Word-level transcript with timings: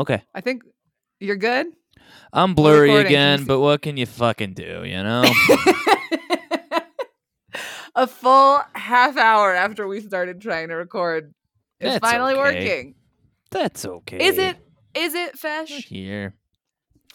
Okay. 0.00 0.22
I 0.34 0.40
think 0.40 0.62
you're 1.20 1.36
good. 1.36 1.66
I'm 2.32 2.54
blurry 2.54 2.88
recording, 2.88 3.06
again, 3.06 3.44
but 3.44 3.60
what 3.60 3.82
can 3.82 3.98
you 3.98 4.06
fucking 4.06 4.54
do, 4.54 4.82
you 4.84 5.02
know? 5.02 5.24
a 7.94 8.06
full 8.06 8.62
half 8.74 9.18
hour 9.18 9.54
after 9.54 9.86
we 9.86 10.00
started 10.00 10.40
trying 10.40 10.68
to 10.68 10.74
record, 10.74 11.34
it's 11.80 11.92
That's 11.92 12.12
finally 12.12 12.32
okay. 12.32 12.40
working. 12.40 12.94
That's 13.50 13.84
okay. 13.84 14.26
Is 14.26 14.38
it? 14.38 14.56
Is 14.94 15.14
it 15.14 15.38
We're 15.42 15.66
here? 15.66 16.34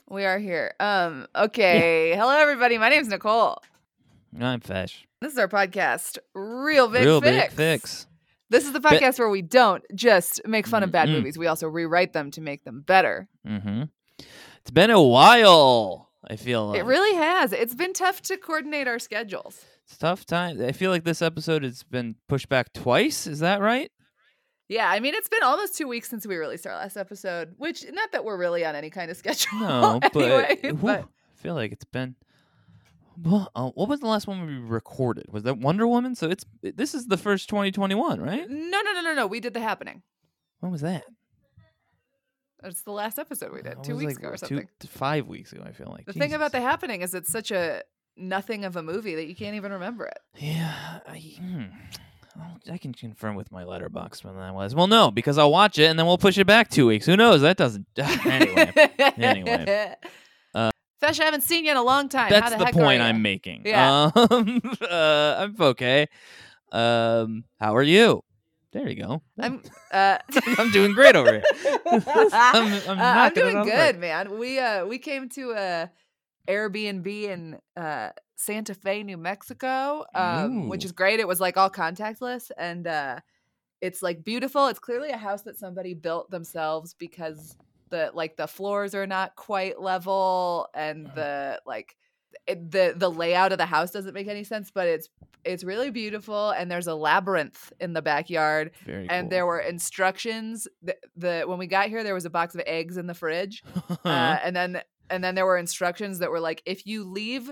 We 0.07 0.25
are 0.25 0.37
here. 0.37 0.75
Um. 0.79 1.27
Okay. 1.35 2.13
Hello, 2.15 2.37
everybody. 2.37 2.77
My 2.77 2.89
name's 2.89 3.07
Nicole. 3.07 3.57
I'm 4.39 4.59
Fesh. 4.61 5.05
This 5.21 5.33
is 5.33 5.39
our 5.39 5.47
podcast, 5.47 6.19
Real 6.35 6.87
Big 6.87 7.03
Real 7.03 7.19
Fix. 7.19 7.47
big 7.47 7.51
fix. 7.51 8.07
This 8.49 8.65
is 8.65 8.73
the 8.73 8.79
podcast 8.79 9.17
where 9.19 9.29
we 9.29 9.41
don't 9.41 9.83
just 9.95 10.41
make 10.45 10.67
fun 10.67 10.83
of 10.83 10.91
bad 10.91 11.09
Mm-mm. 11.09 11.13
movies. 11.13 11.37
We 11.37 11.47
also 11.47 11.67
rewrite 11.67 12.13
them 12.13 12.31
to 12.31 12.41
make 12.41 12.63
them 12.63 12.81
better. 12.85 13.27
Mm-hmm. 13.47 13.83
It's 14.19 14.71
been 14.71 14.91
a 14.91 15.01
while. 15.01 16.11
I 16.27 16.35
feel 16.37 16.67
like 16.67 16.79
It 16.79 16.85
really 16.85 17.15
has. 17.15 17.53
It's 17.53 17.75
been 17.75 17.93
tough 17.93 18.21
to 18.23 18.37
coordinate 18.37 18.87
our 18.87 18.99
schedules. 18.99 19.63
it's 19.85 19.97
tough 19.97 20.25
time. 20.25 20.61
I 20.63 20.71
feel 20.71 20.91
like 20.91 21.03
this 21.03 21.21
episode 21.21 21.63
has 21.63 21.83
been 21.83 22.15
pushed 22.27 22.49
back 22.49 22.73
twice. 22.73 23.27
Is 23.27 23.39
that 23.39 23.61
right? 23.61 23.91
Yeah, 24.67 24.89
I 24.89 24.99
mean, 24.99 25.13
it's 25.13 25.29
been 25.29 25.43
almost 25.43 25.77
two 25.77 25.87
weeks 25.87 26.09
since 26.09 26.25
we 26.25 26.35
released 26.37 26.65
our 26.65 26.73
last 26.73 26.97
episode, 26.97 27.53
which 27.57 27.85
not 27.91 28.11
that 28.13 28.25
we're 28.25 28.37
really 28.37 28.65
on 28.65 28.75
any 28.75 28.89
kind 28.89 29.11
of 29.11 29.17
schedule. 29.23 29.59
No, 29.59 29.99
but, 30.01 30.15
anyway, 30.15 30.71
but 30.71 31.01
I 31.01 31.41
feel 31.41 31.53
like 31.53 31.71
it's 31.71 31.85
been. 31.85 32.15
Well, 33.23 33.51
uh, 33.55 33.69
what 33.69 33.87
was 33.89 33.99
the 34.01 34.07
last 34.07 34.27
one 34.27 34.45
we 34.45 34.57
recorded? 34.57 35.25
Was 35.31 35.43
that 35.43 35.57
Wonder 35.57 35.87
Woman? 35.87 36.15
So 36.15 36.29
it's 36.29 36.45
this 36.61 36.93
is 36.93 37.07
the 37.07 37.17
first 37.17 37.49
2021, 37.49 38.19
right? 38.21 38.49
no, 38.49 38.81
no, 38.81 38.93
no, 38.93 39.01
no, 39.01 39.13
no. 39.13 39.27
We 39.27 39.39
did 39.39 39.53
the 39.53 39.61
happening. 39.61 40.01
When 40.59 40.71
was 40.71 40.81
that? 40.81 41.03
It's 42.63 42.81
the 42.81 42.91
last 42.91 43.19
episode 43.19 43.53
we 43.53 43.61
did 43.61 43.83
two 43.83 43.93
was 43.95 44.05
weeks 44.05 44.13
like, 44.15 44.23
ago 44.23 44.29
or 44.29 44.37
something. 44.37 44.67
t- 44.79 44.87
five 44.87 45.27
weeks 45.27 45.51
ago. 45.53 45.63
I 45.65 45.71
feel 45.71 45.87
like 45.91 46.05
The 46.05 46.13
thing 46.13 46.33
about 46.33 46.51
the 46.51 46.61
happening 46.61 47.01
is 47.01 47.13
it's 47.13 47.31
such 47.31 47.51
a 47.51 47.83
nothing 48.17 48.65
of 48.65 48.75
a 48.75 48.81
movie 48.81 49.15
that 49.15 49.27
you 49.27 49.35
can't 49.35 49.55
even 49.55 49.71
remember 49.73 50.05
it. 50.05 50.17
Yeah, 50.37 50.99
I, 51.07 51.17
hmm. 51.19 51.63
I'll- 52.41 52.59
I 52.73 52.77
can 52.79 52.93
confirm 52.93 53.35
with 53.35 53.51
my 53.51 53.63
Letterboxd 53.63 54.23
when 54.25 54.35
that 54.37 54.55
was. 54.55 54.73
Well, 54.73 54.87
no, 54.87 55.11
because 55.11 55.37
I'll 55.37 55.51
watch 55.51 55.77
it 55.77 55.85
and 55.85 55.99
then 55.99 56.05
we'll 56.07 56.17
push 56.17 56.37
it 56.39 56.47
back 56.47 56.69
two 56.69 56.87
weeks. 56.87 57.05
Who 57.05 57.15
knows? 57.15 57.41
That 57.41 57.55
doesn't. 57.57 57.85
anyway, 57.97 58.73
Anyway. 59.17 59.95
Uh, 61.01 61.07
Fesh, 61.07 61.19
I 61.19 61.25
haven't 61.25 61.41
seen 61.41 61.65
you 61.65 61.71
in 61.71 61.77
a 61.77 61.83
long 61.83 62.09
time. 62.09 62.29
that's 62.29 62.53
How 62.53 62.59
the, 62.59 62.65
the, 62.65 62.71
point? 62.71 63.01
I'm 63.01 63.21
making. 63.21 63.63
Yeah. 63.65 64.11
Um, 64.15 64.61
uh, 64.81 65.35
I'm 65.39 65.55
okay. 65.59 66.07
Um, 66.71 67.43
how 67.59 67.75
are 67.75 67.83
you? 67.83 68.23
There 68.75 68.89
you 68.89 69.01
go. 69.01 69.21
I'm 69.39 69.61
uh 69.93 70.17
I'm 70.57 70.69
doing 70.71 70.91
great 70.91 71.15
over 71.15 71.31
here. 71.31 71.43
I'm, 71.85 72.01
I'm, 72.03 72.99
Uh, 72.99 73.01
I'm 73.01 73.33
doing 73.33 73.55
out 73.55 73.61
of 73.61 73.65
the 73.65 73.71
good, 73.71 73.99
man. 73.99 74.37
We 74.37 74.59
uh 74.59 74.85
we 74.85 74.97
came 74.97 75.29
to 75.29 75.51
a 75.51 75.91
Airbnb 76.49 77.07
in 77.07 77.57
uh 77.77 78.09
Santa 78.35 78.73
Fe, 78.73 79.03
New 79.03 79.15
Mexico, 79.15 80.03
um, 80.13 80.67
which 80.67 80.83
is 80.83 80.91
great. 80.91 81.21
It 81.21 81.27
was 81.27 81.39
like 81.39 81.55
all 81.55 81.69
contactless 81.69 82.51
and 82.57 82.85
uh 82.85 83.21
it's 83.79 84.03
like 84.03 84.25
beautiful. 84.25 84.67
It's 84.67 84.79
clearly 84.79 85.11
a 85.11 85.17
house 85.17 85.43
that 85.43 85.57
somebody 85.57 85.93
built 85.93 86.29
themselves 86.29 86.93
because 86.95 87.55
the 87.89 88.11
like 88.13 88.35
the 88.37 88.47
floors 88.47 88.95
are 88.95 89.07
not 89.07 89.35
quite 89.35 89.79
level 89.81 90.67
and 90.73 91.05
Uh-huh. 91.07 91.15
the 91.15 91.61
like 91.65 91.95
it, 92.47 92.69
the 92.71 92.93
the 92.95 93.09
layout 93.09 93.51
of 93.51 93.57
the 93.57 93.65
house 93.65 93.91
doesn't 93.91 94.13
make 94.13 94.27
any 94.27 94.43
sense, 94.43 94.69
but 94.71 94.87
it's 94.87 95.09
it's 95.43 95.63
really 95.63 95.91
beautiful 95.91 96.49
and 96.51 96.69
there's 96.71 96.87
a 96.87 96.95
labyrinth 96.95 97.71
in 97.79 97.93
the 97.93 98.01
backyard 98.01 98.71
Very 98.85 99.07
and 99.09 99.25
cool. 99.25 99.29
there 99.29 99.45
were 99.45 99.59
instructions 99.59 100.67
the, 100.81 100.95
the 101.15 101.43
when 101.45 101.59
we 101.59 101.67
got 101.67 101.87
here 101.89 102.03
there 102.03 102.15
was 102.15 102.25
a 102.25 102.31
box 102.31 102.55
of 102.55 102.61
eggs 102.65 102.97
in 102.97 103.05
the 103.05 103.13
fridge 103.13 103.63
uh, 104.03 104.37
and 104.43 104.55
then 104.55 104.81
and 105.11 105.23
then 105.23 105.35
there 105.35 105.45
were 105.45 105.57
instructions 105.59 106.17
that 106.19 106.31
were 106.31 106.39
like 106.39 106.63
if 106.65 106.87
you 106.87 107.03
leave 107.03 107.51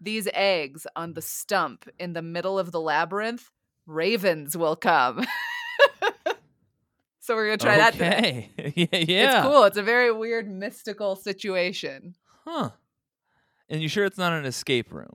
these 0.00 0.26
eggs 0.32 0.86
on 0.96 1.12
the 1.12 1.20
stump 1.22 1.86
in 1.98 2.14
the 2.14 2.22
middle 2.22 2.58
of 2.58 2.72
the 2.72 2.80
labyrinth 2.80 3.50
ravens 3.86 4.56
will 4.56 4.76
come 4.76 5.22
so 7.24 7.34
we're 7.34 7.46
gonna 7.46 7.56
try 7.56 7.76
that 7.78 7.92
today 7.94 8.50
okay. 8.58 8.72
yeah, 9.08 9.36
it's 9.38 9.46
cool 9.46 9.64
it's 9.64 9.76
a 9.78 9.82
very 9.82 10.12
weird 10.12 10.48
mystical 10.48 11.16
situation 11.16 12.14
Huh. 12.44 12.70
And 13.70 13.80
you 13.80 13.88
sure 13.88 14.04
it's 14.04 14.18
not 14.18 14.32
an 14.34 14.44
escape 14.44 14.92
room? 14.92 15.14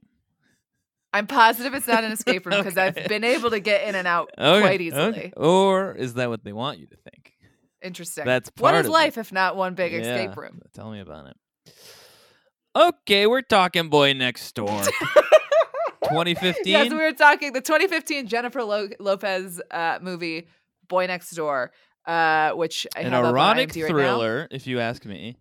i'm 1.14 1.28
positive 1.28 1.74
it's 1.74 1.88
not 1.88 2.04
an 2.04 2.12
escape 2.12 2.46
room 2.46 2.58
because 2.58 2.78
Okay. 2.78 3.02
i've 3.02 3.08
been 3.08 3.24
able 3.24 3.50
to 3.52 3.60
get 3.60 3.88
in 3.88 3.96
and 3.96 4.08
out 4.08 4.30
Okay, 4.38 4.60
quite 4.62 4.76
okay. 4.82 4.86
easily 4.86 5.34
Or 5.38 5.94
is 5.94 6.14
that 6.16 6.30
what 6.30 6.44
they 6.44 6.54
want 6.54 6.80
you 6.80 6.88
to 6.88 6.96
think? 6.98 7.34
interesting 7.82 8.26
That's 8.26 8.52
what 8.60 8.74
is 8.76 8.82
of 8.82 8.86
it. 8.88 8.92
life 8.92 9.18
if 9.18 9.32
not 9.32 9.56
one 9.56 9.74
big 9.76 9.94
Yeah, 9.94 10.00
escape 10.02 10.36
room 10.38 10.62
Tell 10.74 10.92
me 10.92 11.00
about 11.00 11.28
it. 11.28 11.38
Okay, 12.76 13.26
we're 13.26 13.42
talking 13.42 13.90
boy 13.90 14.14
next 14.14 14.54
door. 14.54 14.82
2015. 16.04 16.62
Yes, 16.66 16.90
we 16.92 16.98
were 16.98 17.12
talking 17.12 17.54
the 17.54 17.62
2015 17.62 18.28
Jennifer 18.28 18.64
Lo- 18.64 18.90
Lopez 19.00 19.60
uh, 19.72 19.98
movie 20.02 20.48
Boy 20.88 21.08
Next 21.08 21.32
Door, 21.32 21.72
uh, 22.06 22.52
which 22.52 22.88
I 22.96 23.02
An 23.02 23.12
have 23.12 23.24
up 23.26 23.30
on 23.30 23.32
erotic 23.36 23.70
IMDb 23.70 23.82
right 23.84 23.88
thriller, 23.90 24.48
if 24.52 24.68
you 24.68 24.80
ask 24.80 25.06
me. 25.06 25.38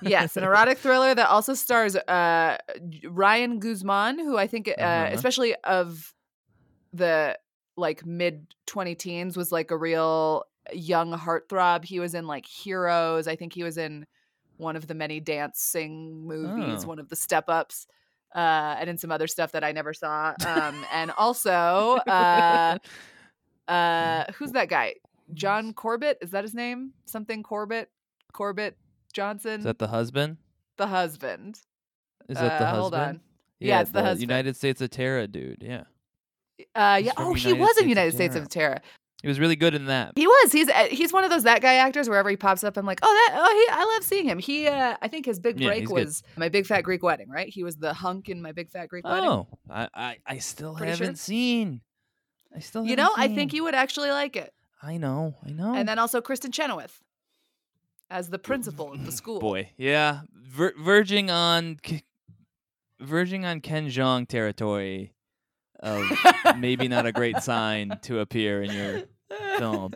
yes, 0.00 0.36
an 0.36 0.44
erotic 0.50 0.78
thriller 0.78 1.14
that 1.14 1.28
also 1.28 1.54
stars 1.54 1.96
uh, 1.96 2.56
Ryan 3.08 3.58
Guzman, 3.60 4.18
who 4.18 4.36
I 4.38 4.46
think, 4.46 4.68
uh, 4.68 4.72
Uh-huh. 4.80 5.10
especially 5.12 5.54
of 5.64 6.14
the 6.92 7.38
like 7.76 8.04
mid 8.06 8.46
20 8.66 8.94
teens, 8.94 9.36
was 9.36 9.52
like 9.52 9.70
a 9.70 9.76
real 9.76 10.44
young 10.72 11.12
heartthrob. 11.12 11.84
He 11.84 12.00
was 12.00 12.14
in 12.14 12.26
like 12.26 12.46
Heroes. 12.46 13.28
I 13.28 13.36
think 13.36 13.52
he 13.52 13.62
was 13.62 13.76
in 13.78 14.06
one 14.56 14.74
of 14.76 14.86
the 14.86 14.94
many 14.94 15.20
dancing 15.20 16.26
movies, 16.26 16.84
Oh. 16.84 16.88
one 16.88 16.98
of 16.98 17.08
the 17.08 17.16
step 17.16 17.44
ups. 17.48 17.86
Uh, 18.34 18.76
and 18.78 18.90
in 18.90 18.98
some 18.98 19.10
other 19.10 19.26
stuff 19.26 19.52
that 19.52 19.64
I 19.64 19.72
never 19.72 19.94
saw. 19.94 20.34
Um, 20.46 20.84
and 20.92 21.10
also, 21.16 21.96
uh, 22.06 22.76
uh, 23.68 24.24
who's 24.34 24.52
that 24.52 24.68
guy? 24.68 24.94
John 25.34 25.72
Corbett? 25.72 26.18
Is 26.20 26.30
that 26.30 26.44
his 26.44 26.54
name? 26.54 26.92
Something 27.06 27.42
Corbett? 27.42 27.90
Corbett 28.32 28.76
Johnson? 29.12 29.60
Is 29.60 29.64
that 29.64 29.78
the 29.78 29.88
husband? 29.88 30.38
the 30.76 30.86
husband. 30.86 31.58
Is 32.28 32.36
that 32.38 32.58
the 32.60 32.64
Uh, 32.64 32.70
husband? 32.70 32.80
hold 32.80 32.94
on. 32.94 33.20
Yeah, 33.58 33.80
it's 33.80 33.90
the 33.90 34.02
husband. 34.02 34.20
United 34.20 34.54
States 34.56 34.80
of 34.80 34.90
Tara 34.90 35.26
dude. 35.26 35.60
Yeah. 35.60 35.84
Uh, 36.74 37.00
yeah. 37.02 37.12
Oh, 37.16 37.34
he 37.34 37.52
was 37.52 37.70
States 37.70 37.78
in 37.80 37.84
of 37.84 37.88
United 37.88 38.14
States 38.14 38.36
of 38.36 38.48
Tara. 38.48 38.80
He 39.22 39.26
was 39.26 39.40
really 39.40 39.56
good 39.56 39.74
in 39.74 39.86
that. 39.86 40.12
He 40.14 40.28
was. 40.28 40.52
He's 40.52 40.68
uh, 40.68 40.86
he's 40.90 41.12
one 41.12 41.24
of 41.24 41.30
those 41.30 41.42
that 41.42 41.60
guy 41.60 41.74
actors. 41.74 42.08
Wherever 42.08 42.30
he 42.30 42.36
pops 42.36 42.62
up, 42.62 42.76
I'm 42.76 42.86
like, 42.86 43.00
oh, 43.02 43.12
that. 43.28 43.36
Oh, 43.40 43.66
he. 43.66 43.80
I 43.80 43.84
love 43.94 44.04
seeing 44.04 44.26
him. 44.26 44.38
He. 44.38 44.68
Uh, 44.68 44.96
I 45.02 45.08
think 45.08 45.26
his 45.26 45.40
big 45.40 45.58
Yeah, 45.58 45.68
break 45.70 45.86
good. 45.86 45.94
was 45.94 46.22
my 46.36 46.48
Big 46.48 46.66
Fat 46.66 46.82
Greek 46.82 47.02
Wedding. 47.02 47.28
Right. 47.28 47.48
He 47.48 47.64
was 47.64 47.76
the 47.76 47.92
hunk 47.92 48.28
in 48.28 48.40
my 48.40 48.52
Big 48.52 48.70
Fat 48.70 48.88
Greek 48.88 49.04
Wedding. 49.04 49.28
Oh, 49.28 49.48
I, 49.68 49.88
I, 49.92 50.16
I 50.24 50.38
still 50.38 50.74
Pretty 50.76 50.92
haven't 50.92 51.18
seen. 51.18 51.80
I 52.54 52.60
still 52.60 52.84
you 52.86 52.94
know, 52.94 53.10
I 53.16 53.26
think 53.26 53.52
you 53.52 53.64
would 53.64 53.74
actually 53.74 54.10
like 54.10 54.36
it. 54.36 54.52
I 54.82 54.96
know, 54.96 55.34
I 55.44 55.50
know. 55.50 55.74
And 55.74 55.88
then 55.88 55.98
also 55.98 56.20
Kristin 56.20 56.52
Chenoweth 56.52 57.00
as 58.10 58.30
the 58.30 58.38
principal 58.38 58.92
of 58.92 59.04
the 59.04 59.12
school. 59.20 59.40
Boy, 59.40 59.70
yeah, 59.76 60.20
ver- 60.32 60.74
verging 60.78 61.30
on, 61.30 61.78
verging 63.00 63.44
on 63.44 63.60
Ken 63.60 63.88
Jeong 63.88 64.26
territory 64.28 65.12
of 65.80 66.04
maybe 66.58 66.88
not 66.88 67.06
a 67.06 67.12
great 67.12 67.38
sign 67.38 67.98
to 68.02 68.18
appear 68.20 68.62
in 68.62 68.70
your 68.72 69.02
film. 69.58 69.92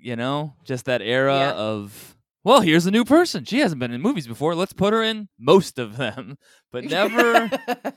You 0.00 0.16
know, 0.16 0.54
just 0.64 0.84
that 0.86 1.02
era 1.02 1.34
Yeah. 1.38 1.52
of 1.52 2.14
well, 2.44 2.60
here's 2.60 2.86
a 2.86 2.90
new 2.90 3.04
person. 3.04 3.44
She 3.44 3.58
hasn't 3.58 3.78
been 3.80 3.92
in 3.92 4.00
movies 4.00 4.26
before. 4.26 4.54
Let's 4.54 4.72
put 4.72 4.92
her 4.94 5.02
in 5.02 5.28
most 5.38 5.78
of 5.78 5.96
them, 5.96 6.38
but 6.72 6.84
never 6.84 7.50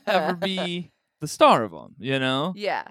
ever 0.06 0.34
be 0.34 0.90
the 1.20 1.28
star 1.28 1.62
of 1.62 1.70
them. 1.70 1.94
You 1.98 2.18
know, 2.18 2.52
Yeah. 2.56 2.84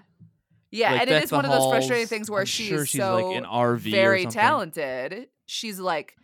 Yeah, 0.72 0.92
Like 0.94 1.02
and 1.02 1.10
it 1.10 1.24
is 1.24 1.32
one 1.32 1.46
of 1.46 1.52
those 1.52 1.70
frustrating 1.70 2.08
things 2.08 2.32
where 2.32 2.46
she's, 2.46 2.68
sure 2.68 2.86
she's 2.86 3.02
so 3.02 3.16
like 3.16 3.38
in 3.38 3.44
RV 3.44 3.92
very 3.92 4.26
talented. 4.26 5.28
She's 5.46 5.80
like 5.80 6.16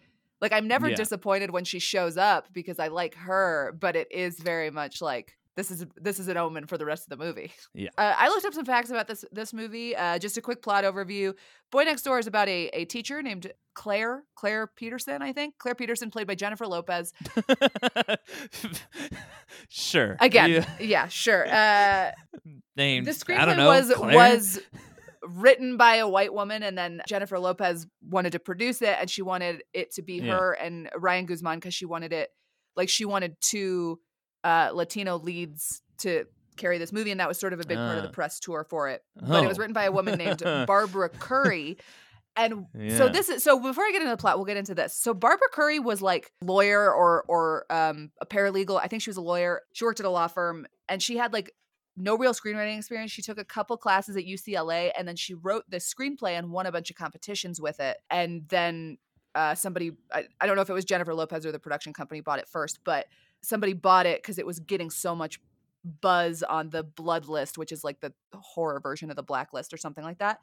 like 0.42 0.54
I'm 0.54 0.68
never 0.68 0.90
Yeah. 0.90 0.96
disappointed 0.96 1.52
when 1.52 1.66
she 1.66 1.80
shows 1.80 2.18
up 2.18 2.52
because 2.54 2.80
I 2.80 2.88
like 2.88 3.16
her, 3.16 3.76
but 3.80 3.96
it 3.96 4.12
is 4.12 4.40
very 4.40 4.70
much 4.72 5.02
like 5.02 5.37
this 5.58 5.70
is 5.72 5.86
this 5.98 6.20
is 6.20 6.30
an 6.30 6.38
omen 6.38 6.66
for 6.68 6.78
the 6.78 6.86
rest 6.86 7.04
of 7.12 7.18
the 7.18 7.26
movie. 7.26 7.52
Yeah. 7.74 7.90
Uh, 7.98 8.14
I 8.18 8.30
looked 8.30 8.46
up 8.46 8.54
some 8.54 8.64
facts 8.64 8.90
about 8.90 9.08
this 9.08 9.26
this 9.34 9.52
movie. 9.54 9.94
Uh, 9.96 10.18
just 10.20 10.38
a 10.38 10.42
quick 10.42 10.62
plot 10.62 10.86
overview. 10.86 11.34
Boy 11.72 11.84
Next 11.84 12.04
Door 12.04 12.20
is 12.20 12.28
about 12.28 12.48
a, 12.48 12.68
a 12.70 12.86
teacher 12.86 13.22
named 13.22 13.52
Claire 13.76 14.24
Claire 14.36 14.68
Peterson. 14.68 15.22
I 15.22 15.34
think 15.34 15.56
Claire 15.58 15.76
Peterson, 15.76 16.10
played 16.12 16.28
by 16.28 16.36
Jennifer 16.36 16.66
Lopez. 16.66 17.12
sure. 19.70 20.18
Again, 20.20 20.50
Yeah. 20.52 20.66
yeah, 20.80 21.08
sure. 21.08 21.46
Uh, 21.58 22.12
Named. 22.76 23.08
the 23.08 23.12
I 23.12 23.14
screenplay 23.14 23.46
don't 23.48 23.58
know. 23.58 23.68
was 23.68 23.92
Claire? 23.94 24.16
was 24.16 24.60
written 25.24 25.76
by 25.78 25.96
a 25.96 26.08
white 26.08 26.32
woman 26.34 26.62
and 26.64 26.78
then 26.78 27.02
Jennifer 27.08 27.40
Lopez 27.40 27.88
wanted 28.08 28.32
to 28.34 28.40
produce 28.40 28.82
it 28.82 28.96
and 29.00 29.10
she 29.10 29.22
wanted 29.24 29.64
it 29.74 29.92
to 29.96 30.02
be 30.04 30.16
Yeah. 30.20 30.38
her 30.38 30.52
and 30.54 30.90
Ryan 30.96 31.26
Guzman 31.26 31.58
because 31.58 31.74
she 31.74 31.86
wanted 31.86 32.14
it 32.14 32.30
like 32.76 32.88
she 32.90 33.04
wanted 33.04 33.36
two 33.42 34.00
uh 34.48 34.70
Latino 34.74 35.18
leads 35.18 35.82
to 36.00 36.26
carry 36.56 36.78
this 36.80 36.92
movie 36.92 37.12
and 37.12 37.20
that 37.20 37.28
was 37.28 37.38
sort 37.38 37.54
of 37.54 37.60
a 37.60 37.66
big 37.66 37.78
part 37.78 37.98
of 37.98 38.04
the 38.04 38.10
Ah. 38.10 38.20
press 38.20 38.40
tour 38.40 38.66
for 38.70 38.90
it. 38.90 39.04
But 39.16 39.44
it 39.44 39.48
was 39.48 39.58
Oh. 39.58 39.62
written 39.62 39.74
by 39.74 39.86
a 39.86 39.92
woman 39.92 40.18
named 40.18 40.42
Barbara 40.68 41.10
Curry 41.10 41.78
And 42.36 42.68
Yeah. 42.78 42.98
so 42.98 43.10
this 43.10 43.30
is 43.30 43.44
so 43.44 43.60
before 43.60 43.84
I 43.84 43.92
get 43.92 44.02
into 44.04 44.12
the 44.18 44.18
plot, 44.26 44.38
we'll 44.38 44.46
get 44.46 44.58
into 44.58 44.76
this. 44.76 44.94
So 44.94 45.14
Barbara 45.14 45.50
Curry 45.52 45.80
was 45.80 46.02
like 46.02 46.32
lawyer 46.42 46.84
or 47.02 47.24
or 47.28 47.66
um 47.72 48.12
a 48.22 48.26
paralegal. 48.28 48.80
I 48.82 48.88
think 48.88 49.02
she 49.02 49.10
was 49.10 49.18
a 49.18 49.22
lawyer. 49.34 49.62
She 49.74 49.84
worked 49.86 50.00
at 50.00 50.06
a 50.06 50.10
law 50.20 50.28
firm 50.28 50.68
and 50.88 51.02
she 51.02 51.18
had 51.18 51.34
like 51.34 51.52
no 52.00 52.16
real 52.16 52.34
screenwriting 52.34 52.78
experience. 52.78 53.10
She 53.12 53.24
took 53.24 53.40
a 53.40 53.44
couple 53.44 53.76
classes 53.76 54.16
at 54.18 54.24
UCLA 54.26 54.92
and 54.98 55.08
then 55.08 55.16
she 55.16 55.34
wrote 55.34 55.64
this 55.68 55.92
screenplay 55.92 56.34
and 56.38 56.52
won 56.52 56.68
a 56.68 56.72
bunch 56.72 56.92
of 56.92 56.96
competitions 56.96 57.60
with 57.60 57.80
it. 57.80 57.98
And 58.12 58.48
then 58.50 59.00
uh, 59.34 59.56
somebody, 59.56 59.92
I, 60.12 60.26
I 60.40 60.46
don't 60.46 60.56
know 60.56 60.62
if 60.62 60.70
it 60.70 60.74
was 60.74 60.86
Jennifer 60.86 61.14
Lopez 61.16 61.44
or 61.46 61.52
the 61.52 61.60
production 61.60 61.92
company 61.94 62.22
bought 62.22 62.38
it 62.40 62.48
first, 62.48 62.80
but 62.84 63.08
somebody 63.42 63.74
bought 63.74 64.06
it 64.06 64.22
because 64.22 64.38
it 64.40 64.46
was 64.46 64.60
getting 64.60 64.90
so 64.90 65.16
much 65.16 65.40
buzz 66.02 66.44
on 66.44 66.70
the 66.70 66.84
blood 66.84 67.28
list, 67.28 67.58
which 67.58 67.72
is 67.72 67.84
like 67.84 68.00
the 68.02 68.12
horror 68.34 68.80
version 68.80 69.10
of 69.10 69.16
the 69.16 69.24
blacklist 69.24 69.74
or 69.74 69.78
something 69.78 70.04
like 70.04 70.18
that, 70.20 70.40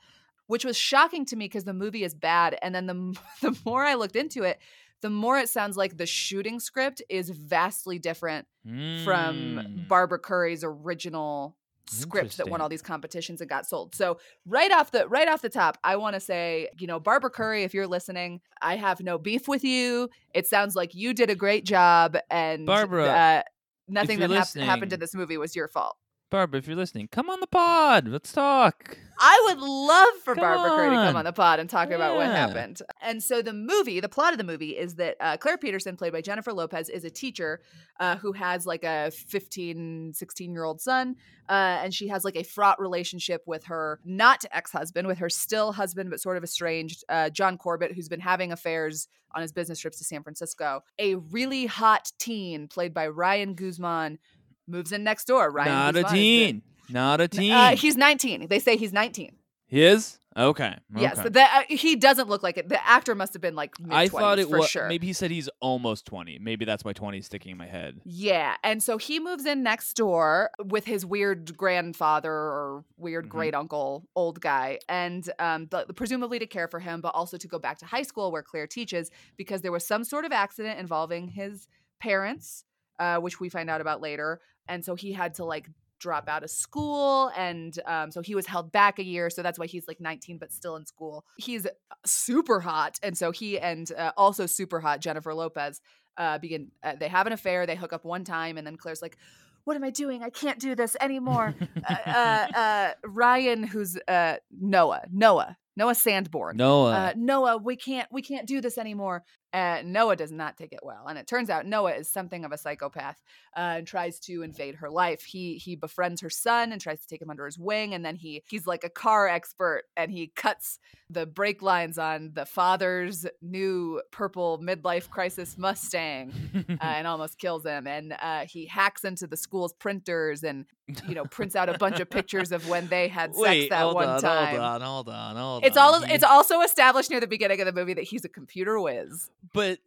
which 0.47 0.65
was 0.65 0.77
shocking 0.77 1.25
to 1.27 1.37
me 1.37 1.47
because 1.47 1.65
the 1.65 1.75
movie 1.75 2.05
is 2.05 2.15
bad. 2.15 2.57
And 2.63 2.75
then 2.75 2.87
the, 2.87 3.19
the 3.43 3.59
more 3.65 3.85
I 3.85 3.95
looked 3.95 4.17
into 4.17 4.43
it, 4.43 4.59
the 5.03 5.11
more 5.11 5.37
it 5.37 5.51
sounds 5.51 5.77
like 5.77 5.99
the 5.99 6.07
shooting 6.07 6.61
script 6.61 7.03
is 7.11 7.29
vastly 7.29 7.99
different 7.99 8.47
from 8.65 8.73
Mm. 8.73 9.89
Barbara 9.89 10.19
Curry's 10.19 10.65
original 10.65 11.57
script 11.87 12.37
that 12.39 12.49
won 12.49 12.61
all 12.61 12.69
these 12.69 12.83
competitions 12.83 13.41
and 13.41 13.49
got 13.51 13.67
sold. 13.67 13.95
So 13.95 14.19
right 14.47 14.71
off 14.73 14.91
the 14.91 15.07
right 15.09 15.29
off 15.29 15.43
the 15.43 15.49
top, 15.49 15.79
I 15.85 15.97
want 15.97 16.15
to 16.15 16.21
say, 16.21 16.69
you 16.79 16.87
know, 16.87 16.99
Barbara 16.99 17.31
Curry, 17.31 17.63
if 17.63 17.75
you're 17.75 17.87
listening, 17.87 18.41
I 18.63 18.77
have 18.77 19.01
no 19.01 19.19
beef 19.19 19.49
with 19.49 19.65
you. 19.65 20.09
It 20.33 20.47
sounds 20.47 20.75
like 20.75 20.95
you 20.95 21.15
did 21.15 21.31
a 21.31 21.35
great 21.35 21.65
job, 21.65 22.17
and 22.31 22.67
Barbara, 22.67 23.07
uh, 23.07 23.43
nothing 23.89 24.19
that 24.21 24.31
hap- 24.31 24.55
happened 24.67 24.93
in 24.93 25.01
this 25.01 25.15
movie 25.15 25.37
was 25.37 25.55
your 25.55 25.69
fault. 25.69 25.97
Barbara, 26.35 26.59
if 26.59 26.67
you're 26.67 26.75
listening, 26.75 27.07
come 27.07 27.31
on 27.31 27.39
the 27.39 27.47
pod. 27.47 28.09
Let's 28.09 28.33
talk. 28.33 28.99
I 29.21 29.41
would 29.47 29.61
love 29.61 30.15
for 30.25 30.35
Come 30.35 30.43
Barbara 30.43 30.71
Curry 30.71 30.91
to 30.91 30.97
come 30.97 31.09
on. 31.11 31.17
on 31.19 31.25
the 31.27 31.33
pod 31.33 31.61
and 31.61 31.71
talk 31.71 31.93
about 31.93 32.17
what 32.17 32.27
happened. 32.27 32.83
And 33.01 33.23
so 33.23 33.41
the 33.41 33.53
movie, 33.53 34.01
the 34.01 34.09
plot 34.09 34.33
of 34.33 34.39
the 34.39 34.45
movie 34.45 34.71
is 34.71 34.97
that 34.97 35.17
uh, 35.21 35.37
Claire 35.37 35.59
Peterson, 35.59 35.97
played 35.97 36.13
by 36.13 36.21
Jennifer 36.21 36.53
Lopez, 36.53 36.89
is 36.89 37.05
a 37.05 37.11
teacher 37.11 37.61
uh, 38.01 38.17
who 38.17 38.33
has 38.33 38.67
like 38.67 38.83
a 38.83 39.13
15, 39.13 40.15
16 40.15 40.53
year 40.53 40.65
old 40.65 40.81
son. 40.81 41.15
Uh, 41.49 41.79
and 41.83 41.95
she 41.95 42.09
has 42.09 42.25
like 42.25 42.35
a 42.35 42.43
fraught 42.43 42.81
relationship 42.81 43.45
with 43.47 43.67
her 43.67 44.01
not 44.05 44.45
ex 44.51 44.73
husband, 44.73 45.07
with 45.07 45.19
her 45.19 45.31
still 45.31 45.71
husband, 45.71 46.11
but 46.11 46.21
sort 46.21 46.37
of 46.37 46.43
estranged, 46.43 47.05
uh, 47.09 47.31
John 47.31 47.59
Corbett, 47.59 47.93
who's 47.93 48.09
been 48.09 48.19
having 48.19 48.51
affairs 48.51 49.07
on 49.35 49.43
his 49.43 49.53
business 49.53 49.79
trips 49.79 49.99
to 49.99 50.05
San 50.05 50.23
Francisco. 50.23 50.83
A 50.99 51.17
really 51.17 51.67
hot 51.67 52.11
teen, 52.19 52.69
played 52.69 52.95
by 52.95 53.09
Ryan 53.09 53.55
Guzman, 53.55 54.19
moves 54.67 54.93
in 54.93 55.05
next 55.05 55.27
door. 55.27 55.51
Ryan 55.51 55.69
Not 55.73 55.97
a 55.97 56.03
Guzman 56.03 56.13
the- 56.13 56.19
teen. 56.47 56.63
Not 56.91 57.21
a 57.21 57.29
teen. 57.29 57.53
uh, 57.53 57.77
he's 57.77 57.97
19. 57.97 58.49
They 58.49 58.59
say 58.59 58.77
he's 58.77 58.93
19. 58.93 59.33
he 59.67 59.83
is? 59.85 60.19
Okay. 60.37 60.77
Yes, 60.97 61.17
the, 61.21 61.43
uh, 61.43 61.63
he 61.69 61.95
doesn't 61.95 62.29
look 62.29 62.43
like 62.43 62.59
it. 62.59 62.69
The 62.69 62.85
actor 62.85 63.15
must 63.15 63.35
have 63.35 63.41
been 63.41 63.55
like 63.55 63.73
I 63.89 64.09
thought 64.09 64.41
it 64.41 64.51
was 64.51 64.69
sure. 64.69 64.89
maybe 64.89 65.07
he 65.07 65.13
said 65.13 65.31
he's 65.31 65.49
almost 65.61 66.07
20. 66.07 66.41
Maybe 66.41 66.65
that's 66.65 66.85
why 66.85 66.93
20 66.93 67.19
is 67.19 67.27
sticking 67.27 67.53
in 67.53 67.57
my 67.57 67.69
head. 67.69 68.01
Yeah, 68.05 68.57
and 68.65 68.83
so 68.83 68.99
he 68.99 69.21
moves 69.21 69.47
in 69.47 69.63
next 69.63 69.95
door 69.95 70.51
with 70.59 70.87
his 70.87 71.07
weird 71.07 71.57
grandfather 71.57 72.33
or 72.33 72.85
weird 72.97 73.27
Mhm. 73.27 73.29
great 73.29 73.55
uncle, 73.55 74.09
old 74.17 74.41
guy, 74.41 74.81
and 74.89 75.31
um, 75.39 75.69
the, 75.71 75.87
presumably 75.95 76.41
to 76.41 76.47
care 76.49 76.67
for 76.67 76.81
him, 76.81 77.01
but 77.01 77.15
also 77.15 77.37
to 77.37 77.47
go 77.47 77.61
back 77.61 77.79
to 77.79 77.87
high 77.87 78.03
school 78.03 78.33
where 78.33 78.43
Claire 78.43 78.67
teaches 78.67 79.13
because 79.37 79.63
there 79.63 79.73
was 79.73 79.87
some 79.87 80.03
sort 80.03 80.25
of 80.25 80.33
accident 80.33 80.81
involving 80.81 81.29
his 81.29 81.69
parents, 82.01 82.65
uh, 82.99 83.19
which 83.19 83.41
we 83.41 83.49
find 83.49 83.71
out 83.71 83.81
about 83.81 84.01
later, 84.01 84.41
and 84.69 84.85
so 84.85 84.95
he 84.95 85.13
had 85.13 85.35
to 85.35 85.45
like 85.45 85.69
drop 86.05 86.29
out 86.29 86.45
of 86.45 86.51
school 86.51 87.31
and 87.35 87.79
um, 87.87 88.11
so 88.11 88.21
he 88.21 88.35
was 88.35 88.47
held 88.47 88.71
back 88.71 88.99
a 88.99 89.03
year 89.03 89.31
so 89.31 89.43
that's 89.43 89.59
why 89.59 89.67
he's 89.67 89.89
like 89.89 90.01
19 90.01 90.37
but 90.37 90.53
still 90.53 90.77
in 90.77 90.85
school 90.85 91.25
he's 91.39 91.67
super 92.05 92.61
hot 92.61 92.99
and 93.03 93.17
so 93.17 93.31
he 93.31 93.59
and 93.59 93.91
uh, 93.97 94.13
also 94.17 94.45
super 94.45 94.81
hot 94.81 95.01
jennifer 95.01 95.33
lopez 95.33 95.81
uh, 96.19 96.37
begin 96.39 96.71
uh, 96.83 96.95
they 97.01 97.09
have 97.09 97.27
an 97.27 97.33
affair 97.33 97.65
they 97.65 97.75
hook 97.75 97.95
up 97.95 98.05
one 98.05 98.23
time 98.23 98.59
and 98.59 98.67
then 98.67 98.77
claire's 98.77 99.01
like 99.01 99.17
what 99.65 99.77
am 99.77 99.85
i 99.85 99.89
doing 99.89 100.23
i 100.23 100.29
can't 100.29 100.59
do 100.59 100.75
this 100.75 100.95
anymore 101.01 101.55
uh, 101.89 101.97
uh, 102.07 102.59
uh, 102.59 102.93
ryan 103.07 103.63
who's 103.63 103.97
uh, 104.07 104.37
noah 104.51 105.03
noah 105.11 105.57
noah 105.77 105.95
sandborn 105.95 106.55
Noah. 106.55 106.93
uh, 106.93 107.13
Noah, 107.17 107.57
we 107.57 107.77
can't 107.77 108.09
we 108.13 108.23
can't 108.23 108.47
do 108.47 108.61
this 108.61 108.79
anymore. 108.79 109.25
Uh, 109.55 109.83
Noah 109.85 110.17
does 110.17 110.33
not 110.33 110.57
take 110.57 110.73
it 110.73 110.81
well, 110.83 111.07
and 111.09 111.17
it 111.17 111.29
turns 111.29 111.49
out 111.49 111.65
Noah 111.65 111.93
is 111.93 112.11
something 112.11 112.45
of 112.45 112.51
a 112.51 112.59
psychopath 112.59 113.23
uh, 113.57 113.77
and 113.79 113.87
tries 113.87 114.19
to 114.21 114.43
invade 114.43 114.75
her 114.77 114.91
life. 114.91 115.23
He 115.23 115.59
he 115.59 115.77
befriends 115.77 116.21
her 116.23 116.31
son 116.31 116.73
and 116.73 116.81
tries 116.81 117.01
to 117.03 117.07
take 117.07 117.23
him 117.23 117.31
under 117.31 117.47
his 117.47 117.57
wing, 117.59 117.95
and 117.95 118.05
then 118.05 118.17
he 118.17 118.43
he's 118.49 118.67
like 118.67 118.83
a 118.83 118.91
car 118.91 119.29
expert, 119.29 119.85
and 119.97 120.11
he 120.11 120.27
cuts 120.35 120.81
the 121.09 121.27
brake 121.27 121.63
lines 121.63 121.99
on 121.99 122.33
the 122.35 122.45
father's 122.47 123.27
new 123.41 124.03
purple 124.11 124.59
midlife 124.59 125.09
crisis 125.11 125.57
Mustang 125.57 126.33
uh, 126.69 126.75
and 126.81 127.07
almost 127.07 127.39
kills 127.39 127.65
him. 127.65 127.87
And 127.87 128.15
uh, 128.21 128.47
he 128.47 128.67
hacks 128.67 129.05
into 129.05 129.27
the 129.27 129.37
school's 129.37 129.73
printers 129.73 130.43
and 130.43 130.65
you 131.09 131.15
know 131.15 131.25
prints 131.25 131.57
out 131.57 131.69
a 131.69 131.79
bunch 131.79 132.01
of 132.01 132.11
pictures 132.11 132.53
of 132.53 132.69
when 132.69 132.89
they 132.89 133.09
had 133.09 133.35
sex 133.35 133.49
Wait, 133.49 133.71
that 133.71 133.95
one 133.95 134.09
on, 134.09 134.21
time. 134.21 134.49
hold 134.57 134.61
on, 134.61 134.81
hold 134.81 135.09
on, 135.09 135.37
hold 135.37 135.65
It's 135.65 135.77
on. 135.77 135.95
all. 135.95 136.03
It's 136.09 136.25
also 136.25 136.61
established 136.61 137.11
near 137.11 137.21
the 137.21 137.27
beginning 137.27 137.61
of 137.61 137.67
the 137.67 137.73
movie 137.73 137.95
that 137.95 138.05
he's 138.05 138.25
a 138.25 138.29
computer 138.29 138.81
whiz. 138.81 139.31
But 139.53 139.79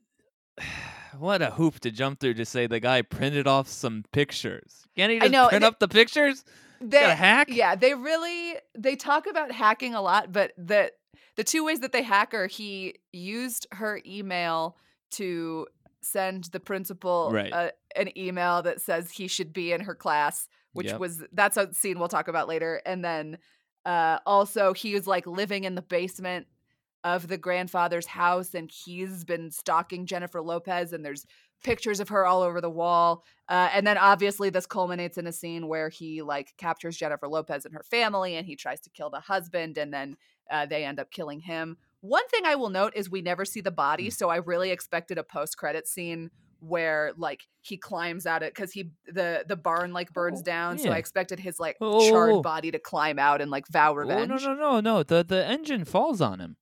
what 1.17 1.41
a 1.41 1.51
hoop 1.51 1.79
to 1.81 1.91
jump 1.91 2.19
through 2.19 2.35
to 2.35 2.45
say 2.45 2.67
the 2.67 2.79
guy 2.79 3.01
printed 3.01 3.47
off 3.47 3.67
some 3.67 4.03
pictures. 4.11 4.85
Can't 4.95 5.11
he 5.11 5.17
I 5.17 5.21
just 5.21 5.31
know, 5.31 5.49
print 5.49 5.63
up 5.63 5.79
the 5.79 5.87
pictures? 5.87 6.43
They, 6.79 7.01
Got 7.01 7.09
a 7.11 7.15
hack? 7.15 7.47
Yeah, 7.49 7.75
they 7.75 7.95
really 7.95 8.55
they 8.77 8.95
talk 8.95 9.25
about 9.27 9.51
hacking 9.51 9.95
a 9.95 10.01
lot, 10.01 10.31
but 10.31 10.51
the 10.57 10.91
the 11.35 11.43
two 11.43 11.63
ways 11.65 11.79
that 11.79 11.91
they 11.91 12.03
hack 12.03 12.33
are 12.33 12.47
he 12.47 12.95
used 13.11 13.67
her 13.71 13.99
email 14.05 14.77
to 15.11 15.67
send 16.01 16.45
the 16.45 16.59
principal 16.59 17.31
Right. 17.33 17.51
uh, 17.51 17.69
an 17.95 18.15
email 18.17 18.61
that 18.61 18.79
says 18.81 19.09
he 19.11 19.27
should 19.27 19.53
be 19.53 19.71
in 19.71 19.81
her 19.81 19.95
class, 19.95 20.47
which 20.73 20.87
Yep. 20.87 20.99
was 20.99 21.23
that's 21.33 21.57
a 21.57 21.73
scene 21.73 21.97
we'll 21.97 22.07
talk 22.09 22.27
about 22.27 22.47
later, 22.47 22.81
and 22.85 23.03
then 23.03 23.39
uh, 23.85 24.19
also 24.25 24.73
he 24.73 24.93
was 24.93 25.07
like 25.07 25.25
living 25.25 25.63
in 25.63 25.73
the 25.75 25.81
basement 25.81 26.45
of 27.03 27.27
the 27.27 27.37
grandfather's 27.37 28.07
house 28.07 28.53
and 28.53 28.69
he's 28.71 29.23
been 29.23 29.51
stalking 29.51 30.05
Jennifer 30.05 30.41
Lopez 30.41 30.93
and 30.93 31.05
there's 31.05 31.25
pictures 31.63 31.99
of 31.99 32.09
her 32.09 32.25
all 32.25 32.41
over 32.43 32.61
the 32.61 32.69
wall 32.69 33.23
uh, 33.49 33.69
and 33.73 33.85
then 33.87 33.97
obviously 33.97 34.49
this 34.49 34.65
culminates 34.67 35.17
in 35.17 35.25
a 35.25 35.31
scene 35.31 35.67
where 35.67 35.89
he 35.89 36.21
like 36.21 36.53
captures 36.57 36.95
Jennifer 36.97 37.27
Lopez 37.27 37.65
and 37.65 37.73
her 37.73 37.83
family 37.83 38.35
and 38.35 38.45
he 38.45 38.55
tries 38.55 38.79
to 38.81 38.89
kill 38.91 39.09
the 39.09 39.19
husband 39.19 39.77
and 39.77 39.91
then 39.93 40.17
uh, 40.51 40.65
they 40.65 40.85
end 40.85 40.99
up 40.99 41.09
killing 41.11 41.39
him. 41.39 41.77
One 42.01 42.27
thing 42.29 42.45
I 42.45 42.55
will 42.55 42.69
note 42.69 42.93
is 42.95 43.09
we 43.09 43.21
never 43.21 43.43
see 43.43 43.61
the 43.61 43.71
body, 43.71 44.07
Mm. 44.09 44.13
so 44.13 44.29
I 44.29 44.37
really 44.37 44.69
expected 44.71 45.17
a 45.17 45.23
post 45.23 45.57
credit 45.57 45.87
scene 45.87 46.29
where 46.59 47.11
like 47.17 47.47
he 47.61 47.75
climbs 47.77 48.25
out 48.25 48.41
it 48.43 48.53
because 48.53 48.71
he 48.71 48.91
the 49.07 49.43
the 49.47 49.55
barn 49.55 49.93
like 49.93 50.13
burns 50.13 50.39
Oh, 50.41 50.43
down. 50.43 50.77
So. 50.77 50.91
I 50.91 50.97
expected 50.97 51.39
his 51.39 51.59
like 51.59 51.75
Oh. 51.81 52.07
charred 52.09 52.43
body 52.43 52.71
to 52.71 52.79
climb 52.79 53.19
out 53.19 53.41
and 53.41 53.49
like 53.51 53.67
vow 53.67 53.91
Oh, 53.91 53.95
revenge. 53.95 54.29
no, 54.29 54.37
no, 54.37 54.53
no, 54.53 54.79
no. 54.79 55.03
The 55.03 55.23
the 55.27 55.45
engine 55.45 55.85
falls 55.85 56.21
on 56.21 56.39
him. 56.39 56.55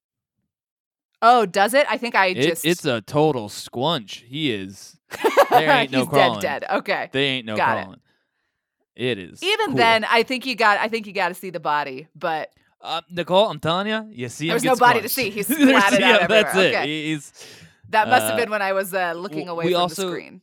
Oh, 1.27 1.45
does 1.45 1.73
it? 1.73 1.85
I 1.89 1.97
think 1.97 2.13
I 2.15 2.27
It- 2.27 2.41
just 2.49 2.65
it's 2.65 2.85
a 2.85 3.01
total 3.01 3.49
squunch. 3.49 4.23
He 4.25 4.51
is. 4.53 4.97
there 5.49 5.69
ain't 5.71 5.91
no 5.91 5.99
He's 6.01 6.07
crawling. 6.07 6.39
dead, 6.41 6.61
dead. 6.61 6.77
Okay. 6.77 7.09
They 7.11 7.25
ain't 7.25 7.45
no 7.45 7.55
Got 7.55 7.77
it. 7.77 7.81
crawling. 7.83 7.99
It 8.95 9.17
is. 9.19 9.43
Even 9.43 9.67
cool. 9.67 9.75
then, 9.75 10.05
I 10.05 10.23
think 10.23 10.45
you 10.45 10.55
got. 10.55 10.79
I 10.79 10.87
think 10.87 11.05
you 11.07 11.13
got 11.13 11.29
to 11.29 11.33
see 11.33 11.49
the 11.49 11.59
body, 11.59 12.07
but 12.15 12.51
uh, 12.81 13.01
Nicole, 13.09 13.49
I'm 13.49 13.59
telling 13.59 13.87
you, 13.87 14.07
you 14.11 14.29
see 14.29 14.45
him. 14.47 14.51
There's 14.51 14.63
no 14.63 14.75
body 14.75 15.01
to 15.01 15.09
see. 15.09 15.29
He's 15.31 15.47
splatted 15.49 15.99
out 16.01 16.21
yeah, 16.21 16.27
That's 16.27 16.55
it. 16.55 16.75
Okay. 16.75 17.07
He's 17.09 17.33
that 17.89 18.07
must 18.07 18.23
have 18.23 18.33
Uh, 18.33 18.37
been 18.37 18.49
when 18.49 18.61
I 18.61 18.71
was 18.73 18.93
uh, 18.93 19.13
looking 19.13 19.49
away 19.49 19.65
we 19.65 19.71
from 19.73 19.81
also, 19.81 20.03
the 20.05 20.11
screen. 20.11 20.41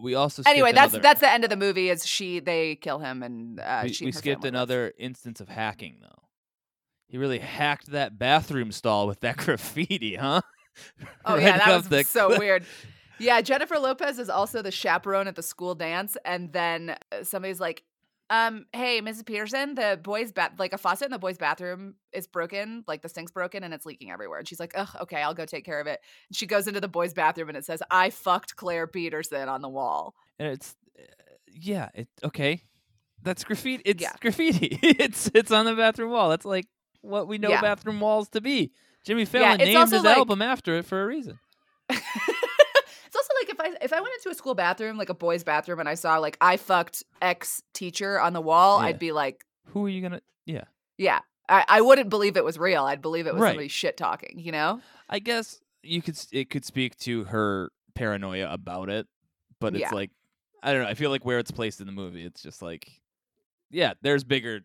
We 0.00 0.14
also 0.14 0.42
Anyway, 0.46 0.70
that's 0.72 0.92
another- 0.94 1.02
that's 1.02 1.20
the 1.20 1.30
end 1.32 1.42
of 1.44 1.50
the 1.50 1.56
movie. 1.56 1.90
Is 1.90 2.06
she? 2.06 2.38
They 2.38 2.76
kill 2.76 3.00
him, 3.00 3.22
and 3.24 3.58
uh, 3.58 3.80
we, 3.84 3.92
she. 3.92 4.04
we 4.04 4.12
skipped 4.12 4.44
another 4.44 4.92
instance 4.98 5.40
of 5.40 5.48
hacking 5.48 5.96
though. 6.00 6.17
He 7.08 7.18
really 7.18 7.38
hacked 7.38 7.86
that 7.92 8.18
bathroom 8.18 8.70
stall 8.72 9.06
with 9.06 9.20
that 9.20 9.36
graffiti, 9.38 10.14
huh? 10.16 10.42
Oh 11.24 11.34
Right 11.34 11.42
yeah, 11.42 11.58
that 11.58 11.90
was 11.90 12.08
so 12.08 12.38
weird. 12.38 12.64
Yeah, 13.20 13.40
Jennifer 13.40 13.80
Lopez 13.80 14.20
is 14.20 14.30
also 14.30 14.62
the 14.62 14.70
chaperone 14.70 15.26
at 15.26 15.34
the 15.34 15.42
school 15.42 15.74
dance, 15.74 16.16
and 16.24 16.52
then 16.52 16.94
uh, 17.10 17.24
somebody's 17.24 17.58
like, 17.58 17.82
"Um, 18.30 18.66
hey, 18.72 19.00
Mrs. 19.02 19.26
Peterson, 19.26 19.74
the 19.74 19.98
boys' 20.00 20.30
bath, 20.30 20.52
like 20.56 20.72
a 20.72 20.78
faucet 20.78 21.06
in 21.06 21.10
the 21.10 21.18
boys' 21.18 21.36
bathroom 21.36 21.96
is 22.12 22.28
broken, 22.28 22.84
like 22.86 23.02
the 23.02 23.08
sink's 23.08 23.32
broken, 23.32 23.64
and 23.64 23.74
it's 23.74 23.84
leaking 23.84 24.12
everywhere." 24.12 24.38
And 24.38 24.46
she's 24.46 24.60
like, 24.60 24.70
"Ugh, 24.76 24.88
okay, 25.00 25.20
I'll 25.20 25.34
go 25.34 25.46
take 25.46 25.64
care 25.64 25.80
of 25.80 25.88
it." 25.88 25.98
And 26.28 26.36
she 26.36 26.46
goes 26.46 26.68
into 26.68 26.80
the 26.80 26.86
boys' 26.86 27.12
bathroom, 27.12 27.48
and 27.48 27.58
it 27.58 27.64
says, 27.64 27.82
"I 27.90 28.10
fucked 28.10 28.54
Claire 28.54 28.86
Peterson" 28.86 29.48
on 29.48 29.62
the 29.62 29.68
wall. 29.68 30.14
And 30.38 30.52
it's 30.52 30.76
uh, 30.96 31.02
yeah, 31.48 31.88
it 31.94 32.06
okay. 32.22 32.62
That's 33.24 33.42
graffiti. 33.42 33.82
It's 33.84 34.00
Yeah. 34.00 34.12
graffiti. 34.20 34.78
it's 34.80 35.28
it's 35.34 35.50
on 35.50 35.64
the 35.64 35.74
bathroom 35.74 36.12
wall. 36.12 36.28
That's 36.28 36.44
like 36.44 36.66
what 37.08 37.26
we 37.28 37.38
know 37.38 37.48
Yeah. 37.48 37.60
bathroom 37.60 38.00
walls 38.00 38.28
to 38.30 38.40
be. 38.40 38.70
Jimmy 39.04 39.24
Fallon 39.24 39.60
it's 39.60 39.72
named 39.72 39.90
his 39.90 40.04
like- 40.04 40.16
album 40.16 40.42
after 40.42 40.76
it 40.78 40.84
for 40.84 41.02
a 41.02 41.06
reason. 41.06 41.38
it's 41.90 43.16
also 43.16 43.32
like 43.40 43.48
if 43.50 43.60
I 43.60 43.84
if 43.84 43.92
I 43.92 44.00
went 44.00 44.12
into 44.18 44.30
a 44.30 44.34
school 44.34 44.54
bathroom, 44.54 44.96
like 44.98 45.08
a 45.08 45.14
boys' 45.14 45.44
bathroom, 45.44 45.80
and 45.80 45.88
I 45.88 45.94
saw 45.94 46.18
like 46.18 46.36
I 46.40 46.56
fucked 46.56 47.02
ex 47.22 47.62
teacher 47.72 48.20
on 48.20 48.32
the 48.32 48.40
wall, 48.40 48.80
Yeah. 48.80 48.86
I'd 48.88 48.98
be 48.98 49.12
like, 49.12 49.44
Who 49.66 49.86
are 49.86 49.88
you 49.88 50.02
gonna? 50.02 50.20
Yeah, 50.46 50.64
yeah, 50.96 51.20
I, 51.48 51.64
I 51.68 51.80
wouldn't 51.80 52.10
believe 52.10 52.36
it 52.36 52.44
was 52.44 52.58
real. 52.58 52.84
I'd 52.84 53.02
believe 53.02 53.26
it 53.26 53.32
was 53.34 53.40
Right. 53.42 53.50
somebody 53.50 53.68
shit 53.68 53.96
talking. 53.96 54.38
You 54.38 54.52
know? 54.52 54.80
I 55.08 55.18
guess 55.18 55.60
you 55.82 56.02
could 56.02 56.18
it 56.32 56.50
could 56.50 56.64
speak 56.64 56.96
to 56.98 57.24
her 57.24 57.70
paranoia 57.94 58.52
about 58.52 58.90
it, 58.90 59.06
but 59.60 59.74
it's 59.74 59.80
Yeah. 59.82 59.90
like 59.94 60.10
I 60.62 60.72
don't 60.72 60.82
know. 60.82 60.88
I 60.88 60.94
feel 60.94 61.10
like 61.10 61.24
where 61.24 61.38
it's 61.38 61.50
placed 61.50 61.80
in 61.80 61.86
the 61.86 61.92
movie, 61.92 62.24
it's 62.24 62.42
just 62.42 62.60
like 62.62 62.90
yeah, 63.70 63.94
there's 64.02 64.24
bigger 64.24 64.60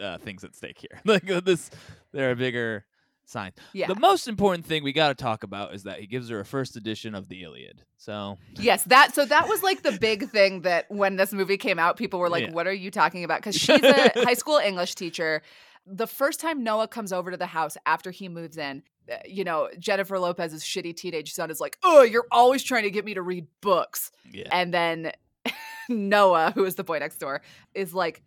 uh, 0.00 0.18
things 0.18 0.44
at 0.44 0.54
stake 0.54 0.78
here. 0.78 1.00
like 1.04 1.30
uh, 1.30 1.40
this, 1.40 1.70
there 2.12 2.28
are 2.28 2.32
a 2.32 2.36
bigger 2.36 2.84
signs. 3.24 3.54
Yeah. 3.72 3.86
The 3.86 3.94
most 3.94 4.28
important 4.28 4.66
thing 4.66 4.82
we 4.82 4.92
got 4.92 5.08
to 5.08 5.14
talk 5.14 5.42
about 5.42 5.74
is 5.74 5.84
that 5.84 6.00
he 6.00 6.06
gives 6.06 6.28
her 6.28 6.40
a 6.40 6.44
first 6.44 6.76
edition 6.76 7.14
of 7.14 7.28
the 7.28 7.42
Iliad. 7.42 7.82
So 7.96 8.38
Yes, 8.56 8.84
that 8.84 9.14
so 9.14 9.24
that 9.24 9.48
was 9.48 9.62
like 9.62 9.82
the 9.82 9.92
big 9.92 10.28
thing 10.30 10.62
that 10.62 10.90
when 10.90 11.16
this 11.16 11.32
movie 11.32 11.56
came 11.56 11.78
out, 11.78 11.96
people 11.96 12.18
were 12.18 12.28
like, 12.28 12.46
Yeah. 12.46 12.52
"What 12.52 12.66
are 12.66 12.72
you 12.72 12.90
talking 12.90 13.24
about?" 13.24 13.38
Because 13.40 13.54
she's 13.56 13.82
a 13.82 14.10
high 14.24 14.34
school 14.34 14.56
English 14.58 14.94
teacher. 14.94 15.42
The 15.86 16.06
first 16.06 16.40
time 16.40 16.62
Noah 16.62 16.88
comes 16.88 17.12
over 17.12 17.30
to 17.30 17.36
the 17.36 17.46
house 17.46 17.76
after 17.86 18.10
he 18.10 18.28
moves 18.28 18.56
in, 18.58 18.82
uh, 19.10 19.16
you 19.26 19.44
know, 19.44 19.68
Jennifer 19.78 20.18
Lopez's 20.18 20.62
shitty 20.62 20.96
teenage 20.96 21.32
son 21.32 21.50
is 21.50 21.60
like, 21.60 21.78
"Oh, 21.82 22.02
you're 22.02 22.26
always 22.30 22.62
trying 22.62 22.84
to 22.84 22.90
get 22.90 23.04
me 23.04 23.14
to 23.14 23.22
read 23.22 23.46
books," 23.60 24.12
yeah, 24.30 24.48
and 24.50 24.72
then 24.74 25.12
Noah, 25.88 26.52
who 26.54 26.64
is 26.64 26.74
the 26.74 26.84
boy 26.84 26.98
next 26.98 27.18
door, 27.18 27.42
is 27.74 27.94
like, 27.94 28.22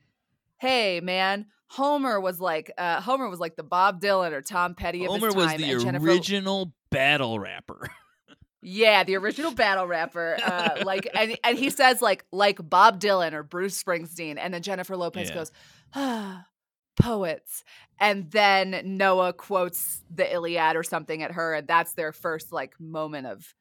"Hey, 0.64 1.02
man." 1.02 1.48
Homer 1.68 2.20
was 2.22 2.40
like 2.40 2.72
uh, 2.78 3.02
Homer 3.02 3.28
was 3.28 3.40
like 3.40 3.56
the 3.56 3.64
Bob 3.64 4.00
Dylan 4.00 4.32
or 4.32 4.42
Tom 4.44 4.76
Petty 4.76 5.06
of 5.06 5.12
Homer 5.12 5.28
his 5.28 5.36
was 5.36 5.56
the 5.56 5.84
Jennifer 5.84 6.08
original 6.08 6.72
battle 6.90 7.40
rapper. 7.40 7.90
Yeah, 8.66 9.04
the 9.04 9.18
original 9.18 9.52
battle 9.52 9.86
rapper. 9.86 10.38
Uh, 10.42 10.84
like, 10.86 11.06
and 11.14 11.38
and 11.44 11.58
he 11.60 11.70
says 11.70 12.02
like 12.02 12.24
like 12.32 12.58
Bob 12.70 13.00
Dylan 13.00 13.34
or 13.34 13.44
Bruce 13.44 13.82
Springsteen, 13.82 14.38
and 14.40 14.54
then 14.54 14.62
Jennifer 14.62 14.96
Lopez 14.96 15.28
Yeah. 15.28 15.36
goes, 15.36 15.52
ah, 15.94 16.46
poets, 16.96 17.66
and 18.00 18.32
then 18.32 18.82
Noah 18.98 19.34
quotes 19.34 20.02
the 20.10 20.32
Iliad 20.32 20.78
or 20.78 20.84
something 20.84 21.22
at 21.22 21.32
her, 21.34 21.56
and 21.56 21.68
that's 21.68 21.94
their 21.94 22.14
first 22.14 22.54
like 22.54 22.80
moment 22.80 23.28
of 23.28 23.54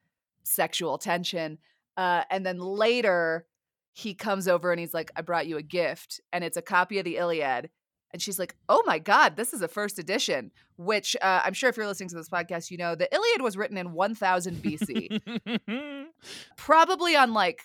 sexual 0.44 0.98
tension. 0.98 1.58
Uh, 1.96 2.22
and 2.30 2.46
then 2.46 2.58
later, 2.58 3.46
he 3.92 4.14
comes 4.14 4.48
over 4.48 4.70
and 4.72 4.80
he's 4.80 4.94
like, 4.94 5.10
"I 5.16 5.22
brought 5.22 5.46
you 5.46 5.56
a 5.58 5.62
gift," 5.62 6.20
and 6.32 6.42
it's 6.44 6.56
a 6.56 6.62
copy 6.62 6.98
of 6.98 7.04
the 7.04 7.16
Iliad. 7.16 7.70
And 8.12 8.20
she's 8.20 8.38
like, 8.38 8.54
"Oh 8.68 8.82
my 8.86 8.98
God, 8.98 9.36
this 9.36 9.52
is 9.52 9.62
a 9.62 9.68
first 9.68 9.98
edition." 9.98 10.50
Which 10.76 11.14
uh, 11.22 11.40
I'm 11.44 11.52
sure 11.54 11.70
if 11.70 11.76
you're 11.76 11.86
listening 11.86 12.08
to 12.10 12.16
this 12.16 12.28
podcast, 12.28 12.70
you 12.70 12.76
know 12.78 12.94
the 12.94 13.12
Iliad 13.14 13.40
was 13.42 13.56
written 13.56 13.76
in 13.76 13.92
1000 13.92 14.56
BC, 14.62 16.06
probably 16.56 17.16
on 17.16 17.32
like 17.32 17.62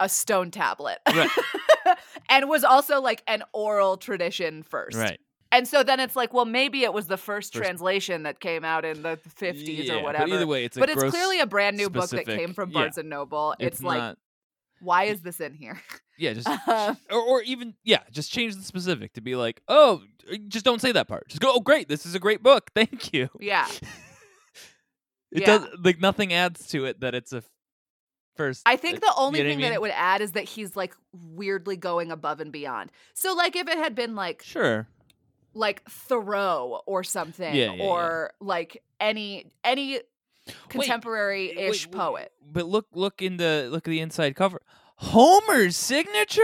a 0.00 0.08
stone 0.08 0.50
tablet, 0.50 0.98
Right. 1.08 1.30
and 2.30 2.48
was 2.48 2.64
also 2.64 3.00
like 3.00 3.22
an 3.26 3.42
oral 3.52 3.96
tradition 3.96 4.62
first. 4.62 4.96
right. 4.96 5.18
And 5.50 5.66
so 5.66 5.82
then 5.82 5.98
it's 5.98 6.14
like, 6.14 6.34
well, 6.34 6.44
maybe 6.44 6.82
it 6.84 6.92
was 6.92 7.06
the 7.06 7.16
first, 7.16 7.54
First- 7.54 7.64
translation 7.64 8.24
that 8.24 8.38
came 8.38 8.64
out 8.66 8.84
in 8.84 9.02
the 9.02 9.18
50s 9.40 9.86
Yeah, 9.86 9.94
or 9.94 10.02
whatever. 10.02 10.26
But 10.26 10.34
either 10.34 10.46
way, 10.46 10.64
it's 10.66 10.76
a 10.76 10.80
But 10.80 10.90
it's 10.90 11.02
clearly 11.02 11.40
a 11.40 11.46
brand 11.46 11.76
new 11.78 11.88
book 11.88 12.10
that 12.10 12.26
came 12.26 12.52
from 12.52 12.70
yeah. 12.70 12.80
Barnes 12.80 12.98
and 12.98 13.08
Noble. 13.08 13.54
It's, 13.58 13.76
It's, 13.78 13.82
like, 13.82 13.98
not. 13.98 14.18
Why 14.80 15.04
is 15.04 15.20
this 15.22 15.40
in 15.40 15.54
here? 15.54 15.80
Yeah, 16.18 16.32
just 16.32 16.48
Uh, 16.68 16.94
or, 17.10 17.20
or 17.20 17.42
even 17.42 17.74
yeah, 17.84 18.00
just 18.10 18.30
change 18.32 18.56
the 18.56 18.62
specific 18.62 19.12
to 19.14 19.20
be 19.20 19.36
like, 19.36 19.60
oh, 19.68 20.02
just 20.48 20.64
don't 20.64 20.80
say 20.80 20.92
that 20.92 21.06
part. 21.08 21.28
Just 21.28 21.40
go, 21.40 21.52
oh, 21.54 21.60
great, 21.60 21.88
this 21.88 22.04
is 22.06 22.14
a 22.14 22.18
great 22.18 22.42
book. 22.42 22.70
Thank 22.74 23.12
you. 23.12 23.28
yeah. 23.40 23.68
It 25.30 25.42
Yeah. 25.42 25.58
does 25.58 25.68
like 25.84 26.00
nothing 26.00 26.32
adds 26.32 26.68
to 26.68 26.86
it 26.86 27.00
that 27.00 27.14
it's 27.14 27.32
a 27.34 27.42
first. 28.36 28.62
I 28.64 28.76
think 28.76 28.96
uh, 28.96 29.00
the 29.00 29.12
only 29.16 29.40
you 29.40 29.44
know 29.44 29.48
what 29.48 29.52
I 29.52 29.54
thing 29.56 29.60
that 29.62 29.72
it 29.74 29.80
would 29.82 29.90
add 29.90 30.20
is 30.22 30.32
that 30.32 30.44
he's 30.44 30.74
like 30.74 30.94
weirdly 31.12 31.76
going 31.76 32.10
above 32.10 32.40
and 32.40 32.50
beyond. 32.50 32.90
So 33.14 33.34
like 33.34 33.54
if 33.54 33.68
it 33.68 33.76
had 33.76 33.94
been 33.94 34.14
like 34.14 34.42
sure. 34.42 34.88
like 35.52 35.82
Thoreau 35.88 36.80
or 36.86 37.04
something 37.04 37.54
yeah, 37.54 37.74
yeah. 37.74 37.84
or 37.84 38.32
like 38.40 38.82
any 39.00 39.52
any 39.64 40.00
contemporary-ish 40.68 41.86
Wait, 41.86 41.92
w- 41.92 42.10
poet. 42.12 42.32
But 42.50 42.66
look, 42.66 42.86
look 42.92 43.22
in 43.22 43.36
the 43.36 43.68
look 43.70 43.86
at 43.86 43.90
the 43.90 44.00
inside 44.00 44.34
cover. 44.36 44.60
Homer's 44.96 45.76
signature. 45.76 46.42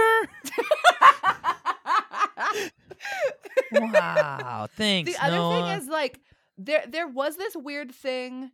wow, 3.73 4.67
thanks. 4.77 5.13
the 5.13 5.25
other 5.25 5.37
Noah. 5.37 5.55
thing 5.73 5.83
is 5.83 5.89
like 5.89 6.21
there 6.59 6.85
there 6.89 7.09
was 7.09 7.37
this 7.37 7.57
weird 7.57 7.93
thing 7.93 8.51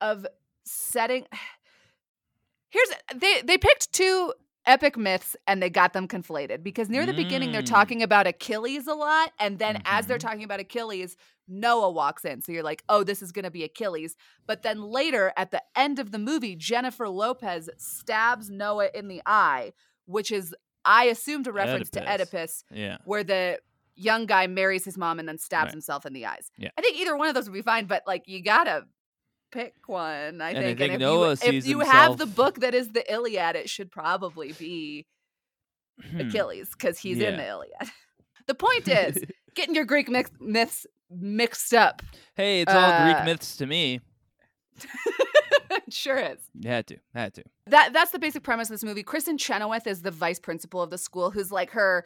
of 0.00 0.26
setting 0.64 1.26
here's 2.70 2.88
they 3.14 3.42
they 3.42 3.58
picked 3.58 3.92
two 3.92 4.32
epic 4.66 4.96
myths 4.96 5.36
and 5.46 5.62
they 5.62 5.68
got 5.70 5.92
them 5.92 6.08
conflated 6.08 6.62
because 6.62 6.88
near 6.88 7.04
the 7.06 7.12
beginning 7.12 7.52
they're 7.52 7.62
Mm. 7.62 7.66
talking 7.66 8.02
about 8.02 8.26
achilles 8.26 8.86
a 8.86 8.94
lot 8.94 9.32
and 9.38 9.58
then 9.58 9.82
as 9.84 10.06
they're 10.06 10.16
Mhm. 10.16 10.20
talking 10.22 10.44
about 10.44 10.60
achilles 10.60 11.16
noah 11.46 11.90
walks 11.90 12.24
in 12.24 12.40
so 12.40 12.50
you're 12.52 12.62
like 12.62 12.82
oh 12.88 13.04
this 13.04 13.20
is 13.20 13.30
going 13.32 13.44
to 13.44 13.50
be 13.50 13.62
achilles 13.64 14.16
but 14.46 14.62
then 14.62 14.80
later 14.82 15.32
at 15.36 15.50
the 15.50 15.62
end 15.76 15.98
of 15.98 16.10
the 16.12 16.18
movie 16.18 16.56
jennifer 16.56 17.08
lopez 17.08 17.68
stabs 17.76 18.48
noah 18.50 18.88
in 18.94 19.08
the 19.08 19.20
eye 19.26 19.72
which 20.06 20.32
is 20.32 20.54
i 20.86 21.04
assumed 21.04 21.46
a 21.46 21.52
reference 21.52 21.90
to 21.90 22.00
Oedipus. 22.00 22.64
oedipus 22.64 22.64
yeah. 22.70 22.96
where 23.04 23.22
the 23.24 23.58
young 23.96 24.24
guy 24.26 24.46
marries 24.46 24.84
his 24.84 24.96
mom 24.98 25.18
and 25.18 25.28
then 25.28 25.38
stabs 25.38 25.66
Right. 25.66 25.72
himself 25.74 26.04
in 26.04 26.12
the 26.14 26.26
eyes. 26.26 26.50
Yeah. 26.58 26.70
I 26.76 26.80
think 26.80 26.96
either 26.98 27.16
one 27.16 27.28
of 27.28 27.34
those 27.36 27.48
would 27.48 27.54
be 27.54 27.62
fine, 27.62 27.86
but 27.86 28.02
like 28.08 28.24
you 28.26 28.42
gotta 28.42 28.86
pick 29.54 29.74
one. 29.86 30.40
I 30.42 30.50
And 30.50 30.58
I 30.58 30.62
think. 30.62 30.78
think 30.78 30.92
if 30.94 31.00
Noah 31.00 31.30
you, 31.42 31.52
if 31.52 31.66
you 31.66 31.80
have 31.80 32.18
the 32.18 32.26
book 32.26 32.60
that 32.60 32.74
is 32.74 32.88
the 32.92 33.10
Iliad, 33.10 33.56
it 33.56 33.70
should 33.70 33.90
probably 33.90 34.52
be 34.52 35.06
Hmm. 36.10 36.22
Achilles 36.22 36.70
because 36.72 36.98
he's 36.98 37.18
in 37.20 37.36
the 37.36 37.46
Iliad. 37.48 37.72
The 38.46 38.54
point 38.54 38.88
is 38.88 39.22
getting 39.54 39.74
your 39.74 39.86
Greek 39.86 40.08
mix- 40.10 40.30
myths 40.38 40.86
mixed 41.10 41.72
up. 41.72 42.02
hey, 42.34 42.60
it's 42.60 42.70
all 42.74 43.04
Greek 43.04 43.16
uh, 43.16 43.24
myths 43.24 43.56
to 43.56 43.66
me. 43.66 44.00
sure 45.88 46.18
is. 46.18 46.38
Had 46.64 46.86
to, 46.88 46.96
had 47.14 47.34
to. 47.34 47.44
That 47.68 47.92
that's 47.92 48.10
the 48.10 48.18
basic 48.18 48.42
premise 48.42 48.68
of 48.68 48.74
this 48.74 48.84
movie. 48.84 49.02
Kristin 49.02 49.38
Chenoweth 49.38 49.86
is 49.86 50.02
the 50.02 50.10
vice 50.10 50.38
principal 50.38 50.82
of 50.82 50.90
the 50.90 50.98
school, 50.98 51.30
who's 51.30 51.50
like 51.50 51.70
her 51.70 52.04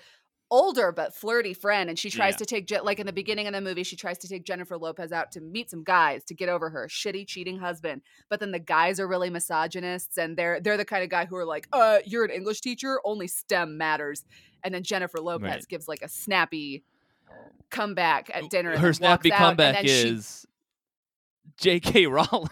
older 0.51 0.93
but 0.93 1.15
flirty 1.15 1.53
friend, 1.55 1.89
and 1.91 1.99
she 1.99 2.11
tries 2.11 2.35
Yeah. 2.35 2.39
to 2.39 2.47
take 2.47 2.85
like 2.85 2.99
in 2.99 3.07
the 3.07 3.13
beginning 3.13 3.47
of 3.47 3.53
the 3.53 3.61
movie, 3.61 3.83
she 3.83 3.97
tries 3.97 4.19
to 4.19 4.29
take 4.29 4.45
Jennifer 4.45 4.77
Lopez 4.79 5.13
out 5.13 5.31
to 5.33 5.41
meet 5.41 5.71
some 5.71 5.85
guys 5.85 6.25
to 6.25 6.35
get 6.35 6.49
over 6.49 6.71
her 6.71 6.87
shitty 6.89 7.27
cheating 7.27 7.59
husband. 7.59 8.03
But 8.29 8.41
then 8.41 8.51
the 8.53 8.59
guys 8.59 8.99
are 9.01 9.07
really 9.07 9.31
misogynists, 9.31 10.17
and 10.19 10.37
they're 10.37 10.61
they're 10.61 10.77
the 10.77 10.85
kind 10.85 11.03
of 11.05 11.11
guy 11.11 11.27
who 11.27 11.37
are 11.37 11.45
like, 11.45 11.69
"Uh, 11.73 11.99
you're 12.07 12.25
an 12.25 12.31
English 12.31 12.61
teacher, 12.63 13.01
only 13.05 13.27
STEM 13.29 13.77
matters." 13.77 14.25
And 14.65 14.75
then 14.75 14.83
Jennifer 14.83 15.21
Lopez 15.21 15.43
Right. 15.51 15.69
gives 15.69 15.87
like 15.89 16.03
a 16.03 16.09
snappy 16.09 16.83
comeback 17.71 18.31
at 18.35 18.49
dinner. 18.51 18.77
Her 18.79 18.93
snappy 18.93 19.31
walks 19.31 19.41
out, 19.41 19.49
and 19.51 19.59
comeback 19.59 19.75
then 19.77 19.85
she- 19.87 20.09
is 20.09 20.47
J.K. 21.59 22.07
Rowling. 22.07 22.49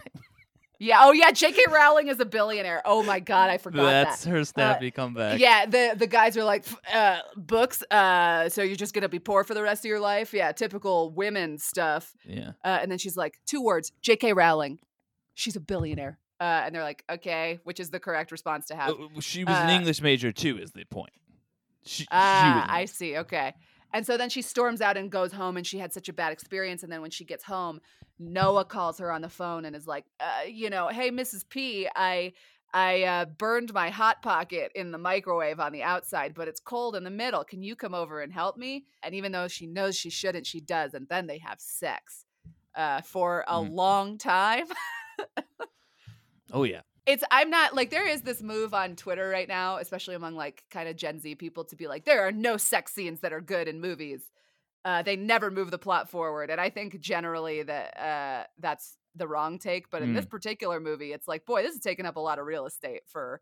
Yeah, 0.78 0.98
oh 1.02 1.12
yeah, 1.12 1.30
J.K. 1.30 1.64
Rowling 1.70 2.08
is 2.08 2.20
a 2.20 2.24
billionaire. 2.24 2.82
Oh 2.84 3.02
my 3.02 3.20
god, 3.20 3.50
I 3.50 3.58
forgot 3.58 3.82
that. 3.84 4.04
That's 4.04 4.24
her 4.24 4.44
snappy 4.44 4.90
comeback. 4.90 5.38
Yeah, 5.40 5.66
the 5.66 5.94
the 5.96 6.06
guys 6.06 6.36
are 6.36 6.44
like 6.44 6.64
uh, 6.92 7.20
books. 7.36 7.82
Uh, 7.90 8.48
so 8.48 8.62
you're 8.62 8.76
just 8.76 8.94
gonna 8.94 9.08
be 9.08 9.18
poor 9.18 9.44
for 9.44 9.54
the 9.54 9.62
rest 9.62 9.84
of 9.84 9.88
your 9.88 10.00
life? 10.00 10.34
Yeah, 10.34 10.52
typical 10.52 11.10
women 11.10 11.58
stuff. 11.58 12.14
Yeah. 12.24 12.52
Uh, 12.64 12.78
and 12.80 12.90
then 12.90 12.98
she's 12.98 13.16
like, 13.16 13.38
two 13.46 13.62
words: 13.62 13.92
J.K. 14.02 14.32
Rowling. 14.32 14.78
She's 15.34 15.56
a 15.56 15.60
billionaire. 15.60 16.18
Uh, 16.38 16.62
and 16.64 16.74
they're 16.74 16.82
like, 16.82 17.02
okay, 17.10 17.60
which 17.64 17.80
is 17.80 17.90
the 17.90 17.98
correct 18.00 18.30
response 18.30 18.66
to 18.66 18.76
have? 18.76 18.90
Uh, 18.90 19.20
She 19.20 19.44
was 19.44 19.56
an 19.56 19.68
uh, 19.68 19.72
English 19.72 20.02
major 20.02 20.32
too, 20.32 20.58
is 20.58 20.72
the 20.72 20.84
point. 20.84 21.12
She, 21.84 22.02
she 22.02 22.08
Ah, 22.10 22.66
I 22.68 22.84
see. 22.84 23.16
Okay. 23.16 23.54
And 23.92 24.04
so 24.04 24.18
then 24.18 24.28
she 24.28 24.42
storms 24.42 24.82
out 24.82 24.96
and 24.98 25.10
goes 25.10 25.32
home, 25.32 25.56
and 25.56 25.66
she 25.66 25.78
had 25.78 25.92
such 25.94 26.08
a 26.10 26.12
bad 26.12 26.32
experience. 26.32 26.82
And 26.82 26.92
then 26.92 27.00
when 27.00 27.10
she 27.10 27.24
gets 27.24 27.44
home, 27.44 27.80
Noah 28.18 28.64
calls 28.64 28.98
her 28.98 29.10
on 29.12 29.22
the 29.22 29.28
phone 29.28 29.64
and 29.64 29.76
is 29.76 29.86
like, 29.86 30.04
uh, 30.20 30.46
you 30.48 30.70
know, 30.70 30.88
hey, 30.88 31.10
Mrs. 31.10 31.48
P, 31.48 31.88
I 31.94 32.32
I 32.72 33.02
uh, 33.04 33.24
burned 33.26 33.72
my 33.72 33.90
hot 33.90 34.22
pocket 34.22 34.72
in 34.74 34.90
the 34.90 34.98
microwave 34.98 35.60
on 35.60 35.72
the 35.72 35.82
outside, 35.82 36.34
but 36.34 36.48
it's 36.48 36.60
cold 36.60 36.96
in 36.96 37.04
the 37.04 37.10
middle. 37.10 37.44
Can 37.44 37.62
you 37.62 37.76
come 37.76 37.94
over 37.94 38.20
and 38.20 38.32
help 38.32 38.56
me? 38.56 38.84
And 39.02 39.14
even 39.14 39.32
though 39.32 39.48
she 39.48 39.66
knows 39.66 39.96
she 39.96 40.10
shouldn't, 40.10 40.46
she 40.46 40.60
does. 40.60 40.92
And 40.92 41.08
then 41.08 41.26
they 41.26 41.38
have 41.38 41.60
sex 41.60 42.24
uh, 42.74 43.00
for 43.02 43.44
a 43.48 43.54
Mm. 43.54 43.70
long 43.72 44.18
time. 44.18 44.66
oh 46.52 46.64
yeah. 46.64 46.82
it's 47.06 47.24
I'm 47.30 47.50
not 47.50 47.74
like 47.74 47.90
there 47.90 48.06
is 48.08 48.22
this 48.22 48.42
move 48.42 48.74
on 48.74 48.96
Twitter 48.96 49.28
right 49.28 49.48
now, 49.48 49.76
especially 49.78 50.14
among 50.16 50.34
like 50.34 50.64
kind 50.70 50.88
of 50.88 50.96
Gen 50.96 51.20
Z 51.20 51.36
people, 51.36 51.64
to 51.66 51.76
be 51.76 51.86
like 51.86 52.04
there 52.04 52.26
are 52.26 52.32
no 52.32 52.56
sex 52.56 52.92
scenes 52.92 53.20
that 53.20 53.32
are 53.32 53.40
good 53.40 53.68
in 53.68 53.80
movies. 53.80 54.22
Uh, 54.86 55.02
they 55.02 55.16
never 55.16 55.50
move 55.50 55.70
the 55.72 55.78
plot 55.78 56.08
forward, 56.08 56.48
and 56.48 56.60
I 56.60 56.70
think 56.70 57.00
generally 57.00 57.62
that 57.64 57.98
uh, 58.00 58.44
that's 58.58 58.96
the 59.16 59.26
wrong 59.26 59.58
take. 59.58 59.90
But 59.90 60.02
in 60.02 60.14
this 60.14 60.26
particular 60.26 60.78
movie, 60.78 61.12
it's 61.12 61.26
like, 61.26 61.44
boy, 61.44 61.62
this 61.62 61.74
is 61.74 61.80
taking 61.80 62.06
up 62.06 62.14
a 62.16 62.20
lot 62.20 62.38
of 62.38 62.46
real 62.46 62.66
estate 62.66 63.00
for 63.06 63.40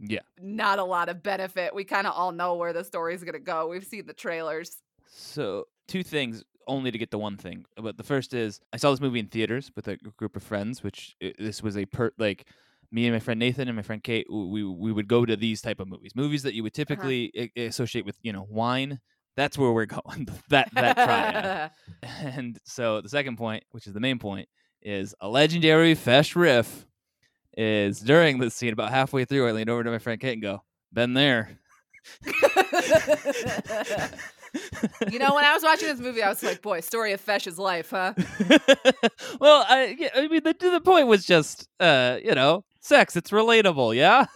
Yeah. 0.00 0.22
not 0.40 0.78
a 0.80 0.84
lot 0.84 1.08
of 1.08 1.22
benefit. 1.22 1.74
We 1.74 1.84
kind 1.84 2.06
of 2.08 2.14
all 2.14 2.32
know 2.32 2.56
where 2.56 2.72
the 2.72 2.82
story's 2.82 3.22
gonna 3.22 3.38
go. 3.38 3.68
We've 3.68 3.84
seen 3.84 4.06
the 4.06 4.14
trailers. 4.14 4.82
So 5.06 5.66
two 5.86 6.02
things, 6.02 6.42
only 6.66 6.90
to 6.90 6.98
get 6.98 7.10
the 7.12 7.18
one 7.18 7.36
thing. 7.36 7.64
But 7.76 7.96
the 7.96 8.02
first 8.02 8.34
is 8.34 8.60
I 8.72 8.78
saw 8.78 8.90
this 8.90 9.00
movie 9.00 9.20
in 9.20 9.28
theaters 9.28 9.70
with 9.76 9.86
a 9.88 9.96
group 9.96 10.34
of 10.36 10.42
friends, 10.42 10.82
which 10.82 11.14
i- 11.22 11.34
this 11.38 11.62
was 11.62 11.76
a 11.76 11.84
per 11.86 12.12
like 12.18 12.46
me 12.90 13.06
and 13.06 13.14
my 13.14 13.20
friend 13.20 13.38
Nathan 13.38 13.68
and 13.68 13.76
my 13.76 13.82
friend 13.82 14.02
Kate. 14.02 14.26
We 14.30 14.64
we 14.64 14.90
would 14.92 15.06
go 15.06 15.24
to 15.24 15.36
these 15.36 15.60
type 15.62 15.78
of 15.80 15.86
movies, 15.88 16.16
movies 16.16 16.42
that 16.44 16.54
you 16.54 16.62
would 16.64 16.74
typically 16.74 17.30
a- 17.56 17.66
associate 17.66 18.04
with 18.04 18.16
you 18.22 18.32
know 18.32 18.46
wine, 18.48 19.00
That's 19.36 19.56
where 19.56 19.72
we're 19.72 19.86
going. 20.04 20.28
that 20.50 20.70
that 20.74 20.96
triad. 20.96 21.70
And 22.36 22.58
so 22.64 23.00
the 23.00 23.08
second 23.08 23.36
point, 23.36 23.64
which 23.70 23.86
is 23.86 23.92
the 23.92 24.00
main 24.00 24.18
point, 24.18 24.48
is 24.82 25.14
a 25.20 25.28
legendary 25.28 25.94
Fesh 25.94 26.34
riff 26.34 26.86
is 27.56 28.00
during 28.00 28.38
this 28.38 28.54
scene 28.54 28.72
about 28.72 28.90
halfway 28.90 29.24
through. 29.24 29.46
I 29.48 29.52
leaned 29.52 29.70
over 29.70 29.84
to 29.84 29.90
my 29.90 29.98
friend 29.98 30.20
Kate 30.20 30.32
and 30.32 30.42
go, 30.42 30.62
"Been 30.92 31.14
there." 31.14 31.58
you 35.10 35.18
know, 35.18 35.34
when 35.34 35.44
I 35.44 35.52
was 35.54 35.62
watching 35.62 35.88
this 35.88 36.00
movie, 36.00 36.22
I 36.22 36.28
was 36.28 36.42
like, 36.42 36.62
boy, 36.62 36.80
story 36.80 37.12
of 37.12 37.24
Fesh's 37.24 37.58
life, 37.58 37.90
huh? 37.90 38.14
well, 39.40 39.64
I, 39.68 39.96
yeah, 39.98 40.08
I 40.14 40.28
mean, 40.28 40.42
the, 40.42 40.54
the 40.58 40.80
point 40.80 41.06
was 41.06 41.24
just, 41.24 41.68
uh, 41.80 42.18
you 42.22 42.34
know, 42.34 42.64
sex. 42.80 43.16
It's 43.16 43.30
relatable, 43.30 43.94
yeah. 43.96 44.26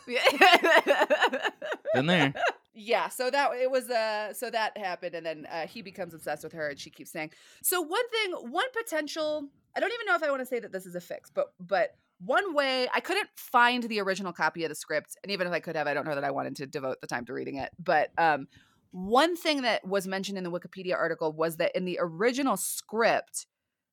Been 1.95 2.07
there. 2.07 2.35
Yeah, 2.79 3.09
so 3.09 3.31
that 3.31 3.53
it 3.55 3.71
was 3.71 3.89
uh 3.89 4.35
so 4.35 4.51
that 4.51 4.77
happened 4.77 5.15
and 5.15 5.25
then 5.25 5.47
uh, 5.51 5.67
he 5.67 5.81
becomes 5.81 6.13
obsessed 6.13 6.45
with 6.45 6.53
her 6.53 6.69
and 6.69 6.79
she 6.79 6.91
keeps 6.91 7.11
saying. 7.11 7.31
So 7.63 7.81
one 7.81 8.07
thing, 8.11 8.33
one 8.51 8.67
potential, 8.77 9.49
I 9.75 9.81
don't 9.81 9.93
even 9.95 10.05
know 10.07 10.15
if 10.15 10.23
I 10.23 10.29
want 10.31 10.43
to 10.43 10.47
say 10.47 10.61
that 10.61 10.73
this 10.73 10.85
is 10.85 10.95
a 10.95 11.01
fix, 11.01 11.31
but 11.31 11.55
but 11.59 11.97
one 12.19 12.55
way 12.55 12.87
I 12.95 13.01
couldn't 13.01 13.31
find 13.35 13.83
the 13.83 14.01
original 14.01 14.33
copy 14.33 14.63
of 14.65 14.69
the 14.69 14.75
script 14.75 15.17
and 15.23 15.33
even 15.33 15.47
if 15.47 15.55
I 15.55 15.61
could 15.61 15.75
have, 15.75 15.87
I 15.87 15.95
don't 15.95 16.07
know 16.07 16.15
that 16.15 16.25
I 16.25 16.31
wanted 16.31 16.57
to 16.57 16.67
devote 16.67 17.01
the 17.01 17.07
time 17.07 17.25
to 17.27 17.33
reading 17.33 17.57
it. 17.57 17.71
But 17.83 18.11
um 18.19 18.47
one 18.91 19.37
thing 19.37 19.63
that 19.63 19.87
was 19.87 20.07
mentioned 20.07 20.37
in 20.37 20.45
the 20.45 20.51
Wikipedia 20.51 20.97
article 20.97 21.33
was 21.33 21.57
that 21.57 21.75
in 21.75 21.87
the 21.87 21.99
original 21.99 22.59
script 22.59 23.47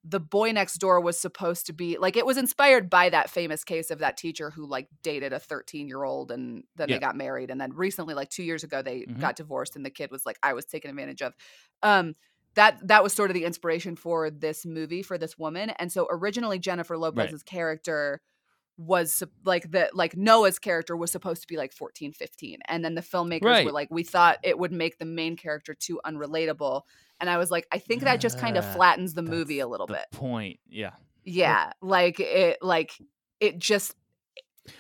the 0.06 0.20
boy 0.20 0.52
next 0.52 0.80
door 0.80 1.00
was 1.00 1.18
supposed 1.18 1.66
to 1.68 1.74
be 1.74 1.98
like 1.98 2.18
it 2.18 2.26
was 2.26 2.38
inspired 2.38 2.90
by 2.90 3.10
that 3.10 3.30
famous 3.30 3.64
case 3.64 3.90
of 3.90 4.00
that 4.00 4.18
teacher 4.18 4.50
who 4.50 4.66
like 4.66 4.90
dated 5.02 5.32
a 5.32 5.40
13 5.40 5.88
year 5.88 6.04
old 6.04 6.30
and 6.30 6.64
then 6.76 6.90
Yeah. 6.90 6.96
they 6.96 7.00
got 7.00 7.16
married 7.16 7.50
and 7.50 7.60
then 7.62 7.72
recently 7.74 8.14
like 8.14 8.30
two 8.30 8.44
years 8.44 8.64
ago 8.66 8.82
they 8.82 9.02
Mhm. 9.02 9.22
got 9.22 9.38
divorced 9.38 9.76
and 9.78 9.86
the 9.86 9.90
kid 9.90 10.12
was 10.12 10.26
like 10.26 10.38
i 10.44 10.52
was 10.54 10.66
taken 10.66 10.90
advantage 10.90 11.22
of 11.22 11.34
um 11.84 12.16
that 12.56 12.86
that 12.86 13.02
was 13.02 13.14
sort 13.14 13.30
of 13.30 13.34
the 13.34 13.46
inspiration 13.46 13.96
for 13.96 14.30
this 14.30 14.66
movie 14.66 15.04
for 15.04 15.18
this 15.18 15.38
woman 15.38 15.70
and 15.70 15.90
so 15.92 16.06
originally 16.12 16.60
jennifer 16.60 16.98
lopez's 16.98 17.42
character 17.44 18.22
was 18.76 19.22
like 19.46 19.70
the 19.72 19.90
like 19.94 20.18
noah's 20.18 20.58
character 20.60 20.98
was 20.98 21.12
supposed 21.12 21.44
to 21.44 21.48
be 21.48 21.58
like 21.58 21.72
14 21.72 22.12
15 22.12 22.60
and 22.68 22.84
then 22.84 22.96
the 22.96 23.02
filmmakers 23.02 23.44
Right. 23.44 23.66
were 23.66 23.72
like 23.72 23.88
we 23.92 24.04
thought 24.04 24.40
it 24.44 24.58
would 24.58 24.72
make 24.72 24.98
the 24.98 25.06
main 25.06 25.38
character 25.38 25.74
too 25.76 26.02
unrelatable 26.06 26.82
and 27.24 27.30
i 27.30 27.38
was 27.38 27.50
like 27.50 27.66
i 27.72 27.78
think 27.80 28.04
that 28.04 28.20
just 28.20 28.38
kind 28.38 28.58
of 28.58 28.66
flattens 28.74 29.14
the 29.14 29.22
movie 29.24 29.60
a 29.60 29.68
little 29.68 29.88
bit 29.88 30.06
Point, 30.12 30.60
yeah. 30.70 30.92
yeah 31.24 31.72
like 31.82 32.20
it 32.20 32.58
like 32.62 32.92
it 33.40 33.58
just 33.58 33.96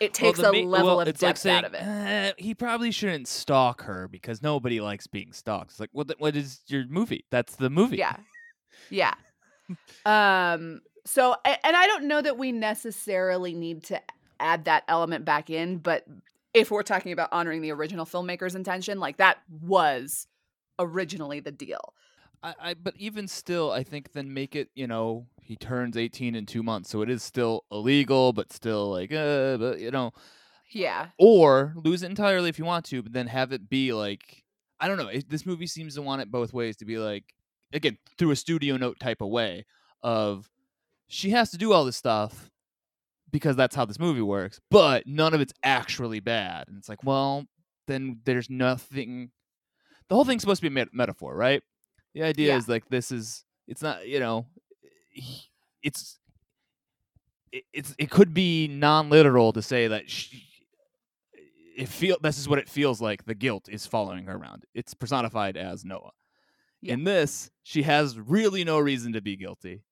it 0.01 0.13
takes 0.13 0.39
Well, 0.39 0.53
a 0.53 0.63
ma- 0.63 0.69
level 0.69 0.87
well, 0.87 0.99
of 0.99 1.07
it's 1.07 1.21
like 1.21 1.35
depth 1.35 1.45
out 1.45 1.63
of 1.63 1.73
it 1.73 1.81
"Uh, 1.81 2.33
he 2.37 2.53
probably 2.53 2.91
shouldn't 2.91 3.29
stalk 3.29 3.83
her 3.83 4.09
because 4.09 4.41
nobody 4.41 4.79
likes 4.81 5.07
being 5.07 5.31
stalked. 5.33 5.71
It's 5.71 5.79
like, 5.79 5.89
what? 5.93 6.07
the- 6.09 6.15
what 6.19 6.35
is 6.35 6.59
your 6.67 6.85
movie? 6.87 7.25
That's 7.31 7.55
the 7.55 7.69
movie. 7.69 7.97
yeah 7.97 8.17
yeah 8.89 9.13
um 10.05 10.81
so 11.05 11.35
and 11.45 11.75
i 11.75 11.87
don't 11.87 12.05
know 12.05 12.21
that 12.21 12.37
we 12.37 12.51
necessarily 12.51 13.53
need 13.53 13.83
to 13.85 14.01
add 14.39 14.65
that 14.65 14.83
element 14.89 15.23
back 15.25 15.49
in 15.49 15.77
but 15.77 16.05
if 16.53 16.69
we're 16.69 16.83
talking 16.83 17.11
about 17.11 17.29
honoring 17.31 17.61
the 17.61 17.71
original 17.71 18.05
filmmaker's 18.05 18.55
intention 18.55 18.99
like 18.99 19.17
that 19.17 19.37
was 19.61 20.27
originally 20.79 21.39
the 21.39 21.51
deal 21.51 21.93
I, 22.43 22.55
I 22.59 22.73
but 22.73 22.95
even 22.97 23.27
still, 23.27 23.71
I 23.71 23.83
think 23.83 24.11
then 24.11 24.33
make 24.33 24.55
it. 24.55 24.69
You 24.75 24.87
know, 24.87 25.27
he 25.41 25.55
turns 25.55 25.97
eighteen 25.97 26.35
in 26.35 26.45
two 26.45 26.61
months, 26.61 26.89
so 26.89 27.01
it 27.01 27.09
is 27.09 27.23
still 27.23 27.63
illegal, 27.71 28.33
but 28.33 28.51
still 28.51 28.91
like, 28.91 29.11
uh, 29.13 29.57
but 29.57 29.79
you 29.79 29.91
know, 29.91 30.11
yeah 30.71 31.07
or 31.17 31.73
lose 31.75 32.03
it 32.03 32.09
entirely 32.09 32.49
if 32.49 32.59
you 32.59 32.65
want 32.65 32.85
to, 32.85 33.01
but 33.01 33.13
then 33.13 33.27
have 33.27 33.51
it 33.51 33.69
be 33.69 33.93
like, 33.93 34.43
I 34.79 34.87
don't 34.87 34.97
know. 34.97 35.07
It, 35.07 35.29
this 35.29 35.45
movie 35.45 35.67
seems 35.67 35.95
to 35.95 36.01
want 36.01 36.21
it 36.21 36.31
both 36.31 36.53
ways 36.53 36.75
to 36.77 36.85
be 36.85 36.97
like, 36.97 37.23
again, 37.71 37.97
through 38.17 38.31
a 38.31 38.35
studio 38.35 38.77
note 38.77 38.99
type 38.99 39.21
of 39.21 39.29
way 39.29 39.65
of 40.01 40.49
she 41.07 41.29
has 41.29 41.51
to 41.51 41.57
do 41.57 41.73
all 41.73 41.85
this 41.85 41.97
stuff 41.97 42.49
because 43.31 43.55
that's 43.55 43.75
how 43.75 43.85
this 43.85 43.99
movie 43.99 44.21
works, 44.21 44.59
but 44.69 45.07
none 45.07 45.33
of 45.33 45.41
it's 45.41 45.53
actually 45.63 46.19
bad. 46.19 46.67
And 46.67 46.77
it's 46.77 46.89
like, 46.89 47.03
well, 47.03 47.45
then 47.87 48.19
there's 48.25 48.49
nothing. 48.49 49.31
The 50.09 50.15
whole 50.15 50.25
thing's 50.25 50.41
supposed 50.41 50.61
to 50.61 50.69
be 50.69 50.73
a 50.73 50.75
met- 50.85 50.93
metaphor, 50.93 51.35
right? 51.35 51.63
The 52.13 52.23
idea 52.23 52.49
Yeah. 52.49 52.57
is 52.57 52.67
like 52.67 52.87
this 52.89 53.11
is 53.11 53.43
it's 53.67 53.81
not 53.81 54.07
you 54.07 54.19
know 54.19 54.45
it's 55.81 56.19
it, 57.51 57.63
it's 57.73 57.95
it 57.97 58.09
could 58.09 58.33
be 58.33 58.67
non-literal 58.67 59.53
to 59.53 59.61
say 59.61 59.87
that 59.87 60.09
she, 60.09 60.43
it 61.77 61.87
feel 61.87 62.17
this 62.21 62.37
is 62.37 62.47
what 62.49 62.59
it 62.59 62.69
feels 62.69 63.01
like 63.01 63.25
the 63.25 63.35
guilt 63.35 63.67
is 63.69 63.85
following 63.85 64.25
her 64.25 64.35
around. 64.35 64.63
It's 64.73 64.93
personified 64.93 65.57
as 65.57 65.83
Noah. 65.85 66.11
Yeah. 66.81 66.93
In 66.93 67.03
this, 67.03 67.49
she 67.63 67.83
has 67.83 68.17
really 68.19 68.63
no 68.63 68.77
reason 68.79 69.13
to 69.13 69.21
be 69.21 69.35
guilty 69.35 69.83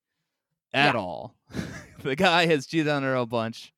at 0.72 0.94
Yeah. 0.94 1.00
all. 1.00 1.34
the 2.02 2.14
guy 2.16 2.46
has 2.46 2.66
cheated 2.66 2.88
on 2.88 3.02
her 3.02 3.14
a 3.16 3.26
bunch. 3.26 3.72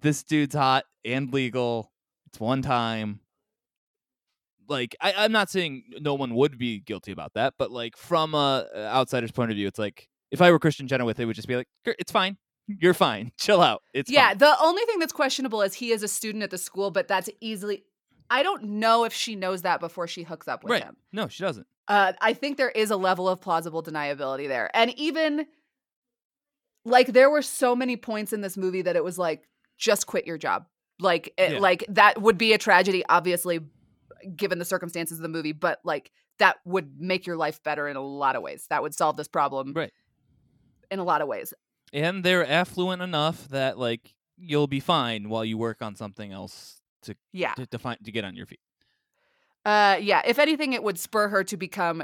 This 0.00 0.22
dude's 0.22 0.54
hot 0.54 0.84
and 1.04 1.32
legal. 1.32 1.90
It's 2.26 2.38
one 2.38 2.62
time. 2.62 3.20
Like 4.68 4.94
I, 5.00 5.14
I'm 5.16 5.32
not 5.32 5.50
saying 5.50 5.84
no 6.00 6.14
one 6.14 6.34
would 6.34 6.58
be 6.58 6.80
guilty 6.80 7.12
about 7.12 7.34
that, 7.34 7.54
but 7.58 7.70
like 7.70 7.96
from 7.96 8.34
a 8.34 8.66
a 8.74 8.78
outsider's 8.86 9.32
point 9.32 9.50
of 9.50 9.56
view, 9.56 9.66
it's 9.66 9.78
like 9.78 10.08
if 10.30 10.42
I 10.42 10.50
were 10.50 10.58
Kristin 10.58 10.88
Chenoweth, 10.88 11.18
it 11.18 11.24
would 11.24 11.36
just 11.36 11.48
be 11.48 11.56
like, 11.56 11.68
it's 11.84 12.12
fine, 12.12 12.36
you're 12.66 12.94
fine, 12.94 13.32
chill 13.38 13.60
out, 13.62 13.82
it's 13.94 14.10
yeah 14.10 14.28
fine." 14.28 14.38
the 14.38 14.54
only 14.60 14.84
thing 14.84 14.98
that's 14.98 15.12
questionable 15.12 15.62
is 15.62 15.74
he 15.74 15.90
is 15.90 16.02
a 16.02 16.08
student 16.08 16.42
at 16.44 16.50
the 16.50 16.58
school 16.58 16.90
but 16.90 17.08
that's 17.08 17.30
easily 17.40 17.82
i 18.30 18.42
don't 18.42 18.62
know 18.62 19.04
if 19.04 19.12
she 19.14 19.34
knows 19.36 19.62
that 19.62 19.80
before 19.80 20.06
she 20.06 20.22
hooks 20.22 20.46
up 20.48 20.62
with 20.62 20.72
right? 20.72 20.82
him 20.82 20.96
No, 21.12 21.28
she 21.28 21.42
doesn't. 21.42 21.66
uh, 21.88 22.12
I 22.20 22.34
think 22.34 22.58
there 22.58 22.68
is 22.68 22.90
a 22.90 22.96
level 22.96 23.26
of 23.26 23.40
plausible 23.40 23.82
deniability 23.82 24.46
there. 24.48 24.70
And 24.74 24.90
even 24.98 25.46
like 26.84 27.08
there 27.08 27.30
were 27.30 27.42
so 27.42 27.74
many 27.74 27.96
points 27.96 28.32
in 28.32 28.40
this 28.42 28.56
movie 28.56 28.82
that 28.82 28.96
it 28.96 29.04
was 29.04 29.18
like, 29.18 29.44
just 29.78 30.06
quit 30.06 30.26
your 30.26 30.38
job. 30.38 30.66
Like, 31.00 31.32
it, 31.38 31.52
Yeah. 31.52 31.58
like 31.58 31.84
that 31.88 32.20
would 32.20 32.36
be 32.38 32.52
a 32.52 32.58
tragedy, 32.58 33.02
obviously, 33.08 33.60
given 34.36 34.58
the 34.58 34.64
circumstances 34.64 35.18
of 35.18 35.22
the 35.22 35.28
movie, 35.28 35.52
but 35.52 35.80
like 35.84 36.10
that 36.38 36.56
would 36.64 37.00
make 37.00 37.26
your 37.26 37.36
life 37.36 37.62
better 37.62 37.88
in 37.88 37.96
a 37.96 38.00
lot 38.00 38.36
of 38.36 38.42
ways. 38.42 38.66
That 38.70 38.82
would 38.82 38.94
solve 38.94 39.16
this 39.16 39.28
problem 39.28 39.72
Right. 39.74 39.92
in 40.90 40.98
a 40.98 41.04
lot 41.04 41.20
of 41.22 41.28
ways. 41.28 41.52
and 41.92 42.22
they're 42.24 42.46
affluent 42.46 43.00
enough 43.02 43.48
that 43.48 43.78
like 43.78 44.14
you'll 44.36 44.66
be 44.68 44.78
fine 44.80 45.28
while 45.28 45.44
you 45.44 45.56
work 45.58 45.80
on 45.82 45.96
something 45.96 46.32
else 46.32 46.80
to 47.02 47.16
Yeah. 47.32 47.54
to, 47.54 47.66
to 47.66 47.78
find 47.78 47.98
to 48.04 48.12
get 48.12 48.24
on 48.24 48.36
your 48.36 48.46
feet. 48.46 48.60
Uh, 49.64 49.98
yeah. 50.00 50.22
If 50.24 50.38
anything, 50.38 50.72
it 50.74 50.82
would 50.82 50.98
spur 50.98 51.28
her 51.28 51.42
to 51.44 51.56
become 51.56 52.02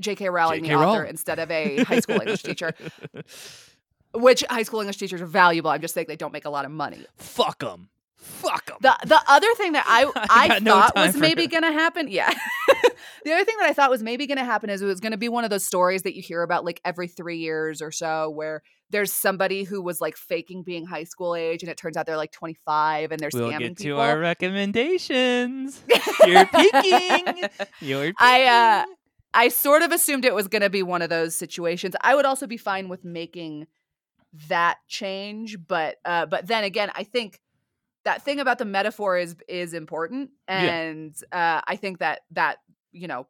J.K. 0.00 0.28
Rowling, 0.28 0.62
J.K. 0.64 0.74
the 0.74 0.80
author, 0.80 0.86
Rowling. 0.98 1.10
instead 1.10 1.38
of 1.38 1.50
a 1.50 1.84
high 1.84 2.00
school 2.00 2.16
English 2.20 2.42
teacher. 2.42 2.72
Which 4.14 4.42
high 4.48 4.62
school 4.62 4.80
English 4.80 4.96
teachers 4.96 5.20
are 5.20 5.26
valuable. 5.26 5.70
I'm 5.70 5.80
just 5.80 5.94
saying 5.94 6.06
they 6.08 6.16
don't 6.16 6.32
make 6.32 6.44
a 6.46 6.50
lot 6.50 6.64
of 6.64 6.70
money. 6.70 7.04
Fuck 7.16 7.60
them. 7.60 7.88
Fuck 8.26 8.66
them. 8.66 8.76
The 8.80 8.96
the 9.06 9.20
other 9.28 9.52
thing 9.56 9.72
that 9.72 9.84
I 9.86 10.04
I 10.16 10.26
I, 10.44 10.48
got 10.48 10.62
no 10.62 10.72
thought 10.74 10.96
was 10.96 11.16
maybe 11.16 11.42
her. 11.42 11.48
gonna 11.48 11.72
happen, 11.72 12.08
yeah. 12.08 12.32
the 13.24 13.32
other 13.32 13.44
thing 13.44 13.56
that 13.58 13.68
I 13.68 13.72
thought 13.72 13.90
was 13.90 14.02
maybe 14.02 14.26
gonna 14.26 14.44
happen 14.44 14.68
is 14.70 14.82
it 14.82 14.86
was 14.86 15.00
gonna 15.00 15.16
be 15.16 15.28
one 15.28 15.44
of 15.44 15.50
those 15.50 15.64
stories 15.64 16.02
that 16.02 16.14
you 16.14 16.22
hear 16.22 16.42
about 16.42 16.64
like 16.64 16.80
every 16.84 17.08
three 17.08 17.38
years 17.38 17.80
or 17.82 17.90
so, 17.90 18.30
where 18.30 18.62
there's 18.90 19.12
somebody 19.12 19.64
who 19.64 19.82
was 19.82 20.00
like 20.00 20.16
faking 20.16 20.62
being 20.62 20.86
high 20.86 21.04
school 21.04 21.34
age, 21.34 21.62
and 21.62 21.70
it 21.70 21.76
turns 21.76 21.96
out 21.96 22.06
they're 22.06 22.16
like 22.16 22.32
25 22.32 23.10
and 23.10 23.18
they're 23.20 23.30
We'll 23.32 23.50
scamming 23.50 23.58
get 23.60 23.76
to 23.78 23.84
people. 23.84 24.00
our 24.00 24.18
recommendations. 24.18 25.82
You're 26.26 26.46
peeking. 26.46 27.48
You're 27.80 28.00
peeking. 28.12 28.14
I, 28.20 28.44
uh, 28.44 28.86
I 29.34 29.48
sort 29.48 29.82
of 29.82 29.90
assumed 29.92 30.24
it 30.24 30.34
was 30.34 30.46
going 30.48 30.62
to 30.62 30.70
be 30.70 30.82
one 30.84 31.02
of 31.02 31.10
those 31.10 31.34
situations. 31.34 31.94
I 32.00 32.14
would 32.14 32.24
also 32.26 32.46
be 32.46 32.56
fine 32.56 32.88
with 32.88 33.04
making 33.04 33.66
that 34.48 34.76
change, 34.88 35.56
but 35.66 35.96
uh, 36.04 36.26
but 36.26 36.46
then 36.46 36.62
again, 36.64 36.90
I 36.94 37.02
think 37.04 37.40
that 38.06 38.22
thing 38.22 38.40
about 38.40 38.58
the 38.58 38.64
metaphor 38.64 39.18
is 39.18 39.36
is 39.48 39.74
important, 39.74 40.30
Yeah. 40.48 40.62
and 40.62 41.14
uh, 41.32 41.60
I 41.66 41.76
think 41.76 41.98
that 41.98 42.20
that 42.30 42.58
you 42.92 43.08
know, 43.08 43.26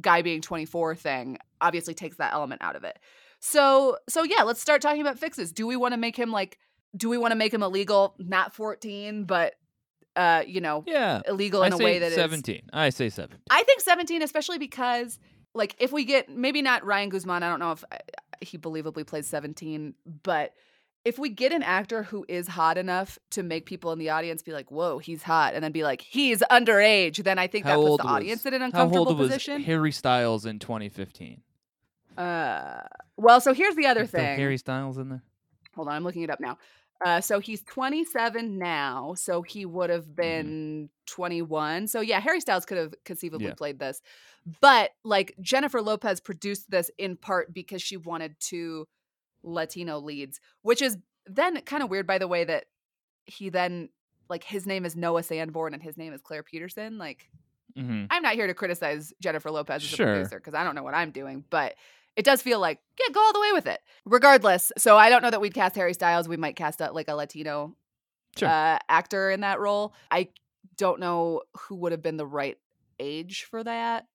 guy 0.00 0.22
being 0.22 0.40
twenty 0.40 0.66
four 0.66 0.94
thing 0.94 1.38
obviously 1.60 1.94
takes 1.94 2.18
that 2.18 2.32
element 2.32 2.62
out 2.62 2.76
of 2.76 2.84
it. 2.84 2.98
So 3.40 3.96
so 4.08 4.22
yeah, 4.22 4.42
let's 4.42 4.60
start 4.60 4.82
talking 4.82 5.00
about 5.00 5.18
fixes. 5.18 5.52
Do 5.52 5.66
we 5.66 5.74
want 5.76 5.92
to 5.92 5.98
make 5.98 6.16
him 6.16 6.30
like? 6.30 6.58
Do 6.96 7.08
we 7.08 7.18
want 7.18 7.32
to 7.32 7.36
make 7.36 7.52
him 7.52 7.62
illegal? 7.62 8.14
Not 8.18 8.54
fourteen, 8.54 9.24
but 9.24 9.54
uh, 10.16 10.42
you 10.46 10.60
know, 10.60 10.84
yeah. 10.86 11.22
illegal 11.26 11.62
in 11.62 11.72
a 11.72 11.78
way 11.78 11.98
that 11.98 12.12
is 12.12 12.14
17. 12.14 12.70
I 12.72 12.90
say 12.90 13.08
17. 13.08 13.40
I 13.50 13.64
think 13.64 13.80
17, 13.80 14.22
especially 14.22 14.58
because, 14.58 15.18
like, 15.56 15.74
if 15.80 15.90
we 15.90 16.04
get 16.04 16.28
maybe 16.28 16.62
not 16.62 16.84
Ryan 16.84 17.08
Guzman, 17.08 17.42
I 17.42 17.48
don't 17.48 17.58
know 17.58 17.72
if 17.72 17.82
uh, 17.90 17.96
he 18.40 18.56
believably 18.56 19.04
plays 19.04 19.26
17, 19.26 19.94
but 20.22 20.52
if 21.04 21.18
we 21.18 21.28
get 21.28 21.52
an 21.52 21.62
actor 21.62 22.02
who 22.04 22.24
is 22.28 22.48
hot 22.48 22.78
enough 22.78 23.18
to 23.32 23.42
make 23.42 23.66
people 23.66 23.92
in 23.92 23.98
the 23.98 24.10
audience 24.10 24.42
be 24.42 24.52
like, 24.52 24.70
whoa, 24.70 24.98
he's 24.98 25.22
hot, 25.22 25.54
and 25.54 25.62
then 25.62 25.72
be 25.72 25.82
like, 25.82 26.00
he's 26.00 26.40
underage, 26.50 27.22
then 27.22 27.38
I 27.38 27.46
think 27.46 27.66
How 27.66 27.76
that 27.80 27.90
puts 27.90 28.02
the 28.02 28.08
audience 28.08 28.46
in 28.46 28.54
an 28.54 28.62
uncomfortable 28.62 29.04
How 29.04 29.10
old 29.10 29.18
was 29.18 29.28
position. 29.28 29.62
Harry 29.62 29.92
Styles 29.92 30.46
in 30.46 30.58
2015? 30.58 31.42
Uh, 32.16 32.80
well, 33.16 33.40
so 33.40 33.52
here's 33.52 33.74
the 33.74 33.86
other 33.86 34.02
Is 34.04 34.10
thing. 34.10 34.36
Harry 34.38 34.58
Styles 34.58 34.98
in 34.98 35.08
there? 35.08 35.22
Hold 35.74 35.88
on, 35.88 35.94
I'm 35.94 36.04
looking 36.04 36.22
it 36.22 36.30
up 36.30 36.40
now. 36.40 36.58
Uh, 37.04 37.20
so 37.20 37.40
he's 37.40 37.62
27 37.64 38.56
now. 38.56 39.14
So 39.16 39.42
he 39.42 39.66
would 39.66 39.90
have 39.90 40.04
Mm-hmm. 40.04 40.14
been 40.14 40.88
21. 41.06 41.88
So 41.88 42.00
yeah, 42.00 42.20
Harry 42.20 42.40
Styles 42.40 42.64
could 42.64 42.78
have 42.78 42.94
conceivably 43.04 43.48
Yeah. 43.48 43.54
played 43.54 43.78
this. 43.78 44.00
But 44.60 44.90
like 45.04 45.34
Jennifer 45.40 45.82
Lopez 45.82 46.20
produced 46.20 46.70
this 46.70 46.90
in 46.96 47.16
part 47.16 47.52
because 47.52 47.82
she 47.82 47.96
wanted 47.96 48.36
two 48.38 48.86
Latino 49.44 49.98
leads, 50.00 50.40
which 50.62 50.82
is 50.82 50.98
then 51.26 51.60
kind 51.62 51.82
of 51.82 51.90
weird 51.90 52.06
by 52.06 52.18
the 52.18 52.28
way 52.28 52.44
that 52.44 52.64
he 53.26 53.48
then 53.48 53.88
like 54.28 54.42
his 54.44 54.66
name 54.66 54.84
is 54.84 54.96
Noah 54.96 55.22
Sandborn 55.22 55.72
and 55.74 55.82
his 55.82 55.96
name 55.96 56.12
is 56.12 56.20
Claire 56.20 56.42
Peterson. 56.42 56.98
Like 56.98 57.28
hmm 57.76 58.04
I'm 58.10 58.22
not 58.22 58.34
here 58.34 58.46
to 58.46 58.54
criticize 58.54 59.12
Jennifer 59.20 59.50
Lopez 59.50 59.82
as 59.82 59.88
Sure. 59.88 60.06
a 60.06 60.14
producer 60.16 60.38
because 60.38 60.54
I 60.54 60.64
don't 60.64 60.74
know 60.74 60.82
what 60.82 60.94
I'm 60.94 61.10
doing, 61.10 61.44
but 61.50 61.74
it 62.16 62.24
does 62.24 62.40
feel 62.42 62.60
like, 62.60 62.78
yeah, 63.00 63.12
go 63.12 63.20
all 63.20 63.32
the 63.32 63.40
way 63.40 63.52
with 63.52 63.66
it. 63.66 63.80
Regardless, 64.04 64.70
so 64.78 64.96
I 64.96 65.08
don't 65.10 65.22
know 65.22 65.30
that 65.30 65.40
we'd 65.40 65.52
cast 65.54 65.74
Harry 65.74 65.94
Styles. 65.94 66.28
We 66.28 66.36
might 66.36 66.54
cast 66.56 66.80
a, 66.80 66.92
like 66.92 67.08
a 67.08 67.14
Latino 67.14 67.74
Sure. 68.36 68.48
uh, 68.48 68.78
actor 68.88 69.30
in 69.30 69.40
that 69.40 69.58
role. 69.60 69.94
I 70.10 70.28
don't 70.76 71.00
know 71.00 71.42
who 71.56 71.74
would 71.76 71.92
have 71.92 72.02
been 72.02 72.16
the 72.16 72.26
right 72.26 72.56
age 73.00 73.44
for 73.50 73.64
that. 73.64 74.06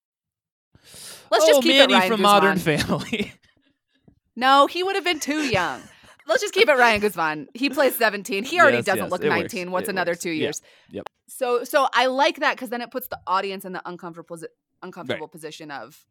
Let's 1.29 1.43
oh, 1.43 1.47
just 1.47 1.61
keep 1.63 1.75
Manny 1.77 1.93
it 1.93 1.97
Ryan 1.97 2.11
from 2.11 2.21
Guzman. 2.21 2.43
Modern 2.43 2.57
Family. 2.57 3.33
No, 4.39 4.67
he 4.67 4.83
would 4.83 4.95
have 4.95 5.03
been 5.03 5.19
too 5.19 5.41
young. 5.43 5.81
Let's 6.27 6.41
just 6.41 6.53
keep 6.53 6.69
it 6.69 6.73
Ryan 6.77 7.01
Guzman. 7.01 7.47
He 7.53 7.69
plays 7.69 7.95
17. 7.95 8.43
He 8.45 8.59
already 8.59 8.77
Yes, 8.77 8.85
doesn't 8.85 9.05
yes, 9.05 9.11
look 9.11 9.23
it 9.23 9.29
works. 9.29 9.53
19. 9.53 9.71
What's 9.71 9.87
It 9.89 9.91
another 9.91 10.11
works. 10.11 10.21
two 10.23 10.29
Yeah. 10.31 10.43
years? 10.43 10.61
Yep. 10.91 11.09
So 11.27 11.63
so 11.63 11.87
I 11.93 12.05
like 12.05 12.37
that 12.39 12.55
because 12.55 12.69
then 12.69 12.81
it 12.81 12.91
puts 12.91 13.07
the 13.07 13.19
audience 13.27 13.65
in 13.65 13.73
the 13.73 13.81
uncomfortable 13.87 14.37
uncomfortable 14.81 15.27
position 15.27 15.71
of 15.71 16.05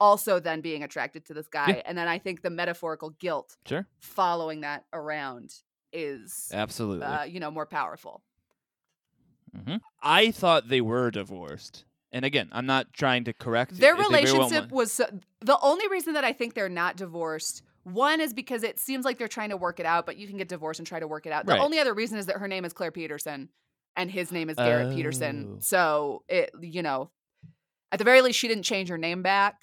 also 0.00 0.40
then 0.40 0.62
being 0.62 0.82
attracted 0.82 1.26
to 1.26 1.34
this 1.34 1.46
guy. 1.46 1.68
Yeah. 1.68 1.82
And 1.84 1.96
then 1.98 2.08
I 2.08 2.18
think 2.18 2.42
the 2.42 2.50
metaphorical 2.50 3.10
guilt 3.10 3.56
sure. 3.66 3.86
following 3.98 4.62
that 4.62 4.84
around 4.92 5.54
is 5.92 6.50
Absolutely. 6.52 7.04
uh, 7.06 7.24
you 7.24 7.38
know, 7.38 7.50
more 7.50 7.66
powerful. 7.66 8.22
hmm 9.64 9.76
I 10.02 10.30
thought 10.30 10.68
they 10.68 10.80
were 10.80 11.10
divorced. 11.10 11.84
And 12.12 12.24
again, 12.24 12.48
I'm 12.52 12.66
not 12.66 12.92
trying 12.92 13.24
to 13.24 13.32
correct 13.32 13.76
Their 13.78 13.94
well 13.96 14.08
relationship 14.10 14.70
was 14.72 14.92
so, 14.92 15.06
the 15.40 15.58
only 15.62 15.86
reason 15.88 16.14
that 16.14 16.24
I 16.24 16.32
think 16.32 16.54
they're 16.54 16.68
not 16.68 16.96
divorced. 16.96 17.62
One 17.84 18.20
is 18.20 18.34
because 18.34 18.62
it 18.62 18.78
seems 18.78 19.04
like 19.04 19.16
they're 19.16 19.28
trying 19.28 19.50
to 19.50 19.56
work 19.56 19.80
it 19.80 19.86
out, 19.86 20.06
but 20.06 20.16
you 20.16 20.26
can 20.26 20.36
get 20.36 20.48
divorced 20.48 20.80
and 20.80 20.86
try 20.86 21.00
to 21.00 21.06
work 21.08 21.24
it 21.26 21.32
out. 21.32 21.46
The 21.46 21.52
Right. 21.52 21.60
only 21.60 21.78
other 21.78 21.94
reason 21.94 22.18
is 22.18 22.26
that 22.26 22.36
her 22.36 22.48
name 22.48 22.64
is 22.64 22.72
Claire 22.72 22.90
Peterson 22.90 23.48
and 23.96 24.10
his 24.10 24.32
name 24.32 24.50
is 24.50 24.56
Garrett 24.56 24.88
Oh. 24.92 24.94
Peterson. 24.94 25.60
So 25.62 26.24
it, 26.28 26.50
you 26.60 26.82
know, 26.82 27.10
at 27.92 27.98
the 27.98 28.04
very 28.04 28.20
least, 28.22 28.38
she 28.38 28.48
didn't 28.48 28.64
change 28.64 28.88
her 28.88 28.98
name 28.98 29.22
back, 29.22 29.62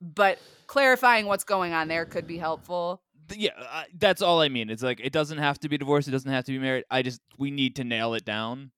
but 0.00 0.38
clarifying 0.66 1.26
what's 1.26 1.44
going 1.44 1.72
on 1.72 1.88
there 1.88 2.04
could 2.04 2.26
be 2.26 2.36
helpful. 2.38 3.00
Yeah, 3.34 3.50
I, 3.58 3.86
that's 3.98 4.22
all 4.22 4.40
I 4.40 4.48
mean. 4.48 4.70
It's 4.70 4.82
like 4.84 5.00
it 5.02 5.12
doesn't 5.12 5.38
have 5.38 5.58
to 5.60 5.68
be 5.68 5.78
divorced. 5.78 6.06
It 6.06 6.12
doesn't 6.12 6.30
have 6.30 6.44
to 6.44 6.52
be 6.52 6.58
married. 6.58 6.84
I 6.90 7.02
just 7.02 7.20
we 7.38 7.50
need 7.50 7.74
to 7.76 7.84
nail 7.84 8.14
it 8.14 8.24
down. 8.24 8.70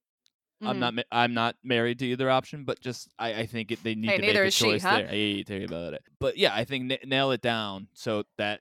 I'm 0.61 0.77
Mhm. 0.77 0.79
not. 0.81 0.95
ma- 0.95 1.03
I'm 1.13 1.35
not 1.35 1.57
married 1.63 1.99
to 2.01 2.07
either 2.07 2.29
option, 2.31 2.65
but 2.65 2.81
just 2.81 3.09
I, 3.19 3.35
I 3.43 3.47
think 3.47 3.71
it, 3.71 3.83
they 3.85 3.95
need 3.95 4.11
Hey, 4.11 4.17
to 4.17 4.23
make 4.23 4.37
a 4.37 4.45
is 4.45 4.55
she, 4.55 4.65
choice 4.65 4.83
huh? 4.83 4.97
there. 4.99 5.07
I 5.07 5.11
hate 5.11 5.47
to 5.47 5.53
tell 5.53 5.61
you 5.61 5.67
about 5.67 5.95
it, 5.95 6.03
but 6.19 6.37
yeah, 6.37 6.55
I 6.55 6.65
think 6.65 6.85
na- 6.87 6.97
nail 7.07 7.31
it 7.31 7.41
down 7.41 7.89
so 7.95 8.25
that 8.39 8.61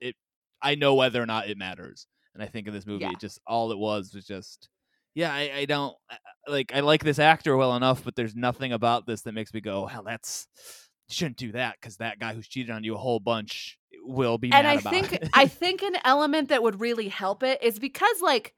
it. 0.00 0.16
I 0.60 0.74
know 0.74 0.94
whether 0.94 1.22
or 1.22 1.26
not 1.26 1.48
it 1.48 1.56
matters, 1.56 2.06
and 2.34 2.42
I 2.42 2.46
think 2.46 2.66
in 2.66 2.74
this 2.74 2.86
movie, 2.86 3.04
Yeah. 3.04 3.12
it 3.12 3.20
just 3.20 3.40
all 3.46 3.72
it 3.72 3.78
was 3.78 4.12
was 4.14 4.26
just. 4.26 4.68
Yeah, 5.16 5.32
I, 5.32 5.50
I 5.58 5.64
don't 5.64 5.94
I- 6.10 6.18
like. 6.48 6.74
I 6.74 6.80
like 6.80 7.04
this 7.04 7.18
actor 7.20 7.56
well 7.56 7.76
enough, 7.76 8.02
but 8.04 8.16
there's 8.16 8.34
nothing 8.34 8.72
about 8.72 9.06
this 9.06 9.22
that 9.22 9.32
makes 9.32 9.54
me 9.54 9.60
go, 9.60 9.86
"Hell, 9.86 10.02
that's 10.02 10.48
shouldn't 11.08 11.36
do 11.36 11.52
that." 11.52 11.76
Because 11.80 11.98
that 11.98 12.18
guy 12.18 12.34
who's 12.34 12.48
cheated 12.48 12.70
on 12.70 12.82
you 12.84 12.94
a 12.96 12.98
whole 12.98 13.20
bunch 13.20 13.78
will 14.02 14.36
be 14.38 14.48
and 14.52 14.64
mad 14.64 14.76
I 14.76 14.80
about 14.80 14.92
think 14.92 15.12
it. 15.12 15.30
I 15.32 15.46
think 15.46 15.82
an 15.82 15.96
element 16.04 16.48
that 16.50 16.62
would 16.64 16.80
really 16.80 17.08
help 17.08 17.42
it 17.44 17.62
is 17.62 17.78
because 17.78 18.20
like 18.20 18.54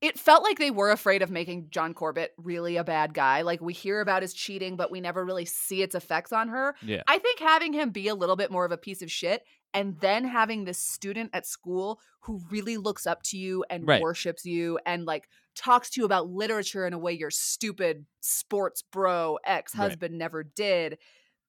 it 0.00 0.18
felt 0.18 0.44
like 0.44 0.58
they 0.58 0.70
were 0.70 0.90
afraid 0.90 1.22
of 1.22 1.30
making 1.30 1.68
John 1.70 1.92
Corbett 1.92 2.32
really 2.36 2.76
a 2.76 2.84
bad 2.84 3.14
guy. 3.14 3.42
Like 3.42 3.60
we 3.60 3.72
hear 3.72 4.00
about 4.00 4.22
his 4.22 4.32
cheating, 4.32 4.76
but 4.76 4.90
we 4.92 5.00
never 5.00 5.24
really 5.24 5.44
see 5.44 5.82
its 5.82 5.94
effects 5.94 6.32
on 6.32 6.48
her. 6.48 6.76
yeah. 6.82 7.02
I 7.08 7.18
think 7.18 7.40
having 7.40 7.72
him 7.72 7.90
be 7.90 8.06
a 8.08 8.14
little 8.14 8.36
bit 8.36 8.50
more 8.52 8.64
of 8.64 8.70
a 8.72 8.76
piece 8.76 9.02
of 9.02 9.10
shit 9.10 9.42
and 9.74 9.98
then 10.00 10.24
having 10.24 10.64
this 10.64 10.78
student 10.78 11.30
at 11.32 11.46
school 11.46 12.00
who 12.20 12.40
really 12.50 12.76
looks 12.76 13.06
up 13.06 13.22
to 13.24 13.36
you 13.36 13.64
and 13.68 13.86
Right. 13.88 14.00
worships 14.00 14.44
you 14.44 14.78
and 14.86 15.04
like 15.04 15.28
talks 15.56 15.90
to 15.90 16.00
you 16.00 16.04
about 16.04 16.28
literature 16.30 16.86
in 16.86 16.92
a 16.92 16.98
way 16.98 17.12
your 17.12 17.30
stupid 17.30 18.06
sports 18.20 18.82
bro 18.92 19.38
ex-husband 19.44 20.16
never 20.16 20.44
did, 20.44 20.98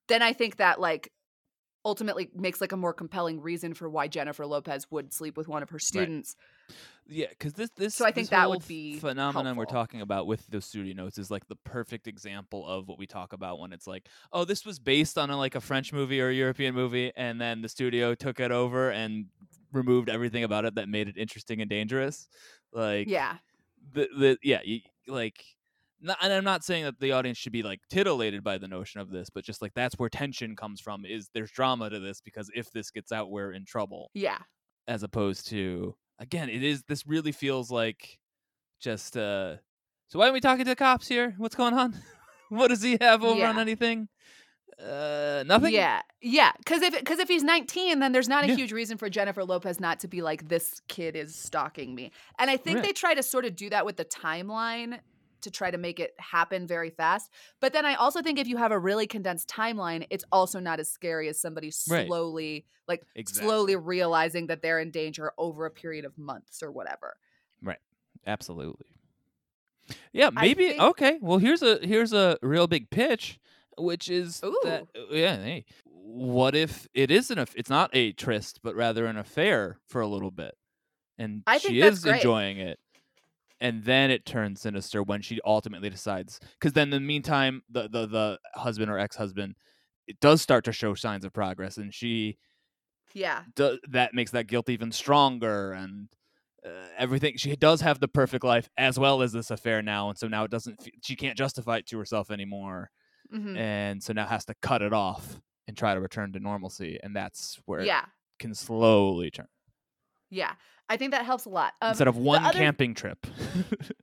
then 0.07 0.23
I 0.23 0.33
think 0.33 0.57
that 0.57 0.79
like 0.81 1.11
ultimately 1.85 2.29
makes 2.35 2.59
like 2.59 2.71
a 2.71 2.77
more 2.77 2.93
compelling 2.93 3.39
reason 3.39 3.73
for 3.73 3.87
why 3.89 4.07
Jennifer 4.07 4.45
Lopez 4.45 4.87
would 4.91 5.13
sleep 5.13 5.37
with 5.37 5.47
one 5.47 5.63
of 5.63 5.69
her 5.69 5.79
students. 5.79 6.35
Yeah, 7.11 7.25
because 7.29 7.53
this 7.53 7.71
this 7.75 7.95
So 7.95 8.05
I 8.05 8.11
think 8.11 8.29
that 8.29 8.47
would 8.49 8.67
be 8.67 8.99
phenomenon 8.99 9.55
we're 9.55 9.65
talking 9.65 10.01
about 10.01 10.27
with 10.27 10.45
those 10.47 10.65
studio 10.65 10.93
notes 10.93 11.17
is 11.17 11.31
like 11.31 11.47
the 11.47 11.55
perfect 11.55 12.07
example 12.07 12.67
of 12.67 12.87
what 12.87 12.99
we 12.99 13.07
talk 13.07 13.33
about 13.33 13.59
when 13.59 13.73
it's 13.73 13.87
like, 13.87 14.07
oh, 14.31 14.45
this 14.45 14.63
was 14.63 14.77
based 14.77 15.17
on 15.17 15.29
a, 15.31 15.37
like 15.37 15.55
a 15.55 15.61
French 15.61 15.91
movie 15.91 16.21
or 16.21 16.29
a 16.29 16.33
European 16.33 16.75
movie, 16.75 17.11
and 17.15 17.41
then 17.41 17.61
the 17.63 17.69
studio 17.69 18.13
took 18.13 18.39
it 18.39 18.51
over 18.51 18.91
and 18.91 19.25
removed 19.73 20.09
everything 20.09 20.43
about 20.43 20.65
it 20.65 20.75
that 20.75 20.87
made 20.87 21.07
it 21.07 21.17
interesting 21.17 21.61
and 21.61 21.69
dangerous. 21.69 22.27
Like, 22.71 23.07
Yeah. 23.09 23.37
the 23.93 24.07
the 24.17 24.37
yeah, 24.43 24.59
you, 24.63 24.81
like. 25.07 25.43
Not, 26.01 26.17
and 26.21 26.31
I'm 26.31 26.45
not 26.45 26.63
saying 26.63 26.85
that 26.85 26.97
the 27.01 27.11
audience 27.11 27.37
should 27.37 27.51
be 27.51 27.61
like 27.61 27.81
titillated 27.89 28.41
by 28.41 28.57
the 28.57 28.69
notion 28.69 29.01
of 29.01 29.09
this, 29.09 29.29
but 29.29 29.43
just 29.43 29.61
like 29.61 29.73
that's 29.73 29.95
where 29.95 30.07
tension 30.07 30.55
comes 30.55 30.79
from. 30.79 31.03
Is 31.05 31.29
there's 31.33 31.51
drama 31.51 31.89
to 31.89 31.99
this 31.99 32.21
because 32.21 32.49
if 32.55 32.71
this 32.71 32.89
gets 32.89 33.11
out, 33.11 33.29
we're 33.31 33.51
in 33.51 33.65
trouble 33.65 34.09
Yeah. 34.13 34.37
as 34.87 35.03
opposed 35.03 35.47
to 35.47 35.97
again 36.19 36.49
it 36.49 36.63
is 36.63 36.83
this 36.83 37.05
really 37.07 37.31
feels 37.31 37.71
like 37.71 38.19
just 38.79 39.17
uh 39.17 39.55
so 40.07 40.19
why 40.19 40.25
aren't 40.25 40.33
we 40.33 40.39
talking 40.39 40.65
to 40.65 40.71
the 40.71 40.75
cops 40.75 41.07
here 41.07 41.33
what's 41.37 41.55
going 41.55 41.73
on 41.73 41.95
what 42.49 42.67
does 42.69 42.81
he 42.81 42.97
have 43.01 43.23
over 43.23 43.45
on 43.45 43.57
anything 43.59 44.07
uh 44.79 45.43
nothing 45.45 45.73
Yeah, 45.73 46.01
yeah. 46.21 46.53
Because 46.57 46.81
if 46.81 46.97
because 46.97 47.19
if 47.19 47.27
he's 47.27 47.43
19, 47.43 47.99
then 47.99 48.13
there's 48.13 48.29
not 48.29 48.45
a 48.45 48.47
Yeah. 48.47 48.55
huge 48.55 48.71
reason 48.71 48.97
for 48.97 49.09
Jennifer 49.09 49.43
Lopez 49.43 49.77
not 49.79 49.99
to 50.01 50.07
be 50.07 50.21
like 50.21 50.47
this 50.47 50.81
kid 50.87 51.17
is 51.17 51.35
stalking 51.35 51.93
me. 51.95 52.11
And 52.37 52.49
I 52.49 52.55
think 52.55 52.77
Right. 52.77 52.85
they 52.85 52.93
try 52.93 53.13
to 53.13 53.21
sort 53.23 53.43
of 53.43 53.57
do 53.57 53.69
that 53.71 53.85
with 53.85 53.97
the 53.97 54.05
timeline 54.05 54.99
to 55.41 55.51
try 55.51 55.71
to 55.71 55.77
make 55.77 55.99
it 55.99 56.13
happen 56.17 56.67
very 56.67 56.89
fast. 56.89 57.31
But 57.59 57.73
then 57.73 57.85
I 57.85 57.95
also 57.95 58.21
think 58.21 58.39
if 58.39 58.47
you 58.47 58.57
have 58.57 58.71
a 58.71 58.79
really 58.79 59.07
condensed 59.07 59.49
timeline, 59.49 60.05
it's 60.09 60.23
also 60.31 60.59
not 60.59 60.79
as 60.79 60.89
scary 60.89 61.27
as 61.29 61.39
somebody 61.39 61.71
Right. 61.89 62.07
slowly 62.07 62.65
like 62.87 63.03
Exactly. 63.15 63.47
slowly 63.47 63.75
realizing 63.75 64.47
that 64.47 64.61
they're 64.61 64.79
in 64.79 64.89
danger 64.91 65.31
over 65.37 65.65
a 65.65 65.71
period 65.71 66.05
of 66.05 66.17
months 66.17 66.63
or 66.63 66.71
whatever. 66.71 67.17
Right. 67.61 67.79
Absolutely 68.25 68.85
yeah 70.11 70.29
maybe 70.29 70.67
think- 70.69 70.81
okay 70.81 71.17
well 71.21 71.39
here's 71.39 71.63
a 71.63 71.79
here's 71.81 72.13
a 72.13 72.37
real 72.43 72.67
big 72.67 72.89
pitch 72.91 73.39
which 73.77 74.07
is 74.09 74.39
that 74.39 74.47
Ooh. 74.47 74.99
uh, 75.09 75.15
yeah 75.15 75.35
hey 75.37 75.65
what 75.85 76.55
if 76.55 76.87
it 76.93 77.09
isn't 77.09 77.39
a 77.39 77.47
it's 77.55 77.69
not 77.71 77.89
a 77.93 78.11
tryst 78.11 78.59
but 78.61 78.75
rather 78.75 79.07
an 79.07 79.17
affair 79.17 79.79
for 79.87 80.01
a 80.01 80.07
little 80.07 80.29
bit 80.29 80.55
and 81.17 81.41
I 81.47 81.57
she 81.57 81.81
is 81.81 82.05
enjoying 82.05 82.57
it 82.59 82.79
and 83.61 83.83
then 83.83 84.11
it 84.11 84.25
turns 84.25 84.61
sinister 84.61 85.03
when 85.03 85.21
she 85.21 85.39
ultimately 85.45 85.89
decides 85.89 86.39
because 86.53 86.73
then 86.73 86.87
in 86.87 86.91
the 86.91 86.99
meantime 86.99 87.61
the, 87.69 87.83
the 87.89 88.07
the 88.07 88.39
husband 88.55 88.89
or 88.91 88.99
ex-husband 88.99 89.55
it 90.07 90.19
does 90.19 90.41
start 90.41 90.63
to 90.65 90.71
show 90.71 90.93
signs 90.95 91.25
of 91.25 91.33
progress 91.33 91.77
and 91.77 91.93
she 91.93 92.37
Yeah. 93.13 93.45
do, 93.55 93.79
that 93.89 94.13
makes 94.13 94.31
that 94.31 94.47
guilt 94.47 94.69
even 94.69 94.91
stronger 94.91 95.71
and 95.73 96.09
uh, 96.65 96.87
everything 96.97 97.37
she 97.37 97.55
does 97.55 97.81
have 97.81 97.99
the 97.99 98.07
perfect 98.07 98.43
life 98.43 98.69
as 98.77 98.99
well 98.99 99.21
as 99.21 99.31
this 99.31 99.49
affair 99.51 99.81
now 99.81 100.09
and 100.09 100.17
so 100.17 100.27
now 100.27 100.43
it 100.43 100.51
doesn't 100.51 100.87
she 101.03 101.15
can't 101.15 101.37
justify 101.37 101.77
it 101.77 101.85
to 101.87 101.97
herself 101.97 102.31
anymore 102.31 102.89
Mhm. 103.31 103.55
and 103.57 104.03
so 104.03 104.13
now 104.13 104.25
has 104.27 104.45
to 104.45 104.55
cut 104.61 104.81
it 104.81 104.93
off 104.93 105.41
and 105.67 105.77
try 105.77 105.93
to 105.95 106.01
return 106.01 106.33
to 106.33 106.39
normalcy 106.39 106.99
and 107.03 107.15
that's 107.15 107.59
where 107.65 107.81
it 107.81 107.85
Yeah. 107.87 108.05
can 108.39 108.53
slowly 108.55 109.31
turn 109.31 109.47
Yeah. 110.29 110.55
I 110.89 110.97
think 110.97 111.11
that 111.11 111.25
helps 111.25 111.45
a 111.45 111.49
lot. 111.49 111.73
Um, 111.81 111.89
instead 111.89 112.07
of 112.07 112.17
one 112.17 112.43
other- 112.43 112.57
camping 112.57 112.93
trip 112.95 113.27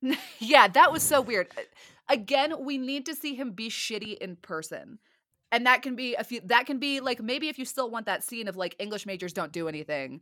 yeah, 0.39 0.69
that 0.69 0.93
was 0.93 1.03
so 1.03 1.21
weird. 1.21 1.49
Again, 2.09 2.55
we 2.65 2.79
need 2.79 3.07
to 3.07 3.15
see 3.15 3.35
him 3.35 3.51
be 3.53 3.69
shitty 3.69 4.17
in 4.19 4.37
person. 4.37 4.99
And 5.53 5.67
that 5.67 5.83
can 5.83 5.97
be 5.97 6.15
a 6.15 6.25
few 6.25 6.41
that 6.47 6.67
can 6.67 6.79
be 6.79 7.01
like 7.01 7.23
maybe 7.23 7.49
if 7.49 7.59
you 7.59 7.65
still 7.65 7.91
want 7.91 8.07
that 8.07 8.25
scene 8.25 8.49
of 8.49 8.57
like 8.57 8.75
English 8.79 9.07
majors 9.07 9.33
don't 9.33 9.53
do 9.53 9.69
anything, 9.69 10.21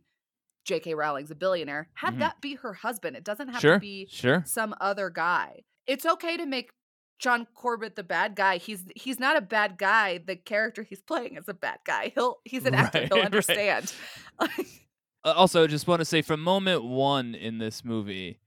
JK 0.67 0.95
Rowling's 0.95 1.31
a 1.31 1.35
billionaire, 1.35 1.89
have 1.95 2.15
Mhm. 2.15 2.19
that 2.19 2.41
be 2.41 2.55
her 2.55 2.73
husband. 2.73 3.15
It 3.15 3.23
doesn't 3.23 3.49
have 3.49 3.59
sure 3.61 3.73
to 3.75 3.79
be 3.79 4.07
sure 4.09 4.43
some 4.45 4.75
other 4.79 5.09
guy. 5.09 5.61
It's 5.87 6.05
okay 6.05 6.37
to 6.37 6.45
make 6.45 6.69
John 7.17 7.47
Corbett 7.55 7.95
the 7.95 8.03
bad 8.03 8.35
guy. 8.35 8.57
He's 8.57 8.83
he's 8.95 9.19
not 9.19 9.35
a 9.35 9.41
bad 9.41 9.77
guy. 9.79 10.19
The 10.19 10.35
character 10.35 10.83
he's 10.83 11.01
playing 11.01 11.37
is 11.37 11.47
a 11.47 11.53
bad 11.55 11.79
guy. 11.85 12.11
He'll 12.13 12.37
he's 12.45 12.65
an 12.65 12.75
actor. 12.75 13.05
He'll 13.11 13.23
understand. 13.25 13.93
Uh, 14.39 14.47
Uh, 15.25 15.33
also 15.35 15.67
just 15.67 15.87
want 15.87 15.99
to 15.99 16.05
say 16.05 16.21
from 16.21 16.39
moment 16.39 16.83
one 16.83 17.33
in 17.33 17.57
this 17.57 17.83
movie 17.83 18.39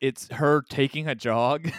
it's 0.00 0.28
her 0.30 0.62
taking 0.70 1.08
a 1.08 1.14
jog 1.14 1.70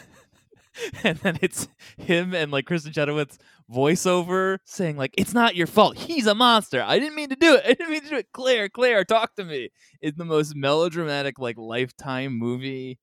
and 1.03 1.17
then 1.19 1.39
it's 1.41 1.69
him 1.97 2.35
and 2.35 2.51
like 2.51 2.65
kristin 2.65 2.93
chenoweth 2.93 3.37
voiceover 3.73 4.57
saying 4.65 4.97
like 4.97 5.13
it's 5.17 5.33
not 5.33 5.55
your 5.55 5.67
fault. 5.67 5.97
He's 5.97 6.27
a 6.27 6.35
monster. 6.35 6.83
I 6.85 6.99
didn't 6.99 7.15
mean 7.15 7.29
to 7.29 7.35
do 7.35 7.55
it. 7.55 7.63
I 7.65 7.69
didn't 7.69 7.89
mean 7.89 8.01
to 8.01 8.09
do 8.09 8.15
it. 8.17 8.27
Claire 8.33 8.67
claire 8.69 9.05
talk 9.05 9.35
to 9.35 9.45
me. 9.45 9.69
It's 10.01 10.17
the 10.17 10.25
most 10.25 10.55
melodramatic 10.55 11.39
like 11.39 11.57
lifetime 11.57 12.37
movie 12.37 12.99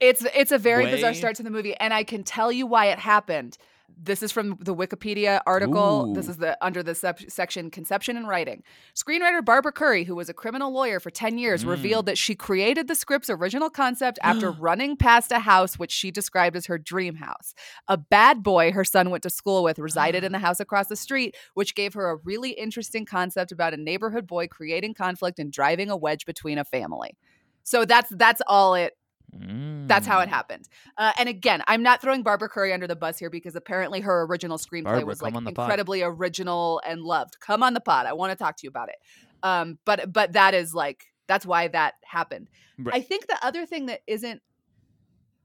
It's 0.00 0.24
it's 0.34 0.52
a 0.52 0.58
very 0.58 0.86
bizarre 0.86 1.14
start 1.14 1.36
to 1.36 1.42
the 1.42 1.50
movie, 1.50 1.74
and 1.76 1.92
I 1.92 2.04
can 2.04 2.22
tell 2.22 2.52
you 2.52 2.66
why 2.66 2.86
it 2.86 2.98
happened. 3.00 3.58
This 3.96 4.22
is 4.22 4.30
from 4.32 4.56
the 4.60 4.74
Wikipedia 4.74 5.40
article. 5.46 6.12
This 6.14 6.28
is 6.28 6.36
the 6.36 6.56
under 6.64 6.82
the 6.82 6.94
sep- 6.94 7.30
section 7.30 7.70
conception 7.70 8.16
and 8.16 8.28
writing. 8.28 8.62
Screenwriter 8.94 9.44
Barbara 9.44 9.72
Curry, 9.72 10.04
who 10.04 10.14
was 10.14 10.28
a 10.28 10.34
criminal 10.34 10.70
lawyer 10.72 11.00
for 11.00 11.10
10 11.10 11.38
years, 11.38 11.64
Mm. 11.64 11.68
revealed 11.70 12.06
that 12.06 12.18
she 12.18 12.34
created 12.34 12.86
the 12.86 12.94
script's 12.94 13.30
original 13.30 13.70
concept 13.70 14.18
after 14.22 14.50
running 14.60 14.96
past 14.96 15.32
a 15.32 15.38
house 15.40 15.78
which 15.78 15.90
she 15.90 16.10
described 16.10 16.54
as 16.54 16.66
her 16.66 16.78
dream 16.78 17.16
house. 17.16 17.54
A 17.88 17.96
bad 17.96 18.42
boy 18.42 18.72
her 18.72 18.84
son 18.84 19.10
went 19.10 19.22
to 19.22 19.30
school 19.30 19.62
with 19.62 19.78
resided 19.78 20.22
in 20.22 20.32
the 20.32 20.38
house 20.46 20.60
across 20.60 20.88
the 20.88 20.96
street, 20.96 21.34
which 21.54 21.74
gave 21.74 21.94
her 21.94 22.10
a 22.10 22.16
really 22.16 22.50
interesting 22.50 23.06
concept 23.06 23.52
about 23.52 23.74
a 23.74 23.78
neighborhood 23.78 24.26
boy 24.26 24.46
creating 24.48 24.94
conflict 24.94 25.38
and 25.38 25.50
driving 25.52 25.90
a 25.90 25.96
wedge 25.96 26.26
between 26.26 26.58
a 26.58 26.64
family. 26.64 27.16
So 27.64 27.84
that's 27.84 28.10
that's 28.10 28.40
all 28.46 28.74
it 28.74 28.97
that's 29.30 30.06
how 30.06 30.20
it 30.20 30.26
Mm. 30.26 30.30
happened. 30.30 30.68
Uh, 30.96 31.12
and 31.18 31.28
again, 31.28 31.62
I'm 31.66 31.82
not 31.82 32.00
throwing 32.00 32.22
Barbara 32.22 32.48
Curry 32.48 32.72
under 32.72 32.86
the 32.86 32.96
bus 32.96 33.18
here 33.18 33.30
because 33.30 33.54
apparently 33.56 34.00
her 34.00 34.22
original 34.24 34.56
screenplay 34.58 34.84
Barbara, 34.84 35.04
was 35.06 35.22
like 35.22 35.34
the 35.34 35.40
pod. 35.52 35.64
incredibly 35.64 36.02
original 36.02 36.80
and 36.86 37.02
loved. 37.02 37.38
Come 37.40 37.62
on 37.62 37.74
the 37.74 37.80
pod. 37.80 38.06
I 38.06 38.14
want 38.14 38.30
to 38.32 38.36
talk 38.36 38.56
to 38.56 38.60
you 38.64 38.70
about 38.70 38.88
it. 38.88 38.96
Um, 39.42 39.78
but 39.84 40.12
but 40.12 40.32
that 40.32 40.54
is 40.54 40.74
like 40.74 41.04
that's 41.26 41.44
why 41.46 41.68
that 41.68 41.94
happened. 42.04 42.48
Right. 42.78 42.96
I 42.96 43.00
think 43.02 43.26
the 43.26 43.38
other 43.44 43.66
thing 43.66 43.86
that 43.86 44.00
isn't 44.06 44.40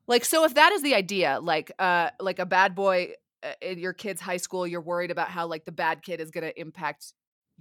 like 0.08 0.26
so 0.26 0.44
if 0.46 0.54
that 0.56 0.72
is 0.72 0.82
the 0.82 0.96
idea, 0.96 1.40
like 1.42 1.72
uh 1.80 2.10
like 2.20 2.40
a 2.40 2.46
bad 2.46 2.76
boy 2.76 3.14
uh, 3.44 3.52
in 3.62 3.80
your 3.80 3.94
kid's 3.94 4.22
high 4.22 4.38
school, 4.38 4.66
you're 4.66 4.82
worried 4.82 5.12
about 5.12 5.30
how 5.30 5.48
like 5.48 5.66
the 5.66 5.72
bad 5.72 6.02
kid 6.04 6.20
is 6.22 6.32
going 6.32 6.44
to 6.46 6.60
impact 6.60 7.14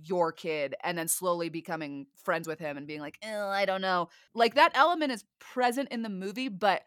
your 0.02 0.32
kid 0.32 0.74
and 0.82 0.96
then 0.96 1.08
slowly 1.08 1.48
becoming 1.48 2.06
friends 2.22 2.48
with 2.48 2.58
him 2.58 2.76
and 2.76 2.86
being 2.86 3.00
like, 3.00 3.18
oh, 3.24 3.48
I 3.48 3.64
don't 3.64 3.82
know. 3.82 4.08
Like 4.34 4.54
that 4.54 4.72
element 4.74 5.12
is 5.12 5.24
present 5.38 5.88
in 5.90 6.02
the 6.02 6.08
movie, 6.08 6.48
but 6.48 6.82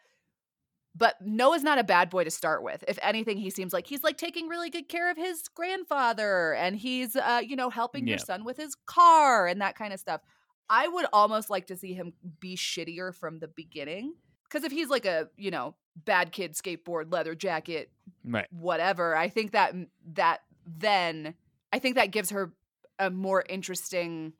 but 0.97 1.15
Noah's 1.21 1.63
not 1.63 1.77
a 1.77 1.83
bad 1.83 2.09
boy 2.09 2.23
to 2.23 2.31
start 2.31 2.63
with. 2.63 2.83
If 2.87 2.97
anything, 3.01 3.37
he 3.37 3.49
seems 3.49 3.73
like 3.73 3.85
he's 3.85 4.01
like 4.03 4.17
taking 4.17 4.47
really 4.47 4.69
good 4.69 4.87
care 4.87 5.11
of 5.11 5.17
his 5.17 5.47
grandfather 5.49 6.53
and 6.53 6.75
he's 6.75 7.17
uh, 7.17 7.41
you 7.45 7.57
know, 7.57 7.69
helping 7.69 8.07
your 8.07 8.17
son 8.17 8.45
with 8.45 8.55
his 8.57 8.75
car 8.85 9.45
and 9.45 9.59
that 9.61 9.77
kind 9.77 9.93
of 9.93 9.99
stuff. 9.99 10.21
I 10.69 10.87
would 10.87 11.05
almost 11.11 11.49
like 11.49 11.67
to 11.67 11.75
see 11.75 11.93
him 11.93 12.13
be 12.39 12.55
shittier 12.55 13.13
from 13.13 13.39
the 13.39 13.47
beginning. 13.47 14.13
Because 14.45 14.63
if 14.63 14.71
he's 14.71 14.89
like 14.89 15.05
a, 15.05 15.27
you 15.37 15.51
know, 15.51 15.75
bad 15.95 16.31
kid 16.31 16.53
skateboard, 16.53 17.11
leather 17.11 17.35
jacket, 17.35 17.91
right 18.23 18.47
whatever. 18.51 19.15
I 19.15 19.27
think 19.27 19.51
that 19.51 19.73
that 20.13 20.41
then 20.65 21.35
I 21.73 21.79
think 21.79 21.95
that 21.95 22.11
gives 22.11 22.29
her 22.29 22.53
a 22.99 23.09
more 23.09 23.43
interesting 23.49 24.33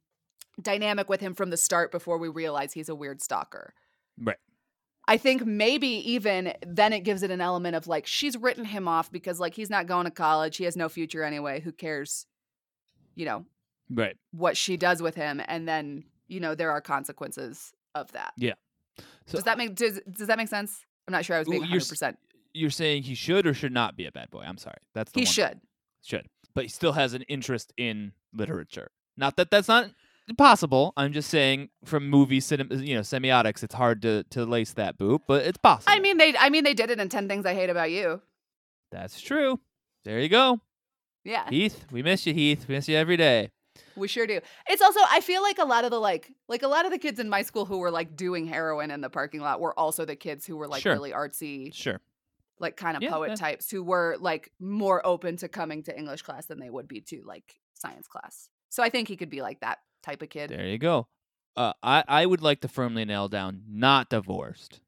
dynamic 0.62 1.10
with 1.10 1.20
him 1.22 1.34
from 1.34 1.50
the 1.50 1.58
start 1.58 1.92
before 1.92 2.18
we 2.18 2.30
realize 2.30 2.74
he's 2.74 2.90
a 2.90 2.96
weird 2.96 3.22
stalker. 3.22 3.74
right 4.20 4.38
I 5.08 5.18
think 5.18 5.46
maybe 5.46 5.88
even 6.14 6.54
then 6.66 6.92
it 6.92 7.02
gives 7.02 7.22
it 7.22 7.30
an 7.30 7.40
element 7.42 7.76
of 7.76 7.86
like 7.86 8.08
she's 8.08 8.36
written 8.36 8.66
him 8.66 8.88
off 8.88 9.12
because 9.12 9.40
like 9.40 9.54
he's 9.54 9.70
not 9.70 9.86
going 9.86 10.06
to 10.06 10.12
college, 10.12 10.58
he 10.58 10.64
has 10.64 10.76
no 10.76 10.90
future 10.90 11.24
anyway, 11.24 11.60
who 11.60 11.72
cares? 11.72 12.26
You 13.14 13.26
know, 13.26 13.46
right 13.92 14.16
what 14.32 14.58
she 14.58 14.78
does 14.78 15.02
with 15.04 15.14
him 15.16 15.42
and 15.48 15.68
then, 15.68 16.06
you 16.28 16.40
know, 16.40 16.56
there 16.56 16.72
are 16.72 16.82
consequences 16.82 17.72
of 17.94 18.12
that. 18.14 18.34
Yeah. 18.38 18.54
So 19.28 19.38
does 19.38 19.44
that 19.44 19.58
make 19.60 19.76
does, 19.76 20.00
does 20.12 20.28
that 20.28 20.38
make 20.38 20.48
sense? 20.48 20.86
I'm 21.08 21.12
not 21.12 21.24
sure 21.24 21.36
I 21.36 21.40
was 21.40 21.48
being 21.48 21.62
Well, 21.62 21.70
you're 21.70 21.82
100%. 21.82 22.16
you're 22.54 22.70
saying 22.72 23.04
he 23.04 23.14
should 23.14 23.46
or 23.46 23.54
should 23.54 23.74
not 23.74 23.96
be 23.96 24.06
a 24.08 24.12
bad 24.12 24.32
boy 24.32 24.42
i'm 24.48 24.58
sorry 24.58 24.78
that's 24.96 25.12
the 25.12 25.20
He 25.20 25.26
should. 25.28 25.60
should 26.04 26.26
but 26.56 26.64
he 26.64 26.70
still 26.70 26.94
has 26.94 27.14
an 27.14 27.22
interest 27.24 27.72
in 27.78 28.14
literature 28.34 28.90
not 29.18 29.36
that 29.38 29.52
that's 29.52 29.68
not 29.68 29.90
possible 30.38 30.92
i'm 30.98 31.14
just 31.14 31.30
saying 31.30 31.70
from 31.84 32.10
movie 32.10 32.40
cinema 32.40 32.74
you 32.76 32.96
know 32.96 33.02
semiotics 33.02 33.62
it's 33.64 33.76
hard 33.76 34.02
to 34.02 34.24
to 34.32 34.44
lace 34.46 34.74
that 34.74 34.98
boot 34.98 35.22
but 35.28 35.46
it's 35.46 35.58
possible 35.60 35.94
I 35.94 36.00
mean 36.00 36.18
they 36.18 36.36
I 36.36 36.50
mean 36.50 36.64
they 36.64 36.74
did 36.74 36.90
it 36.90 37.00
in 37.00 37.10
10 37.10 37.28
things 37.28 37.46
I 37.46 37.54
hate 37.54 37.70
about 37.70 37.92
you. 37.92 38.22
that's 38.92 39.22
true 39.22 39.60
there 40.04 40.20
you 40.20 40.30
go 40.30 40.60
Yeah. 41.24 41.48
heath 41.50 41.86
we 41.92 42.02
miss 42.02 42.26
you 42.26 42.34
heath 42.34 42.68
we 42.68 42.74
miss 42.76 42.88
you 42.88 42.98
every 42.98 43.18
day 43.18 43.52
We 43.96 44.08
sure 44.08 44.26
do. 44.28 44.40
It's 44.68 44.82
also 44.82 45.00
I 45.10 45.20
feel 45.22 45.42
like 45.44 45.58
a 45.60 45.66
lot 45.66 45.86
of 45.86 45.92
the 45.92 46.00
like 46.00 46.32
like 46.48 46.64
a 46.64 46.68
lot 46.68 46.86
of 46.86 46.92
the 46.92 46.98
kids 46.98 47.20
in 47.20 47.30
my 47.30 47.44
school 47.44 47.66
who 47.66 47.78
were 47.78 47.92
like 47.92 48.16
doing 48.16 48.46
heroin 48.48 48.90
in 48.92 49.02
the 49.02 49.10
parking 49.10 49.42
lot 49.42 49.60
were 49.62 49.78
also 49.78 50.06
the 50.06 50.16
kids 50.16 50.46
who 50.46 50.58
were 50.58 50.68
like 50.68 50.82
Sure. 50.82 50.94
really 50.94 51.12
artsy, 51.12 51.74
sure 51.74 52.00
like 52.60 52.78
kind 52.78 52.96
of 52.98 53.04
Yeah, 53.04 53.12
poet 53.12 53.30
yeah. 53.30 53.36
types 53.36 53.70
who 53.70 53.84
were 53.84 54.16
like 54.20 54.52
more 54.60 55.06
open 55.06 55.38
to 55.38 55.48
coming 55.48 55.84
to 55.84 55.98
English 55.98 56.22
class 56.22 56.46
than 56.46 56.60
they 56.60 56.70
would 56.70 56.88
be 56.88 57.02
to 57.02 57.22
like 57.26 57.56
science 57.74 58.08
class. 58.08 58.50
So 58.70 58.82
I 58.84 58.90
think 58.90 59.08
he 59.08 59.18
could 59.18 59.30
be 59.30 59.42
like 59.42 59.60
that 59.62 59.80
type 60.04 60.22
of 60.22 60.30
kid. 60.30 60.50
there 60.52 60.68
you 60.68 60.78
go 60.78 61.08
uh, 61.58 61.74
I, 61.82 62.04
I 62.08 62.26
would 62.26 62.42
like 62.42 62.62
to 62.62 62.68
firmly 62.68 63.06
nail 63.06 63.28
down 63.28 63.64
not 63.68 64.10
divorced 64.10 64.82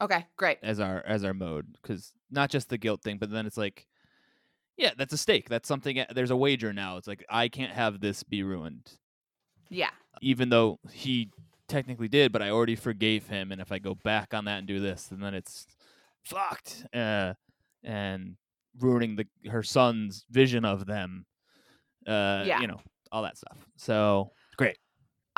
Okay, 0.00 0.26
great. 0.36 0.58
as 0.62 0.78
our 0.78 1.02
as 1.06 1.24
our 1.24 1.32
mode 1.32 1.66
because 1.80 2.12
not 2.30 2.50
just 2.50 2.68
the 2.68 2.76
guilt 2.76 3.02
thing 3.02 3.16
but 3.18 3.30
then 3.30 3.46
it's 3.46 3.56
like 3.56 3.86
yeah 4.76 4.90
that's 4.98 5.14
a 5.14 5.16
stake 5.18 5.48
that's 5.48 5.66
something 5.66 6.04
there's 6.14 6.30
a 6.30 6.36
wager 6.36 6.72
now 6.72 6.98
it's 6.98 7.06
like 7.06 7.24
i 7.30 7.48
can't 7.48 7.72
have 7.72 8.00
this 8.00 8.22
be 8.22 8.42
ruined 8.42 8.92
Yeah. 9.70 9.90
even 10.20 10.50
though 10.50 10.78
he 10.92 11.30
technically 11.68 12.08
did 12.08 12.30
but 12.32 12.42
i 12.42 12.50
already 12.50 12.76
forgave 12.76 13.26
him 13.28 13.52
and 13.52 13.60
if 13.60 13.72
i 13.72 13.78
go 13.78 13.94
back 13.94 14.34
on 14.34 14.44
that 14.44 14.58
and 14.58 14.66
do 14.66 14.80
this 14.80 15.10
and 15.10 15.22
then 15.22 15.32
it's 15.32 15.66
fucked 16.26 16.84
uh, 16.94 17.32
and 17.84 18.36
ruining 18.80 19.16
the 19.16 19.26
her 19.50 19.62
son's 19.62 20.24
vision 20.30 20.64
of 20.64 20.86
them 20.86 21.24
uh 22.06 22.42
Yeah. 22.44 22.60
you 22.60 22.66
know 22.66 22.80
all 23.12 23.22
that 23.22 23.36
stuff 23.38 23.58
so 23.76 24.32
great 24.56 24.76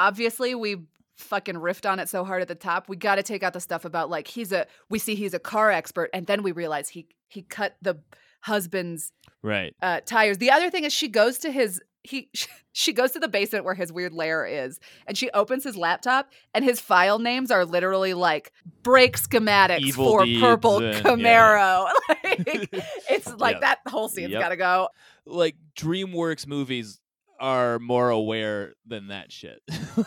Obviously, 0.00 0.54
we 0.54 0.76
fucking 1.16 1.56
riffed 1.56 1.90
on 1.90 1.98
it 1.98 2.08
so 2.08 2.24
hard 2.24 2.40
at 2.40 2.46
the 2.46 2.54
top. 2.54 2.88
We 2.88 2.94
got 2.96 3.16
to 3.16 3.24
take 3.24 3.42
out 3.42 3.52
the 3.52 3.58
stuff 3.58 3.84
about 3.84 4.08
like 4.08 4.28
he's 4.28 4.52
a 4.52 4.64
we 4.88 5.00
see 5.00 5.16
he's 5.16 5.34
a 5.34 5.40
car 5.40 5.72
expert 5.72 6.08
and 6.12 6.24
then 6.24 6.44
we 6.44 6.52
realize 6.52 6.88
he 6.90 7.08
he 7.26 7.42
cut 7.42 7.74
the 7.82 7.98
husband's 8.42 9.10
right 9.42 9.74
uh, 9.82 10.00
tires. 10.06 10.38
The 10.38 10.52
other 10.52 10.70
thing 10.70 10.84
is 10.84 10.92
she 10.92 11.08
goes 11.08 11.38
to 11.38 11.50
his 11.50 11.80
he 12.04 12.30
she 12.72 12.92
goes 12.92 13.10
to 13.12 13.18
the 13.18 13.28
basement 13.28 13.64
where 13.64 13.74
his 13.74 13.92
weird 13.92 14.12
lair 14.12 14.46
is 14.46 14.78
and 15.06 15.18
she 15.18 15.30
opens 15.30 15.64
his 15.64 15.76
laptop 15.76 16.30
and 16.54 16.64
his 16.64 16.80
file 16.80 17.18
names 17.18 17.50
are 17.50 17.64
literally 17.64 18.14
like 18.14 18.52
brake 18.82 19.16
schematics 19.16 19.80
Evil 19.80 20.08
for 20.10 20.26
purple 20.40 20.76
and- 20.78 20.94
yeah, 20.94 21.00
Camaro. 21.02 21.90
like 22.08 22.68
it's 23.10 23.32
like 23.34 23.54
Yep. 23.56 23.60
that 23.62 23.78
whole 23.88 24.08
scene's 24.08 24.30
Yep. 24.30 24.40
got 24.40 24.48
to 24.50 24.56
go. 24.56 24.88
like 25.26 25.56
DreamWorks 25.76 26.46
movies 26.46 27.00
are 27.40 27.78
more 27.78 28.10
aware 28.10 28.74
than 28.86 29.08
that 29.08 29.30
shit. 29.30 29.60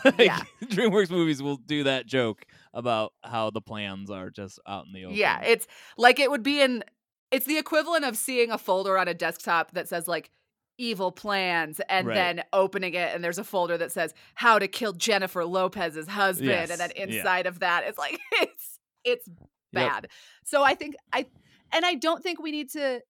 like, 0.04 0.18
Yeah. 0.18 0.40
DreamWorks 0.64 1.10
movies 1.10 1.42
will 1.42 1.56
do 1.56 1.84
that 1.84 2.06
joke 2.06 2.44
about 2.74 3.12
how 3.22 3.50
the 3.50 3.60
plans 3.62 4.10
are 4.10 4.28
just 4.30 4.58
out 4.66 4.86
in 4.86 4.92
the 4.92 5.04
open. 5.04 5.16
Yeah, 5.16 5.40
it's 5.42 5.66
like 5.96 6.18
it 6.20 6.30
would 6.30 6.42
be 6.42 6.60
in 6.60 6.82
it's 7.30 7.46
the 7.46 7.56
equivalent 7.56 8.04
of 8.04 8.16
seeing 8.18 8.50
a 8.50 8.58
folder 8.58 8.98
on 8.98 9.08
a 9.08 9.14
desktop 9.14 9.72
that 9.72 9.88
says 9.88 10.06
like 10.06 10.30
evil 10.78 11.12
plans 11.12 11.80
and 11.88 12.06
Right. 12.06 12.14
then 12.14 12.44
opening 12.52 12.94
it 12.94 13.14
and 13.14 13.22
there's 13.22 13.38
a 13.38 13.44
folder 13.44 13.76
that 13.78 13.92
says 13.92 14.14
how 14.34 14.58
to 14.58 14.66
kill 14.68 14.92
Jennifer 14.92 15.44
Lopez's 15.44 16.08
husband 16.08 16.48
Yes, 16.50 16.70
and 16.70 16.80
then 16.80 16.90
yeah. 16.96 17.04
inside 17.04 17.46
of 17.46 17.60
that 17.60 17.84
it's 17.86 17.98
like 17.98 18.18
it's 18.32 18.78
it's 19.04 19.28
Yep. 19.28 19.90
bad. 19.90 20.08
So 20.44 20.62
I 20.62 20.74
think 20.74 20.96
I 21.12 21.26
and 21.72 21.84
I 21.86 21.94
don't 21.94 22.22
think 22.22 22.40
we 22.42 22.50
need 22.50 22.70
to 22.72 23.00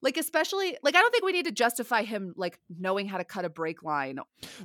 like 0.00 0.16
especially 0.16 0.76
like 0.82 0.94
I 0.94 1.00
don't 1.00 1.10
think 1.10 1.24
we 1.24 1.32
need 1.32 1.46
to 1.46 1.52
justify 1.52 2.02
him 2.02 2.32
like 2.36 2.60
knowing 2.68 3.06
how 3.08 3.18
to 3.18 3.24
cut 3.24 3.44
a 3.44 3.48
brake 3.48 3.82
line. 3.82 4.18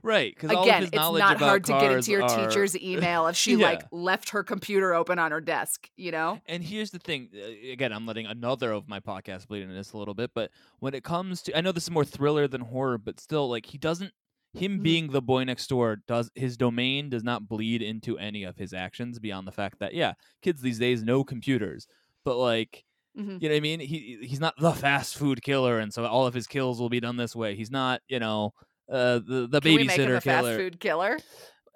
right. 0.04 0.34
Because 0.36 0.52
all 0.56 0.62
of 0.63 0.67
Again, 0.67 0.84
it's 0.84 0.93
not 0.96 1.38
hard 1.39 1.63
to 1.65 1.72
get 1.74 1.91
into 1.91 2.12
your 2.12 2.24
are- 2.24 2.48
teacher's 2.48 2.78
email 2.82 3.28
if 3.28 3.36
she 3.36 3.56
Yeah. 3.56 3.65
like 3.72 3.84
left 3.91 4.30
her 4.30 4.43
computer 4.43 4.93
open 4.93 5.17
on 5.19 5.32
her 5.32 5.41
desk, 5.41 5.89
you 5.98 6.12
know? 6.12 6.39
And 6.46 6.63
here's 6.63 6.91
the 6.91 7.00
thing. 7.00 7.30
uh, 7.36 7.72
Again, 7.72 7.91
I'm 7.91 8.06
letting 8.06 8.26
another 8.28 8.72
of 8.72 8.88
my 8.88 9.00
podcasts 9.00 9.48
bleed 9.48 9.63
into 9.63 9.74
this 9.74 9.93
a 9.93 9.98
little 9.98 10.13
bit, 10.13 10.32
but 10.36 10.52
when 10.80 10.93
it 10.93 11.04
comes 11.04 11.41
to, 11.43 11.58
I 11.58 11.62
know 11.62 11.72
this 11.72 11.84
is 11.86 11.91
more 11.91 12.06
thriller 12.06 12.48
than 12.48 12.62
horror, 12.62 12.98
but 12.98 13.19
still, 13.19 13.50
like 13.50 13.65
he 13.65 13.78
doesn't. 13.78 14.12
Him 14.56 14.78
Mhm. 14.80 14.84
being 14.84 15.08
the 15.12 15.22
boy 15.22 15.46
next 15.46 15.65
door 15.65 15.96
does 16.08 16.30
his 16.36 16.58
domain 16.58 17.10
does 17.10 17.24
not 17.24 17.48
bleed 17.50 17.82
into 17.82 18.19
any 18.19 18.43
of 18.43 18.56
his 18.58 18.72
actions 18.72 19.17
beyond 19.17 19.48
the 19.48 19.52
fact 19.52 19.80
that 19.80 19.96
yeah, 19.96 20.13
kids 20.43 20.62
these 20.62 20.78
days 20.78 21.02
know 21.02 21.24
computers, 21.24 21.88
but 22.24 22.38
like 22.38 22.84
Mhm. 23.17 23.41
you 23.41 23.49
know 23.49 23.54
what 23.54 23.58
I 23.58 23.60
mean. 23.62 23.80
He 23.80 24.19
he's 24.23 24.39
not 24.39 24.56
the 24.58 24.71
fast 24.73 25.15
food 25.17 25.41
killer, 25.43 25.80
and 25.80 25.93
so 25.93 26.06
all 26.06 26.26
of 26.26 26.34
his 26.34 26.47
kills 26.47 26.80
will 26.80 26.89
be 26.89 26.99
done 26.99 27.17
this 27.17 27.36
way. 27.36 27.56
He's 27.56 27.69
not 27.71 28.02
you 28.08 28.19
know 28.19 28.54
uh, 28.91 29.19
the 29.19 29.47
the 29.49 29.62
Can 29.62 29.76
we 29.76 29.84
make 29.84 29.97
him 29.97 30.10
babysitter 30.10 30.17
a 30.17 30.21
fast 30.21 30.45
killer. 30.45 30.58
food 30.58 30.80
killer? 30.80 31.17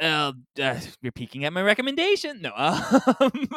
Uh, 0.02 0.34
uh, 0.62 0.80
you're 1.02 1.12
peeking 1.12 1.44
at 1.46 1.54
my 1.54 1.62
recommendation. 1.62 2.42
No, 2.42 2.52
um, 2.56 3.48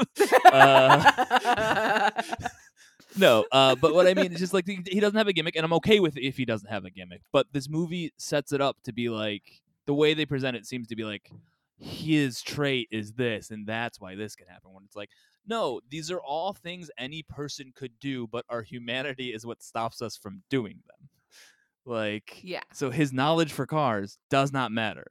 uh, 0.47 2.11
no, 3.17 3.45
uh, 3.53 3.75
but 3.75 3.95
what 3.95 4.07
I 4.07 4.15
mean 4.15 4.33
is 4.33 4.39
just 4.39 4.55
like 4.55 4.67
he 4.67 4.81
he 4.87 5.01
doesn't 5.01 5.17
have 5.17 5.29
a 5.29 5.33
gimmick, 5.33 5.57
and 5.57 5.65
I'm 5.65 5.73
okay 5.75 6.01
with 6.01 6.17
it 6.17 6.25
if 6.27 6.37
he 6.37 6.45
doesn't 6.45 6.71
have 6.71 6.85
a 6.85 6.91
gimmick. 6.91 7.23
But 7.33 7.47
this 7.53 7.69
movie 7.69 8.13
sets 8.19 8.53
it 8.53 8.61
up 8.61 8.77
to 8.85 8.93
be 8.93 9.09
like 9.09 9.43
the 9.87 9.95
way 9.95 10.15
they 10.15 10.27
present 10.27 10.57
it 10.57 10.67
seems 10.67 10.87
to 10.89 10.97
be 10.97 11.05
like 11.05 11.31
his 11.79 12.43
trait 12.43 12.89
is 12.91 13.13
this, 13.15 13.51
and 13.51 13.67
that's 13.67 14.01
why 14.01 14.15
this 14.15 14.37
can 14.37 14.47
happen. 14.47 14.73
When 14.73 14.85
it's 14.85 14.97
like, 14.97 15.11
No, 15.47 15.81
these 15.89 16.11
are 16.11 16.21
all 16.21 16.53
things 16.53 16.91
any 16.99 17.23
person 17.23 17.73
could 17.75 17.99
do, 17.99 18.27
but 18.29 18.45
our 18.49 18.63
humanity 18.63 19.33
is 19.33 19.45
what 19.47 19.63
stops 19.63 20.01
us 20.03 20.17
from 20.17 20.43
doing 20.51 20.81
them. 20.87 21.09
Like, 21.85 22.41
Yeah. 22.45 22.63
so 22.73 22.91
his 22.91 23.13
knowledge 23.13 23.53
for 23.53 23.67
cars 23.67 24.19
does 24.29 24.53
not 24.53 24.71
matter. 24.71 25.07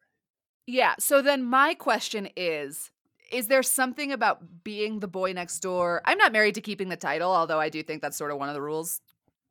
Yeah. 0.67 0.95
So 0.99 1.21
then 1.21 1.43
my 1.43 1.73
question 1.73 2.29
is 2.35 2.91
Is 3.31 3.45
there 3.47 3.61
something 3.61 4.11
about 4.11 4.63
being 4.63 5.01
the 5.01 5.07
boy 5.07 5.33
next 5.33 5.59
door? 5.59 6.01
I'm 6.05 6.17
not 6.17 6.31
married 6.31 6.55
to 6.55 6.61
keeping 6.61 6.89
the 6.89 6.97
title, 6.97 7.31
although 7.31 7.59
I 7.59 7.69
do 7.69 7.83
think 7.83 8.01
that's 8.01 8.17
sort 8.17 8.31
of 8.31 8.37
one 8.39 8.49
of 8.49 8.55
the 8.55 8.61
rules, 8.61 9.01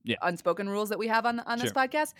Yeah. 0.02 0.16
unspoken 0.22 0.68
rules 0.68 0.88
that 0.88 0.98
we 0.98 1.06
have 1.06 1.24
on 1.26 1.38
on 1.40 1.58
this 1.60 1.68
Sure. 1.68 1.74
podcast. 1.74 2.12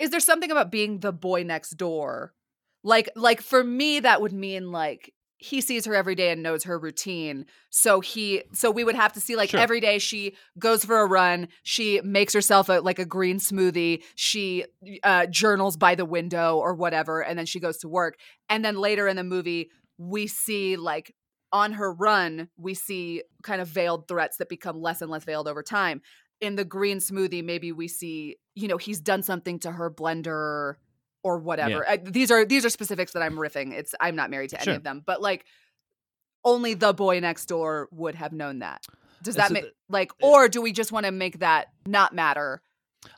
Is 0.00 0.10
there 0.10 0.18
something 0.18 0.50
about 0.50 0.70
being 0.72 0.98
the 0.98 1.12
boy 1.12 1.44
next 1.44 1.70
door? 1.76 2.34
Like 2.82 3.10
like 3.14 3.40
for 3.42 3.62
me 3.62 4.00
that 4.00 4.20
would 4.22 4.32
mean 4.32 4.72
like 4.72 5.14
he 5.38 5.60
sees 5.60 5.86
her 5.86 5.94
every 5.94 6.16
day 6.16 6.30
and 6.30 6.42
knows 6.42 6.64
her 6.64 6.78
routine. 6.78 7.46
So 7.70 8.00
he 8.00 8.42
so 8.52 8.70
we 8.70 8.84
would 8.84 8.96
have 8.96 9.12
to 9.12 9.20
see 9.20 9.36
like 9.36 9.50
Sure. 9.50 9.60
every 9.60 9.80
day 9.80 9.98
she 9.98 10.36
goes 10.58 10.84
for 10.84 10.98
a 11.00 11.06
run, 11.06 11.48
she 11.62 12.00
makes 12.02 12.34
herself 12.34 12.68
a 12.68 12.80
like 12.80 12.98
a 12.98 13.04
green 13.04 13.38
smoothie, 13.38 14.02
she 14.16 14.64
uh 15.04 15.26
journals 15.26 15.76
by 15.76 15.94
the 15.94 16.04
window 16.04 16.56
or 16.58 16.74
whatever 16.74 17.22
and 17.22 17.38
then 17.38 17.46
she 17.46 17.60
goes 17.60 17.78
to 17.78 17.88
work. 17.88 18.16
And 18.48 18.64
then 18.64 18.76
later 18.76 19.06
in 19.06 19.16
the 19.16 19.24
movie 19.24 19.70
we 19.96 20.26
see 20.26 20.76
like 20.76 21.14
on 21.52 21.72
her 21.72 21.92
run, 21.92 22.48
we 22.56 22.74
see 22.74 23.22
kind 23.42 23.60
of 23.62 23.68
veiled 23.68 24.06
threats 24.08 24.36
that 24.38 24.48
become 24.48 24.80
less 24.80 25.00
and 25.00 25.10
less 25.10 25.24
veiled 25.24 25.48
over 25.48 25.62
time. 25.62 26.02
In 26.40 26.56
the 26.56 26.64
green 26.64 26.98
smoothie, 26.98 27.42
maybe 27.42 27.72
we 27.72 27.88
see, 27.88 28.36
you 28.54 28.68
know, 28.68 28.76
he's 28.76 29.00
done 29.00 29.22
something 29.22 29.58
to 29.60 29.72
her 29.72 29.90
blender 29.90 30.74
or 31.28 31.38
whatever. 31.38 31.86
Uh, 31.88 31.98
these 32.02 32.30
are 32.30 32.44
these 32.44 32.64
are 32.64 32.70
specifics 32.70 33.12
that 33.12 33.22
I'm 33.22 33.36
riffing. 33.36 33.72
It's 33.72 33.94
I'm 34.00 34.16
not 34.16 34.30
married 34.30 34.50
to 34.50 34.56
any 34.56 34.64
Sure. 34.64 34.74
of 34.74 34.82
them, 34.82 35.02
but 35.04 35.20
like 35.20 35.44
only 36.44 36.74
the 36.74 36.92
boy 36.94 37.20
next 37.20 37.46
door 37.46 37.88
would 37.92 38.14
have 38.14 38.32
known 38.32 38.60
that. 38.60 38.84
Does 39.22 39.34
that 39.36 39.48
so 39.48 39.54
make 39.54 39.64
like, 39.88 40.12
uh, 40.22 40.26
or 40.28 40.48
do 40.48 40.62
we 40.62 40.72
just 40.72 40.92
want 40.92 41.06
to 41.06 41.12
make 41.12 41.40
that 41.40 41.66
not 41.86 42.14
matter 42.14 42.62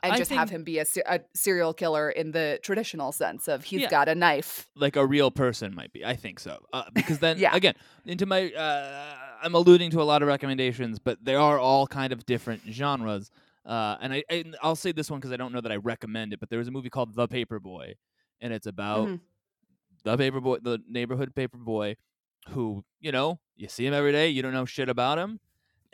and 0.03 0.13
I 0.13 0.17
just 0.17 0.31
have 0.31 0.49
him 0.49 0.63
be 0.63 0.77
a, 0.79 0.85
a 1.07 1.21
serial 1.35 1.73
killer 1.73 2.09
in 2.09 2.31
the 2.31 2.59
traditional 2.63 3.11
sense 3.11 3.47
of 3.47 3.63
he's 3.63 3.81
Yeah. 3.81 3.89
got 3.89 4.09
a 4.09 4.15
knife? 4.15 4.67
like 4.75 4.95
a 4.95 5.05
real 5.05 5.31
person 5.31 5.73
might 5.73 5.93
be. 5.93 6.03
I 6.05 6.15
think 6.15 6.39
so. 6.39 6.59
Uh, 6.73 6.83
because 6.93 7.19
then 7.19 7.37
Yeah. 7.39 7.55
again, 7.55 7.75
into 8.05 8.25
my 8.25 8.51
uh, 8.51 9.15
I'm 9.43 9.55
alluding 9.55 9.91
to 9.91 10.01
a 10.01 10.03
lot 10.11 10.21
of 10.21 10.27
recommendations, 10.27 10.99
but 10.99 11.23
they 11.23 11.35
are 11.35 11.57
all 11.59 11.87
kind 11.87 12.11
of 12.13 12.25
different 12.25 12.61
genres. 12.69 13.31
Uh, 13.65 13.97
and 14.01 14.13
I 14.13 14.23
and 14.29 14.57
I'll 14.61 14.75
say 14.75 14.91
this 14.91 15.09
one 15.11 15.19
because 15.19 15.31
I 15.31 15.37
don't 15.37 15.51
know 15.53 15.61
that 15.61 15.71
I 15.71 15.77
recommend 15.77 16.33
it, 16.33 16.39
but 16.39 16.49
there 16.49 16.59
was 16.59 16.67
a 16.67 16.71
movie 16.71 16.89
called 16.89 17.13
The 17.15 17.27
Paperboy, 17.27 17.95
and 18.41 18.53
it's 18.53 18.67
about 18.67 19.11
Mhm. 19.11 19.21
the 20.03 20.17
paperboy, 20.17 20.63
the 20.63 20.79
neighborhood 20.87 21.33
paperboy, 21.35 21.95
who 22.49 22.83
you 22.99 23.11
know 23.11 23.39
you 23.55 23.67
see 23.67 23.85
him 23.85 23.93
every 23.93 24.11
day, 24.11 24.29
you 24.29 24.41
don't 24.41 24.53
know 24.53 24.65
shit 24.65 24.89
about 24.89 25.17
him, 25.19 25.39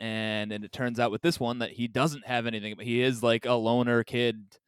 and 0.00 0.52
and 0.52 0.64
it 0.64 0.72
turns 0.72 1.00
out 1.00 1.10
with 1.10 1.22
this 1.22 1.40
one 1.40 1.60
that 1.60 1.72
he 1.72 1.88
doesn't 1.88 2.26
have 2.26 2.46
anything, 2.46 2.74
but 2.76 2.86
he 2.86 3.02
is 3.02 3.22
like 3.22 3.46
a 3.46 3.54
loner 3.54 4.04
kid 4.04 4.58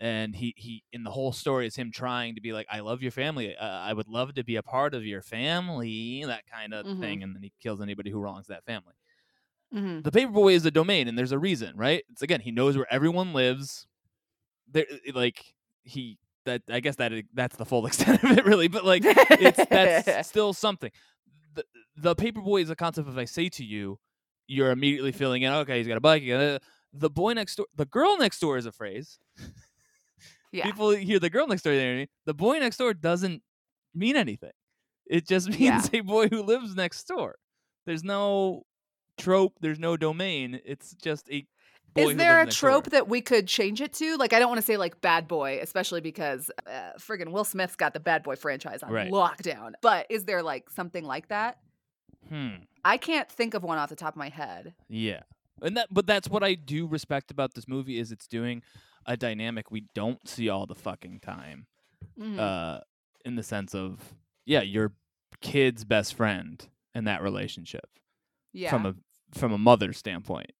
and 0.00 0.34
he 0.36 0.54
he 0.56 0.82
in 0.92 1.04
the 1.04 1.10
whole 1.10 1.32
story 1.32 1.66
is 1.66 1.76
him 1.76 1.92
trying 1.92 2.34
to 2.34 2.40
be 2.40 2.52
like 2.52 2.66
i 2.70 2.80
love 2.80 3.00
your 3.02 3.12
family 3.12 3.56
uh, 3.56 3.64
i 3.66 3.92
would 3.92 4.08
love 4.08 4.34
to 4.34 4.42
be 4.44 4.56
a 4.56 4.62
part 4.62 4.94
of 4.94 5.04
your 5.06 5.22
family 5.22 6.24
that 6.26 6.44
kind 6.46 6.74
of 6.74 6.84
Mhm. 6.84 7.00
thing 7.00 7.22
and 7.22 7.34
then 7.34 7.42
he 7.42 7.52
kills 7.60 7.80
anybody 7.80 8.10
who 8.10 8.18
wrongs 8.18 8.48
that 8.48 8.64
family 8.64 8.94
Mhm. 9.74 10.04
the 10.04 10.10
paperboy 10.12 10.52
is 10.54 10.64
a 10.66 10.70
domain 10.70 11.08
and 11.08 11.18
there's 11.18 11.32
a 11.32 11.38
reason 11.38 11.76
right? 11.76 12.04
It's 12.10 12.22
again 12.22 12.40
he 12.40 12.50
knows 12.52 12.76
where 12.76 12.86
everyone 12.92 13.32
lives. 13.32 13.86
There 14.70 14.86
like 15.14 15.44
he 15.82 16.18
that 16.46 16.62
i 16.70 16.80
guess 16.80 16.96
that 16.96 17.12
that's 17.34 17.56
the 17.56 17.64
full 17.64 17.86
extent 17.90 18.22
of 18.22 18.30
it 18.38 18.44
really 18.44 18.68
but 18.68 18.84
like 18.84 19.02
it's 19.04 19.64
that's 19.66 20.28
still 20.34 20.52
something. 20.52 20.90
The, 21.54 21.64
the 21.96 22.14
paperboy 22.16 22.62
is 22.62 22.70
a 22.70 22.76
concept 22.76 23.08
if 23.08 23.16
i 23.16 23.24
say 23.24 23.48
to 23.50 23.64
you 23.64 23.98
you're 24.46 24.70
immediately 24.70 25.12
feeling 25.12 25.42
it 25.42 25.48
okay 25.50 25.78
he's 25.78 25.86
got 25.88 25.96
a 25.96 26.00
bike 26.00 26.22
got 26.26 26.60
the 26.92 27.10
boy 27.10 27.32
next 27.32 27.56
door 27.56 27.66
the 27.74 27.86
girl 27.86 28.16
next 28.18 28.40
door 28.40 28.56
is 28.58 28.66
a 28.66 28.72
phrase. 28.72 29.18
Yeah. 30.52 30.66
people 30.66 30.90
hear 30.90 31.18
the 31.18 31.30
girl 31.30 31.48
next 31.48 31.62
door 31.62 31.74
the 31.74 32.34
boy 32.34 32.58
next 32.60 32.76
door 32.76 32.94
doesn't 32.94 33.42
mean 33.92 34.14
anything. 34.16 34.52
It 35.06 35.26
just 35.26 35.48
means 35.48 35.90
Yeah. 35.92 36.00
a 36.00 36.00
boy 36.02 36.28
who 36.28 36.42
lives 36.42 36.76
next 36.76 37.04
door. 37.08 37.34
There's 37.86 38.04
no 38.04 38.62
trope 39.16 39.54
there's 39.60 39.78
no 39.78 39.96
domain 39.96 40.60
it's 40.64 40.94
just 40.94 41.28
a 41.30 41.46
Is 41.96 42.16
there 42.16 42.40
a 42.40 42.44
door. 42.44 42.50
trope 42.52 42.90
that 42.90 43.08
we 43.08 43.20
could 43.20 43.46
change 43.46 43.80
it 43.80 43.92
to? 43.94 44.16
Like, 44.16 44.32
I 44.32 44.40
don't 44.40 44.48
want 44.48 44.58
to 44.60 44.66
say 44.66 44.76
like 44.76 45.00
bad 45.00 45.28
boy, 45.28 45.60
especially 45.62 46.00
because 46.00 46.50
uh, 46.66 46.92
friggin' 46.98 47.30
Will 47.30 47.44
Smith's 47.44 47.76
got 47.76 47.92
the 47.94 48.00
bad 48.00 48.24
boy 48.24 48.34
franchise 48.34 48.82
on 48.82 48.90
Right. 48.90 49.12
lockdown. 49.12 49.74
But 49.80 50.06
is 50.10 50.24
there 50.24 50.42
like 50.42 50.68
something 50.70 51.04
like 51.04 51.28
that? 51.28 51.58
hmm 52.28 52.56
I 52.84 52.96
can't 52.96 53.30
think 53.30 53.54
of 53.54 53.62
one 53.62 53.78
off 53.78 53.88
the 53.90 53.96
top 53.96 54.14
of 54.14 54.16
my 54.18 54.28
head. 54.28 54.74
Yeah. 54.88 55.20
And 55.62 55.76
that 55.76 55.88
but 55.92 56.06
that's 56.06 56.28
what 56.28 56.42
I 56.42 56.54
do 56.54 56.86
respect 56.86 57.30
about 57.30 57.54
this 57.54 57.68
movie 57.68 57.98
is 57.98 58.10
it's 58.10 58.26
doing 58.26 58.62
a 59.06 59.16
dynamic 59.16 59.70
we 59.70 59.84
don't 59.94 60.26
see 60.28 60.48
all 60.48 60.66
the 60.66 60.74
fucking 60.74 61.20
time. 61.20 61.66
Mhm. 62.18 62.38
Uh 62.38 62.80
in 63.24 63.36
the 63.36 63.42
sense 63.44 63.74
of 63.74 64.14
yeah, 64.44 64.62
your 64.62 64.92
kid's 65.40 65.84
best 65.84 66.14
friend 66.14 66.66
in 66.94 67.04
that 67.04 67.22
relationship 67.22 67.88
yeah. 68.54 68.70
from 68.70 68.86
a 68.86 68.94
from 69.38 69.52
a 69.52 69.58
mother's 69.58 69.98
standpoint. 69.98 70.52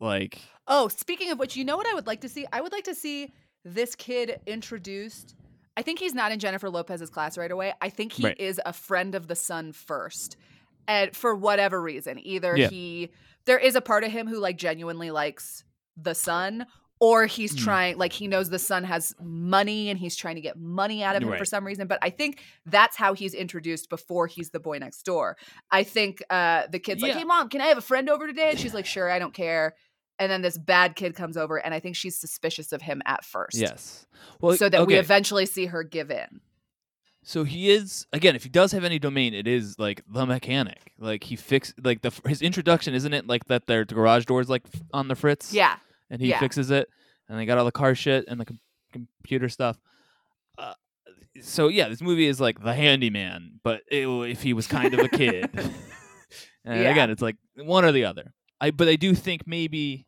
Like 0.00 0.38
Oh, 0.68 0.88
speaking 0.88 1.30
of 1.30 1.38
which, 1.38 1.56
you 1.56 1.64
know 1.64 1.76
what 1.76 1.86
I 1.88 1.94
would 1.94 2.06
like 2.06 2.20
to 2.20 2.28
see? 2.28 2.46
I 2.52 2.60
would 2.60 2.72
like 2.72 2.84
to 2.84 2.94
see 2.94 3.32
this 3.64 3.94
kid 3.94 4.40
introduced. 4.46 5.34
I 5.76 5.82
think 5.82 5.98
he's 5.98 6.12
not 6.14 6.32
in 6.32 6.38
Jennifer 6.38 6.68
Lopez's 6.68 7.08
class 7.10 7.38
right 7.38 7.50
away. 7.50 7.72
I 7.80 7.88
think 7.88 8.12
he 8.12 8.24
Right. 8.24 8.38
is 8.38 8.60
a 8.66 8.72
friend 8.72 9.14
of 9.14 9.26
the 9.28 9.34
son 9.36 9.72
first. 9.72 10.36
And 10.86 11.14
for 11.16 11.34
whatever 11.34 11.80
reason, 11.80 12.18
either 12.26 12.56
Yeah. 12.56 12.68
he 12.68 13.10
there 13.44 13.58
is 13.58 13.74
a 13.74 13.80
part 13.80 14.04
of 14.04 14.12
him 14.12 14.26
who 14.28 14.38
like 14.38 14.56
genuinely 14.56 15.10
likes 15.10 15.64
the 15.96 16.14
son 16.14 16.66
or 17.04 17.26
he's 17.26 17.52
Mm. 17.56 17.64
trying 17.64 17.98
like 17.98 18.12
he 18.12 18.28
knows 18.28 18.48
the 18.48 18.60
son 18.60 18.84
has 18.84 19.12
money 19.20 19.90
and 19.90 19.98
he's 19.98 20.14
trying 20.14 20.36
to 20.36 20.40
get 20.40 20.56
money 20.56 21.02
out 21.02 21.16
of 21.16 21.22
him 21.22 21.36
for 21.36 21.44
some 21.44 21.66
reason 21.66 21.88
but 21.88 21.98
i 22.00 22.08
think 22.10 22.40
that's 22.64 22.96
how 22.96 23.12
he's 23.12 23.34
introduced 23.34 23.90
before 23.90 24.28
he's 24.28 24.50
the 24.50 24.60
boy 24.60 24.78
next 24.78 25.02
door 25.02 25.36
i 25.72 25.82
think 25.82 26.22
uh 26.30 26.62
the 26.70 26.78
kid's 26.78 27.02
like 27.02 27.14
hey 27.14 27.24
mom 27.24 27.48
can 27.48 27.60
i 27.60 27.66
have 27.66 27.78
a 27.78 27.82
friend 27.82 28.08
over 28.08 28.26
today 28.28 28.50
and 28.50 28.58
she's 28.60 28.72
like 28.74 28.86
sure 28.86 29.10
i 29.10 29.18
don't 29.18 29.34
care 29.34 29.74
and 30.20 30.30
then 30.30 30.42
this 30.42 30.56
bad 30.56 30.94
kid 30.94 31.16
comes 31.16 31.36
over 31.36 31.56
and 31.56 31.74
i 31.74 31.80
think 31.80 31.96
she's 31.96 32.16
suspicious 32.18 32.72
of 32.72 32.80
him 32.82 33.02
at 33.04 33.24
first 33.24 33.56
yes. 33.56 34.06
Well 34.40 34.56
so 34.56 34.68
that 34.68 34.86
we 34.86 34.94
eventually 34.94 35.46
see 35.46 35.66
her 35.66 35.82
give 35.82 36.10
in 36.12 36.40
So 37.24 37.44
he 37.44 37.70
is 37.70 38.06
again. 38.12 38.34
If 38.34 38.42
he 38.42 38.48
does 38.48 38.72
have 38.72 38.82
any 38.84 38.98
domain, 38.98 39.32
it 39.32 39.46
is 39.46 39.78
like 39.78 40.02
the 40.08 40.26
mechanic. 40.26 40.80
Like 40.98 41.22
he 41.22 41.36
fix 41.36 41.72
like 41.82 42.02
the 42.02 42.10
his 42.26 42.42
introduction, 42.42 42.94
isn't 42.94 43.12
it? 43.14 43.28
Like 43.28 43.44
that 43.46 43.66
their 43.68 43.84
garage 43.84 44.24
door 44.26 44.40
is 44.40 44.48
like 44.50 44.64
on 44.92 45.06
the 45.06 45.14
fritz. 45.14 45.52
yeah 45.54 45.76
and 46.12 46.20
he 46.20 46.28
Yeah. 46.28 46.38
fixes 46.38 46.70
it, 46.70 46.88
and 47.28 47.36
they 47.36 47.44
got 47.46 47.58
all 47.58 47.64
the 47.64 47.72
car 47.72 47.96
shit 47.96 48.26
and 48.28 48.38
the 48.38 48.44
com- 48.44 48.60
computer 48.92 49.48
stuff. 49.48 49.76
Uh, 50.58 50.74
so 51.40 51.66
yeah, 51.68 51.88
this 51.88 52.00
movie 52.02 52.26
is 52.26 52.40
like 52.40 52.62
the 52.62 52.74
handyman, 52.74 53.58
but 53.64 53.80
it, 53.90 54.06
if 54.06 54.42
he 54.42 54.52
was 54.52 54.68
kind 54.68 54.94
of 54.94 55.00
a 55.00 55.08
kid. 55.08 55.50
and 56.64 56.80
Yeah. 56.82 56.90
again, 56.90 57.10
it's 57.10 57.22
like 57.22 57.36
one 57.56 57.84
or 57.84 57.90
the 57.92 58.04
other. 58.04 58.34
I 58.60 58.70
but 58.70 58.86
I 58.86 58.94
do 58.96 59.14
think 59.14 59.46
maybe 59.46 60.06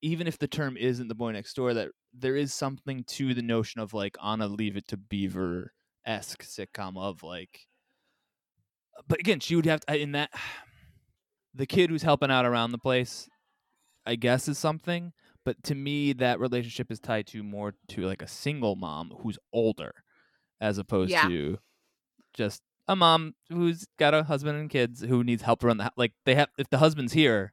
even 0.00 0.26
if 0.26 0.38
the 0.38 0.48
term 0.48 0.76
isn't 0.76 1.08
the 1.08 1.14
boy 1.14 1.32
next 1.32 1.54
door, 1.54 1.74
that 1.74 1.90
there 2.14 2.36
is 2.36 2.54
something 2.54 3.04
to 3.08 3.34
the 3.34 3.42
notion 3.42 3.80
of 3.80 3.92
like 3.92 4.16
on 4.20 4.40
a 4.40 4.46
Leave 4.46 4.76
It 4.76 4.86
to 4.88 4.96
Beaver 4.96 5.72
esque 6.06 6.44
sitcom 6.44 6.96
of 6.96 7.22
like. 7.22 7.66
But 9.08 9.20
again, 9.20 9.40
she 9.40 9.56
would 9.56 9.66
have 9.66 9.80
to 9.80 9.96
in 9.98 10.12
that 10.12 10.30
the 11.54 11.66
kid 11.66 11.90
who's 11.90 12.02
helping 12.02 12.30
out 12.30 12.44
around 12.46 12.70
the 12.72 12.78
place, 12.78 13.28
I 14.06 14.14
guess, 14.14 14.48
is 14.48 14.58
something. 14.58 15.12
But 15.44 15.62
to 15.64 15.74
me, 15.74 16.12
that 16.14 16.38
relationship 16.38 16.90
is 16.92 17.00
tied 17.00 17.26
to 17.28 17.42
more 17.42 17.74
to 17.88 18.02
like 18.02 18.22
a 18.22 18.28
single 18.28 18.76
mom 18.76 19.12
who's 19.22 19.38
older, 19.52 19.92
as 20.60 20.78
opposed 20.78 21.10
Yeah. 21.10 21.26
to 21.28 21.58
just 22.32 22.62
a 22.88 22.94
mom 22.96 23.34
who's 23.48 23.86
got 23.98 24.14
a 24.14 24.22
husband 24.24 24.58
and 24.58 24.70
kids 24.70 25.00
who 25.02 25.22
needs 25.24 25.42
help 25.42 25.64
around 25.64 25.78
the 25.78 25.84
house. 25.84 25.92
Like 25.96 26.12
they 26.24 26.34
have, 26.36 26.48
if 26.58 26.68
the 26.70 26.78
husband's 26.78 27.12
here. 27.12 27.52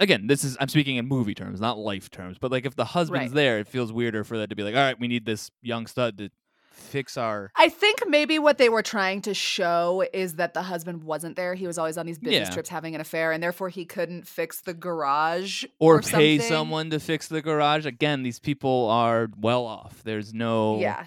Again, 0.00 0.26
this 0.26 0.42
is 0.42 0.56
I'm 0.58 0.68
speaking 0.68 0.96
in 0.96 1.06
movie 1.06 1.34
terms, 1.34 1.60
not 1.60 1.78
life 1.78 2.10
terms. 2.10 2.36
But 2.38 2.50
like, 2.50 2.66
if 2.66 2.74
the 2.74 2.84
husband's 2.86 3.30
Right. 3.30 3.34
there, 3.34 3.58
it 3.60 3.68
feels 3.68 3.92
weirder 3.92 4.24
for 4.24 4.36
that 4.38 4.50
to 4.50 4.56
be 4.56 4.64
like, 4.64 4.74
all 4.74 4.80
right, 4.80 4.98
we 4.98 5.06
need 5.06 5.24
this 5.24 5.50
young 5.60 5.86
stud 5.86 6.18
to 6.18 6.30
fix 6.72 7.16
our. 7.16 7.50
I 7.56 7.68
think 7.68 8.02
maybe 8.06 8.38
what 8.38 8.58
they 8.58 8.68
were 8.68 8.82
trying 8.82 9.22
to 9.22 9.34
show 9.34 10.04
is 10.12 10.34
that 10.34 10.54
the 10.54 10.62
husband 10.62 11.04
wasn't 11.04 11.36
there. 11.36 11.54
He 11.54 11.66
was 11.66 11.78
always 11.78 11.96
on 11.98 12.06
these 12.06 12.18
business 12.18 12.48
Yeah. 12.48 12.54
trips 12.54 12.68
having 12.68 12.94
an 12.94 13.00
affair, 13.00 13.32
and 13.32 13.42
therefore 13.42 13.68
he 13.68 13.84
couldn't 13.84 14.26
fix 14.26 14.60
the 14.60 14.74
garage 14.74 15.64
Or, 15.78 16.00
pay 16.00 16.38
something. 16.38 16.40
someone 16.48 16.90
to 16.90 16.98
fix 17.00 17.28
the 17.28 17.42
garage. 17.42 17.86
Again, 17.86 18.22
these 18.22 18.38
people 18.38 18.88
are 18.90 19.28
well 19.38 19.64
off. 19.66 20.02
There's 20.04 20.32
no. 20.34 20.78
Yeah. 20.80 21.06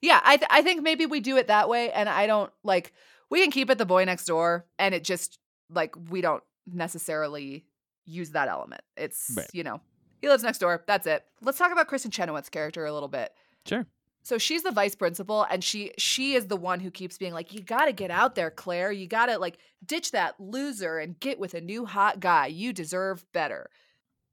Yeah, 0.00 0.20
I 0.24 0.36
th- 0.36 0.48
I 0.50 0.62
think 0.62 0.82
maybe 0.82 1.06
we 1.06 1.20
do 1.20 1.36
it 1.36 1.46
that 1.46 1.68
way 1.68 1.92
and 1.92 2.08
I 2.08 2.26
don't 2.26 2.52
like 2.64 2.92
we 3.30 3.40
can 3.40 3.50
keep 3.52 3.70
it 3.70 3.78
the 3.78 3.86
boy 3.86 4.04
next 4.04 4.24
door 4.26 4.66
and 4.78 4.94
it 4.94 5.04
just 5.04 5.38
like 5.70 5.94
we 6.10 6.20
don't 6.20 6.42
necessarily 6.66 7.64
use 8.04 8.30
that 8.32 8.48
element. 8.48 8.82
It's, 8.96 9.32
Right. 9.36 9.46
you 9.52 9.62
know, 9.62 9.80
he 10.20 10.28
lives 10.28 10.42
next 10.42 10.58
door. 10.58 10.82
That's 10.86 11.06
it. 11.06 11.24
Let's 11.40 11.56
talk 11.56 11.70
about 11.72 11.88
Kristin 11.88 12.12
Chenoweth's 12.12 12.48
character 12.48 12.84
a 12.84 12.92
little 12.92 13.08
bit. 13.08 13.32
Sure. 13.66 13.86
So 14.24 14.38
she's 14.38 14.62
the 14.62 14.70
vice 14.70 14.94
principal 14.94 15.42
and 15.50 15.62
she 15.64 15.92
she 15.98 16.34
is 16.34 16.46
the 16.46 16.56
one 16.56 16.80
who 16.80 16.90
keeps 16.90 17.18
being 17.18 17.32
like 17.32 17.52
you 17.52 17.60
got 17.60 17.86
to 17.86 17.92
get 17.92 18.10
out 18.10 18.34
there 18.34 18.50
claire 18.50 18.92
you 18.92 19.06
got 19.06 19.26
to 19.26 19.38
like 19.38 19.58
ditch 19.84 20.12
that 20.12 20.38
loser 20.38 20.98
and 20.98 21.18
get 21.20 21.38
with 21.38 21.54
a 21.54 21.60
new 21.60 21.84
hot 21.86 22.20
guy 22.20 22.46
you 22.46 22.72
deserve 22.72 23.24
better 23.32 23.68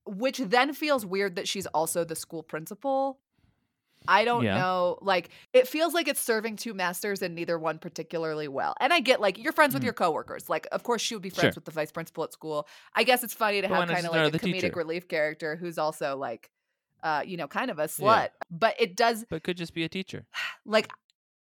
which 0.06 0.38
then 0.40 0.74
feels 0.74 1.06
weird 1.06 1.36
that 1.36 1.48
she's 1.48 1.66
also 1.68 2.04
the 2.04 2.16
school 2.16 2.44
principal 2.44 3.20
i 4.08 4.24
don't 4.24 4.44
Yeah. 4.46 4.58
know 4.58 4.98
like 5.02 5.30
it 5.52 5.68
feels 5.68 5.94
like 5.94 6.08
it's 6.08 6.22
serving 6.22 6.56
two 6.56 6.74
masters 6.74 7.22
and 7.22 7.36
neither 7.36 7.60
one 7.60 7.80
particularly 7.80 8.48
well 8.48 8.74
and 8.80 8.94
i 8.94 9.02
get 9.02 9.20
like 9.20 9.38
you're 9.38 9.52
friends 9.52 9.74
with 9.74 9.82
Mhm. 9.84 9.88
your 9.88 9.94
coworkers 9.94 10.50
like 10.50 10.68
of 10.72 10.84
course 10.84 11.02
she 11.02 11.16
would 11.16 11.22
be 11.22 11.30
friends 11.30 11.54
Sure. 11.54 11.58
with 11.58 11.66
the 11.66 11.72
vice 11.72 11.92
principal 11.92 12.24
at 12.24 12.32
school 12.32 12.66
i 12.96 13.04
guess 13.04 13.24
it's 13.24 13.34
funny 13.34 13.62
to 13.62 13.68
But 13.68 13.76
have 13.78 13.90
kind 13.90 14.06
of 14.06 14.12
like 14.14 14.34
a 14.34 14.40
comedic 14.40 14.62
teacher? 14.62 14.74
relief 14.76 15.08
character 15.10 15.58
who's 15.58 15.78
also 15.78 16.16
like 16.16 16.50
uh 17.04 17.22
you 17.26 17.38
know 17.38 17.47
kind 17.47 17.70
of 17.72 17.80
a 17.80 17.86
slut 17.86 18.02
Yeah. 18.04 18.28
but 18.52 18.76
it 18.80 18.95
does 18.95 19.26
But 19.30 19.38
it 19.38 19.43
could 19.43 19.58
just 19.58 19.74
be 19.74 19.84
a 19.84 19.89
teacher. 19.89 20.26
like 20.66 20.89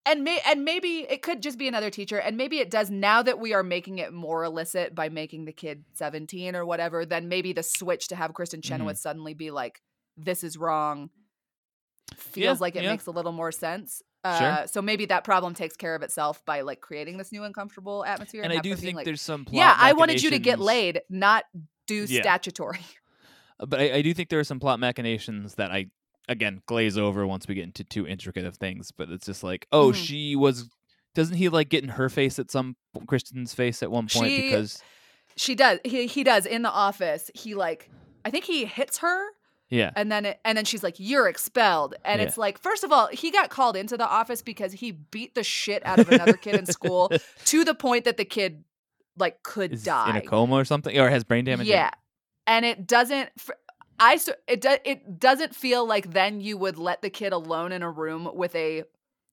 and 0.06 0.24
may 0.24 0.39
and 0.47 0.66
maybe 0.66 1.06
it 1.10 1.22
could 1.22 1.41
just 1.43 1.60
be 1.60 1.68
another 1.68 1.89
teacher 1.91 2.18
and 2.20 2.36
maybe 2.36 2.58
it 2.58 2.72
does 2.72 2.89
now 2.89 3.22
that 3.22 3.38
we 3.39 3.54
are 3.54 3.62
making 3.62 3.99
it 3.99 4.12
more 4.12 4.43
illicit 4.43 4.95
by 4.95 5.10
making 5.10 5.45
the 5.45 5.52
kid 5.54 5.84
17 5.93 6.56
or 6.56 6.66
whatever 6.66 7.06
then 7.06 7.28
maybe 7.28 7.54
the 7.54 7.62
switch 7.62 8.08
to 8.08 8.16
have 8.16 8.32
kristin 8.34 8.64
chenoweth 8.64 8.97
suddenly 8.97 9.34
be 9.36 9.52
like 9.52 9.82
this 10.18 10.43
is 10.43 10.58
wrong 10.58 11.12
feels 12.16 12.58
Yeah, 12.58 12.62
like 12.62 12.76
it 12.76 12.84
yeah. 12.84 12.91
makes 12.91 13.06
a 13.06 13.12
little 13.12 13.32
more 13.32 13.52
sense 13.52 14.02
Sure. 14.24 14.34
uh, 14.52 14.68
so 14.68 14.84
maybe 14.84 15.06
that 15.08 15.24
problem 15.24 15.56
takes 15.56 15.76
care 15.76 15.95
of 15.95 16.04
itself 16.04 16.45
by 16.45 16.62
like 16.62 16.80
creating 16.80 17.18
this 17.18 17.32
new 17.32 17.43
uncomfortable 17.43 18.06
atmosphere 18.06 18.43
And 18.43 18.54
I 18.54 18.60
do 18.60 18.76
think 18.76 18.95
like, 18.97 19.06
there's 19.06 19.20
some 19.22 19.45
plot 19.45 19.56
yeah 19.58 19.76
i 19.80 19.93
wanted 19.93 20.22
you 20.22 20.30
to 20.32 20.38
get 20.39 20.60
laid 20.60 21.02
not 21.10 21.43
do 21.88 22.06
statutory 22.06 22.80
But 23.66 23.80
I, 23.80 23.93
I 23.95 24.01
do 24.01 24.14
think 24.14 24.30
there 24.30 24.39
are 24.39 24.43
some 24.43 24.59
plot 24.59 24.80
machinations 24.80 25.55
that 25.55 25.72
I 25.72 25.88
again 26.30 26.62
glaze 26.66 26.97
over 26.97 27.26
once 27.28 27.47
we 27.47 27.55
get 27.55 27.64
into 27.64 27.84
too 27.84 28.07
intricate 28.07 28.45
of 28.45 28.55
things. 28.57 28.91
But 28.91 29.09
it's 29.09 29.26
just 29.26 29.43
like, 29.43 29.68
oh, 29.72 29.91
Mhm. 29.91 29.95
she 29.95 30.36
was. 30.36 30.70
Doesn't 31.14 31.36
he 31.36 31.49
like 31.49 31.68
get 31.70 31.84
in 31.84 31.89
her 31.89 32.07
face 32.09 32.39
at 32.39 32.49
some 32.51 32.76
Kristin's 33.05 33.53
face 33.53 33.84
at 33.84 33.91
one 33.91 34.07
point 34.07 34.28
She- 34.28 34.41
because 34.43 34.82
she 35.36 35.55
does 35.55 35.80
he, 35.86 36.07
he 36.07 36.24
does 36.24 36.45
in 36.45 36.62
the 36.62 36.70
office 36.70 37.32
he 37.34 37.55
like 37.55 37.89
i 38.26 38.30
think 38.30 38.43
he 38.43 38.66
hits 38.66 38.97
her 38.97 39.28
yeah 39.70 39.89
and 39.95 40.12
then 40.12 40.26
it, 40.26 40.39
and 40.43 40.57
then 40.57 40.66
she's 40.66 40.84
like 40.84 40.95
you're 40.99 41.30
expelled 41.30 41.95
and 42.03 42.20
Yeah. 42.20 42.28
it's 42.28 42.38
like 42.38 42.57
first 42.57 42.84
of 42.84 42.91
all 42.91 43.07
he 43.07 43.32
got 43.32 43.49
called 43.49 43.78
into 43.78 43.95
the 43.95 44.05
office 44.05 44.41
because 44.41 44.74
he 44.74 44.91
beat 44.91 45.34
the 45.34 45.43
shit 45.43 45.86
out 45.86 45.99
of 45.99 46.09
another 46.09 46.34
kid 46.34 46.55
in 46.55 46.66
school 46.66 47.09
to 47.45 47.64
the 47.64 47.74
point 47.74 48.03
that 48.03 48.18
the 48.18 48.26
kid 48.26 48.66
like 49.18 49.41
could 49.43 49.72
is 49.72 49.84
die 49.86 50.09
in 50.09 50.16
a 50.18 50.22
coma 50.22 50.55
or 50.55 50.66
something 50.66 50.97
or 50.99 51.09
has 51.09 51.24
brain 51.24 51.45
damage. 51.45 51.68
yeah 51.68 51.91
and 52.52 52.66
it 52.66 52.86
doesn't 52.88 53.30
i 53.99 54.20
it 54.47 54.62
does 54.62 54.80
it 54.86 55.20
doesn't 55.20 55.56
feel 55.56 55.86
like 55.86 56.12
then 56.12 56.41
you 56.41 56.58
would 56.58 56.78
let 56.78 57.02
the 57.02 57.10
kid 57.10 57.34
alone 57.34 57.72
in 57.72 57.82
a 57.82 57.89
room 57.89 58.30
with 58.34 58.54
a 58.56 58.84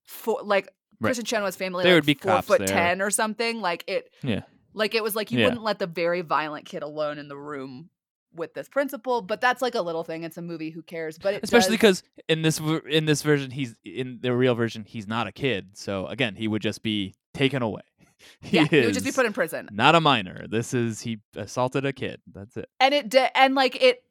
four 0.07 0.41
like 0.43 0.73
Right. 1.01 1.15
Kristin 1.15 1.27
Chenoweth's 1.27 1.57
family 1.57 1.85
There 1.85 1.95
like 1.95 1.99
would 1.99 2.07
be 2.07 2.15
four 2.15 2.43
foot 2.43 2.59
there. 2.59 2.67
ten 2.67 3.01
or 3.01 3.11
something 3.11 3.61
like 3.61 3.85
it 3.87 4.11
Yeah. 4.25 4.41
like 4.75 4.97
it 4.97 5.03
was 5.03 5.15
like 5.15 5.31
you 5.31 5.39
Yeah. 5.39 5.45
wouldn't 5.47 5.63
let 5.63 5.79
the 5.79 5.87
very 5.87 6.23
violent 6.23 6.67
kid 6.67 6.83
alone 6.83 7.19
in 7.19 7.29
the 7.29 7.37
room 7.37 7.91
with 8.35 8.53
this 8.55 8.69
principal 8.69 9.23
but 9.23 9.41
that's 9.41 9.63
like 9.63 9.75
a 9.77 9.81
little 9.81 10.03
thing 10.05 10.25
it's 10.25 10.37
a 10.37 10.43
movie 10.43 10.71
who 10.71 10.83
cares 10.83 11.17
but 11.17 11.35
especially 11.43 11.77
does- 11.77 12.03
because 12.03 12.03
in 12.29 12.43
this 12.43 12.61
in 12.91 13.05
this 13.07 13.23
version 13.23 13.51
he's 13.53 13.77
in 13.85 14.19
the 14.21 14.35
real 14.35 14.55
version 14.57 14.85
he's 14.85 15.07
not 15.07 15.27
a 15.29 15.33
kid 15.33 15.69
so 15.75 16.07
again 16.09 16.35
he 16.35 16.47
would 16.49 16.63
just 16.63 16.83
be 16.83 17.15
taken 17.33 17.63
away 17.63 17.83
yeah, 18.43 18.65
he 18.65 18.81
would 18.85 18.95
just 18.95 19.05
be 19.07 19.13
put 19.13 19.27
in 19.27 19.33
prison. 19.33 19.69
not 19.73 19.95
a 19.95 20.01
minor 20.01 20.47
this 20.49 20.75
is 20.75 21.01
he 21.01 21.19
assaulted 21.37 21.85
a 21.85 21.93
kid 21.93 22.21
that's 22.33 22.57
it 22.57 22.69
And 22.81 22.93
it 22.95 23.09
di- 23.09 23.31
and 23.35 23.55
like 23.55 23.83
it 23.83 24.03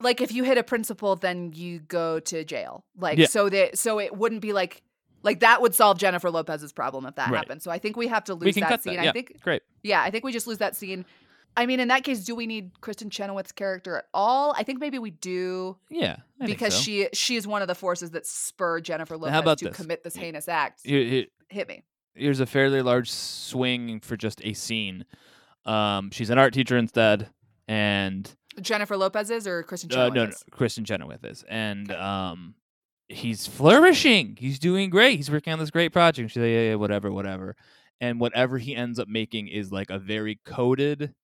like 0.00 0.20
if 0.20 0.32
you 0.32 0.44
hit 0.44 0.58
a 0.58 0.62
principal 0.62 1.16
then 1.16 1.52
you 1.54 1.78
go 1.80 2.20
to 2.20 2.44
jail. 2.44 2.84
Like 2.96 3.18
Yeah. 3.18 3.26
so 3.26 3.48
that 3.48 3.78
so 3.78 3.98
it 4.00 4.16
wouldn't 4.16 4.40
be 4.42 4.52
like 4.52 4.82
like 5.22 5.40
that 5.40 5.62
would 5.62 5.74
solve 5.74 5.96
Jennifer 5.98 6.30
Lopez's 6.30 6.72
problem 6.72 7.06
if 7.06 7.14
that 7.14 7.30
Right. 7.30 7.38
happened. 7.38 7.62
So 7.62 7.70
I 7.70 7.78
think 7.78 7.96
we 7.96 8.08
have 8.08 8.24
to 8.24 8.34
lose 8.34 8.54
that 8.56 8.82
scene. 8.82 8.96
that 8.96 9.08
I 9.08 9.12
think 9.12 9.40
great 9.40 9.62
yeah, 9.82 10.02
I 10.02 10.10
think 10.10 10.24
we 10.24 10.32
just 10.32 10.46
lose 10.46 10.58
that 10.58 10.76
scene. 10.76 11.04
I 11.56 11.66
mean, 11.66 11.78
in 11.78 11.86
that 11.88 12.02
case, 12.02 12.24
do 12.24 12.34
we 12.34 12.48
need 12.48 12.72
Kristin 12.80 13.10
Chenoweth's 13.12 13.52
character 13.52 13.96
at 13.96 14.06
all? 14.12 14.52
I 14.58 14.64
think 14.64 14.80
maybe 14.80 14.98
we 14.98 15.12
do 15.12 15.76
yeah 15.88 16.16
I 16.40 16.46
because 16.46 16.74
so. 16.74 16.80
she 16.82 17.08
she 17.14 17.36
is 17.36 17.46
one 17.46 17.62
of 17.62 17.68
the 17.68 17.76
forces 17.76 18.10
that 18.10 18.26
spur 18.26 18.80
Jennifer 18.80 19.16
Lopez 19.16 19.58
to 19.60 19.66
this? 19.68 19.76
commit 19.76 20.02
this 20.02 20.16
heinous 20.16 20.48
act. 20.48 20.80
Here- 20.84 21.26
Hit 21.48 21.68
me. 21.68 21.84
Here's 22.14 22.40
a 22.40 22.46
fairly 22.46 22.82
large 22.82 23.10
swing 23.10 24.00
for 24.00 24.16
just 24.16 24.40
a 24.44 24.52
scene. 24.54 25.04
Um 25.64 26.10
she's 26.10 26.30
an 26.30 26.38
art 26.38 26.52
teacher 26.54 26.76
instead 26.76 27.30
and 27.66 28.30
Jennifer 28.60 28.96
Lopez 28.96 29.30
is 29.30 29.46
or 29.46 29.64
Kristin 29.64 29.92
uh, 29.92 30.10
Chenoweth? 30.10 30.14
no, 30.14 30.24
no 30.26 30.32
kristin 30.52 30.86
chenoweth 30.86 31.24
is 31.24 31.44
and 31.48 31.90
um 31.92 32.54
he's 33.08 33.46
flourishing. 33.46 34.36
He's 34.38 34.58
doing 34.58 34.90
great. 34.90 35.16
He's 35.16 35.30
working 35.30 35.52
on 35.52 35.58
this 35.58 35.70
great 35.70 35.92
project. 35.92 36.30
She's 36.30 36.40
like 36.40 36.50
yeah, 36.50 36.70
yeah 36.70 36.74
whatever 36.76 37.10
whatever. 37.10 37.56
And 38.00 38.20
whatever 38.20 38.58
he 38.58 38.74
ends 38.74 38.98
up 38.98 39.08
making 39.08 39.48
is 39.48 39.72
like 39.72 39.90
a 39.90 39.98
very 39.98 40.40
coded 40.44 41.14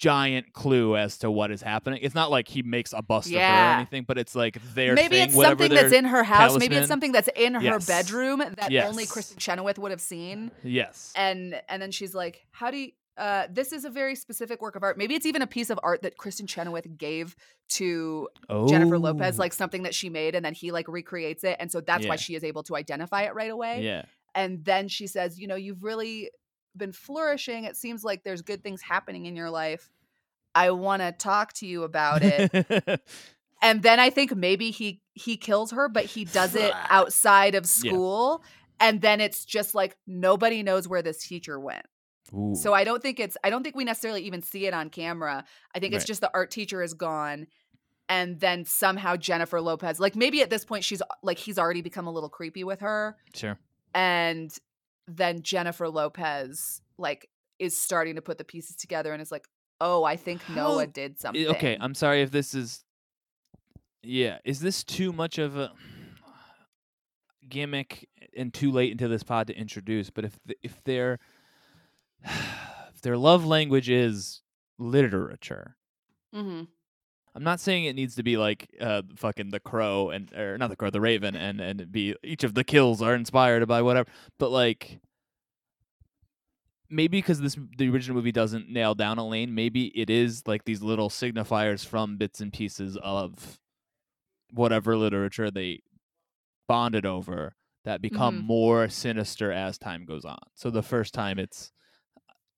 giant 0.00 0.52
clue 0.54 0.96
as 0.96 1.18
to 1.18 1.30
what 1.30 1.50
is 1.50 1.60
happening 1.60 1.98
it's 2.02 2.14
not 2.14 2.30
like 2.30 2.48
he 2.48 2.62
makes 2.62 2.94
a 2.94 3.02
bust 3.02 3.28
of 3.28 3.34
her 3.42 3.68
or 3.68 3.72
anything 3.74 4.02
but 4.08 4.16
it's 4.16 4.34
like 4.34 4.56
their 4.74 4.94
Maybe 4.94 5.16
thing, 5.16 5.28
it's 5.28 5.34
something 5.40 5.68
that's 5.68 5.92
in 5.92 6.06
her 6.06 6.24
house. 6.24 6.58
Maybe 6.58 6.76
it's 6.76 6.88
something 6.88 7.12
that's 7.12 7.28
in 7.36 7.54
her 7.54 7.60
Yes. 7.62 7.86
bedroom 7.86 8.38
that 8.38 8.72
only 8.88 9.04
Kristin 9.04 9.38
Chenoweth 9.38 9.78
would 9.78 9.90
have 9.90 10.00
seen. 10.00 10.50
yes 10.64 11.12
And 11.14 11.60
and 11.68 11.82
then 11.82 11.90
she's 11.90 12.14
like, 12.14 12.46
"How 12.50 12.70
do 12.70 12.78
you?" 12.78 12.92
Uh, 13.18 13.46
this 13.50 13.72
is 13.74 13.84
a 13.84 13.90
very 13.90 14.14
specific 14.14 14.62
work 14.62 14.76
of 14.76 14.82
art. 14.82 14.96
Maybe 14.96 15.14
it's 15.14 15.26
even 15.26 15.42
a 15.42 15.46
piece 15.46 15.68
of 15.68 15.78
art 15.82 16.00
that 16.02 16.16
Kristin 16.16 16.48
Chenoweth 16.48 16.86
gave 16.96 17.36
to 17.70 18.28
oh 18.48 18.66
Jennifer 18.68 18.98
Lopez, 18.98 19.38
like 19.38 19.52
something 19.52 19.82
that 19.82 19.94
she 19.94 20.08
made, 20.08 20.34
and 20.34 20.42
then 20.44 20.54
he 20.54 20.72
like 20.72 20.88
recreates 20.88 21.44
it, 21.44 21.56
and 21.60 21.70
so 21.70 21.82
that's 21.82 22.06
why 22.06 22.16
she 22.16 22.34
is 22.34 22.42
able 22.44 22.62
to 22.64 22.76
identify 22.76 23.22
it 23.24 23.34
right 23.34 23.50
away. 23.50 23.82
yeah 23.82 24.04
And 24.34 24.64
then 24.64 24.88
she 24.88 25.06
says, 25.06 25.38
"You 25.38 25.46
know, 25.48 25.56
you've 25.56 25.82
really 25.84 26.30
been 26.76 26.92
flourishing. 26.92 27.64
It 27.64 27.76
seems 27.76 28.04
like 28.04 28.22
there's 28.24 28.42
good 28.42 28.62
things 28.62 28.82
happening 28.82 29.26
in 29.26 29.36
your 29.36 29.50
life. 29.50 29.90
I 30.54 30.70
want 30.70 31.02
to 31.02 31.12
talk 31.12 31.52
to 31.54 31.66
you 31.66 31.82
about 31.84 32.22
it." 32.22 33.00
and 33.62 33.82
then 33.82 34.00
I 34.00 34.10
think 34.10 34.34
maybe 34.34 34.70
he 34.70 35.00
he 35.14 35.36
kills 35.36 35.70
her, 35.72 35.88
but 35.88 36.04
he 36.06 36.24
does 36.24 36.54
it 36.54 36.72
outside 36.88 37.54
of 37.54 37.64
Yeah. 37.64 37.90
school. 37.90 38.42
And 38.78 39.02
then 39.02 39.20
it's 39.20 39.44
just 39.44 39.74
like 39.74 39.96
nobody 40.06 40.62
knows 40.62 40.88
where 40.88 41.02
this 41.02 41.26
teacher 41.26 41.60
went. 41.60 41.84
Ooh. 42.32 42.54
So 42.54 42.72
I 42.72 42.84
don't 42.84 43.02
think 43.02 43.20
it's 43.20 43.36
I 43.44 43.50
don't 43.50 43.62
think 43.62 43.76
we 43.76 43.84
necessarily 43.84 44.22
even 44.22 44.40
see 44.42 44.66
it 44.66 44.72
on 44.74 44.88
camera. 44.88 45.44
I 45.74 45.78
think 45.80 45.94
it's 45.94 46.04
just 46.04 46.20
the 46.20 46.30
art 46.32 46.50
teacher 46.50 46.82
is 46.82 46.94
gone. 46.94 47.46
And 48.08 48.40
then 48.40 48.64
somehow 48.64 49.16
Jennifer 49.16 49.60
Lopez, 49.60 50.00
like 50.00 50.16
maybe 50.16 50.40
at 50.42 50.50
this 50.50 50.64
point 50.64 50.82
she's 50.84 51.02
like 51.22 51.38
he's 51.38 51.58
already 51.58 51.82
become 51.82 52.06
a 52.06 52.10
little 52.10 52.28
creepy 52.28 52.64
with 52.64 52.80
her. 52.80 53.16
sure 53.34 53.58
And 53.94 54.56
then 55.16 55.42
Jennifer 55.42 55.88
Lopez 55.88 56.80
like 56.98 57.28
is 57.58 57.80
starting 57.80 58.16
to 58.16 58.22
put 58.22 58.38
the 58.38 58.44
pieces 58.44 58.76
together 58.76 59.12
and 59.12 59.20
is 59.20 59.32
like, 59.32 59.46
oh, 59.80 60.04
I 60.04 60.16
think 60.16 60.48
Noah 60.48 60.86
did 60.86 61.18
something. 61.18 61.46
Okay, 61.48 61.76
I'm 61.80 61.94
sorry 61.94 62.22
if 62.22 62.30
this 62.30 62.54
is. 62.54 62.84
Yeah, 64.02 64.38
is 64.44 64.60
this 64.60 64.82
too 64.82 65.12
much 65.12 65.38
of 65.38 65.56
a 65.56 65.72
gimmick 67.48 68.08
and 68.36 68.52
too 68.52 68.70
late 68.70 68.92
into 68.92 69.08
this 69.08 69.22
pod 69.22 69.48
to 69.48 69.54
introduce? 69.54 70.10
But 70.10 70.24
if 70.24 70.38
th- 70.46 70.58
if 70.62 70.82
their 70.84 71.18
if 72.24 73.00
their 73.02 73.16
love 73.16 73.44
language 73.44 73.88
is 73.90 74.42
literature, 74.78 75.76
hmm 76.32 76.62
I'm 77.34 77.44
not 77.44 77.60
saying 77.60 77.84
it 77.84 77.94
needs 77.94 78.16
to 78.16 78.22
be 78.22 78.36
like 78.36 78.68
uh 78.80 79.02
fucking 79.16 79.50
the 79.50 79.60
crow 79.60 80.10
and 80.10 80.32
or 80.34 80.58
not 80.58 80.70
the 80.70 80.76
crow, 80.76 80.90
the 80.90 81.00
raven, 81.00 81.36
and 81.36 81.60
and 81.60 81.90
be 81.92 82.14
each 82.24 82.44
of 82.44 82.54
the 82.54 82.64
kills 82.64 83.00
are 83.02 83.14
inspired 83.14 83.66
by 83.68 83.82
whatever. 83.82 84.08
But 84.38 84.50
like 84.50 85.00
maybe 86.88 87.18
because 87.18 87.40
this 87.40 87.56
the 87.78 87.88
original 87.88 88.16
movie 88.16 88.32
doesn't 88.32 88.68
nail 88.68 88.94
down 88.94 89.18
a 89.18 89.26
lane, 89.26 89.54
maybe 89.54 89.86
it 89.98 90.10
is 90.10 90.42
like 90.46 90.64
these 90.64 90.82
little 90.82 91.08
signifiers 91.08 91.86
from 91.86 92.16
bits 92.16 92.40
and 92.40 92.52
pieces 92.52 92.96
of 93.02 93.58
whatever 94.52 94.96
literature 94.96 95.50
they 95.50 95.80
bonded 96.66 97.06
over 97.06 97.54
that 97.84 98.02
become 98.02 98.42
Mhm. 98.42 98.46
more 98.46 98.88
sinister 98.88 99.52
as 99.52 99.78
time 99.78 100.04
goes 100.04 100.24
on. 100.24 100.38
So 100.54 100.70
the 100.70 100.82
first 100.82 101.14
time 101.14 101.38
it's 101.38 101.72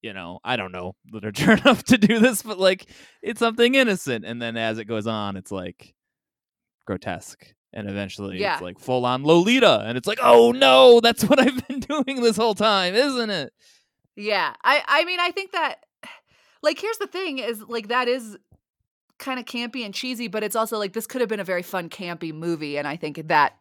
you 0.03 0.13
know, 0.13 0.41
I 0.45 0.57
don't 0.57 0.73
know 0.73 0.95
literature 1.13 1.53
enough 1.63 1.85
to 1.85 1.97
do 1.99 2.19
this, 2.19 2.43
but 2.43 2.59
like 2.59 2.87
it's 3.23 3.39
something 3.39 3.75
innocent 3.75 4.25
and 4.25 4.43
then 4.43 4.57
as 4.57 4.79
it 4.79 4.85
goes 4.87 5.07
on 5.07 5.37
it's 5.37 5.53
like 5.53 5.95
grotesque 6.87 7.55
and 7.73 7.89
eventually 7.89 8.39
Yeah. 8.39 8.55
it's 8.55 8.63
like 8.63 8.79
full 8.79 9.07
on 9.07 9.25
Lolita 9.25 9.85
and 9.87 9.97
it's 9.97 10.07
like, 10.09 10.19
"Oh 10.21 10.53
no, 10.53 11.01
that's 11.01 11.25
what 11.25 11.39
I've 11.41 11.67
been 11.69 11.81
doing 12.05 12.21
this 12.23 12.37
whole 12.37 12.55
time, 12.55 12.95
isn't 12.95 13.31
it?" 13.31 13.53
Yeah. 14.17 14.53
I 14.63 14.83
I 14.87 15.05
mean 15.05 15.21
I 15.21 15.31
think 15.31 15.53
that 15.53 15.77
like 16.63 16.79
here's 16.81 16.99
the 16.99 17.07
thing 17.07 17.39
is 17.39 17.63
like 17.63 17.89
that 17.89 18.09
is 18.09 18.37
kind 19.19 19.39
of 19.39 19.47
campy 19.47 19.85
and 19.85 19.95
cheesy, 19.95 20.27
but 20.29 20.43
it's 20.43 20.57
also 20.57 20.79
like 20.79 20.93
this 20.93 21.07
could 21.07 21.21
have 21.21 21.31
been 21.31 21.41
a 21.41 21.45
very 21.45 21.63
fun 21.63 21.89
campy 21.89 22.33
movie 22.35 22.77
and 22.77 22.89
I 22.89 22.97
think 22.97 23.29
that 23.29 23.55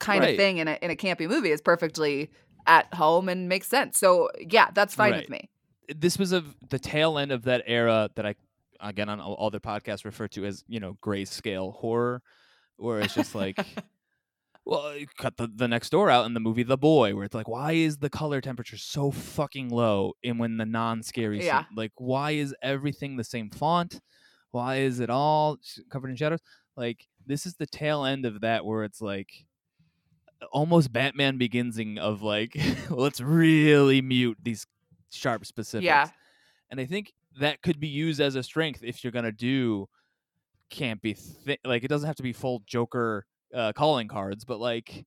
kind 0.00 0.22
Right. 0.24 0.30
of 0.30 0.36
thing 0.36 0.58
in 0.58 0.68
a 0.68 0.76
in 0.82 0.90
a 0.90 0.96
campy 0.96 1.28
movie 1.28 1.50
is 1.52 1.60
perfectly 1.60 2.30
at 2.66 2.92
home 2.94 3.28
and 3.28 3.48
makes 3.48 3.66
sense. 3.68 3.98
So 3.98 4.30
yeah, 4.38 4.70
that's 4.74 4.94
fine 4.94 5.12
Right. 5.12 5.20
with 5.22 5.30
me. 5.30 5.50
this 5.96 6.18
was 6.18 6.32
a 6.32 6.44
the 6.70 6.78
tail 6.78 7.18
end 7.18 7.32
of 7.32 7.42
that 7.44 7.62
era 7.66 8.08
that 8.16 8.24
I 8.26 8.34
again 8.80 9.08
on 9.08 9.20
all 9.20 9.36
other 9.46 9.60
podcasts 9.60 10.04
refer 10.04 10.28
to 10.28 10.44
as 10.46 10.64
you 10.68 10.80
know 10.80 10.96
grayscale 11.02 11.74
horror, 11.74 12.22
where 12.76 13.00
it's 13.00 13.14
just 13.14 13.34
like, 13.34 13.58
Well, 14.66 14.96
you 14.96 15.06
cut 15.18 15.36
the, 15.36 15.48
the 15.52 15.66
next 15.66 15.90
door 15.90 16.10
out 16.10 16.26
in 16.26 16.34
the 16.34 16.40
movie 16.40 16.62
The 16.62 16.76
Boy, 16.76 17.14
where 17.14 17.24
it's 17.24 17.34
like, 17.34 17.48
why 17.48 17.72
is 17.72 17.98
the 17.98 18.10
color 18.10 18.40
temperature 18.40 18.76
so 18.76 19.10
fucking 19.10 19.70
low? 19.70 20.12
And 20.22 20.38
when 20.38 20.58
the 20.58 20.66
non-scary 20.66 21.40
Yeah. 21.40 21.60
scene, 21.60 21.66
like, 21.74 21.92
why 21.96 22.32
is 22.32 22.54
everything 22.62 23.16
the 23.16 23.24
same 23.24 23.50
font? 23.50 24.00
Why 24.52 24.76
is 24.76 25.00
it 25.00 25.10
all 25.10 25.58
covered 25.90 26.10
in 26.10 26.16
shadows? 26.16 26.40
Like, 26.76 27.08
this 27.26 27.46
is 27.46 27.54
the 27.56 27.66
tail 27.66 28.04
end 28.04 28.26
of 28.26 28.42
that, 28.42 28.64
where 28.64 28.84
it's 28.84 29.00
like 29.00 29.46
almost 30.52 30.92
Batman 30.92 31.38
Beginsing 31.38 31.98
of 31.98 32.22
like, 32.22 32.56
let's 32.90 33.20
really 33.20 34.02
mute 34.02 34.38
these 34.42 34.66
sharp 35.10 35.44
specifics. 35.46 35.84
Yeah. 35.84 36.08
And 36.70 36.80
I 36.80 36.86
think 36.86 37.12
that 37.40 37.62
could 37.62 37.80
be 37.80 37.88
used 37.88 38.20
as 38.20 38.34
a 38.36 38.42
strength 38.42 38.80
if 38.82 39.02
you're 39.04 39.12
gonna 39.12 39.32
do 39.32 39.88
campy 40.70 41.16
thi- 41.18 41.58
like 41.64 41.82
it 41.84 41.88
doesn't 41.88 42.06
have 42.06 42.16
to 42.16 42.22
be 42.22 42.32
full 42.32 42.62
Joker 42.66 43.26
uh, 43.54 43.72
calling 43.72 44.08
cards, 44.08 44.44
but 44.44 44.60
like 44.60 45.04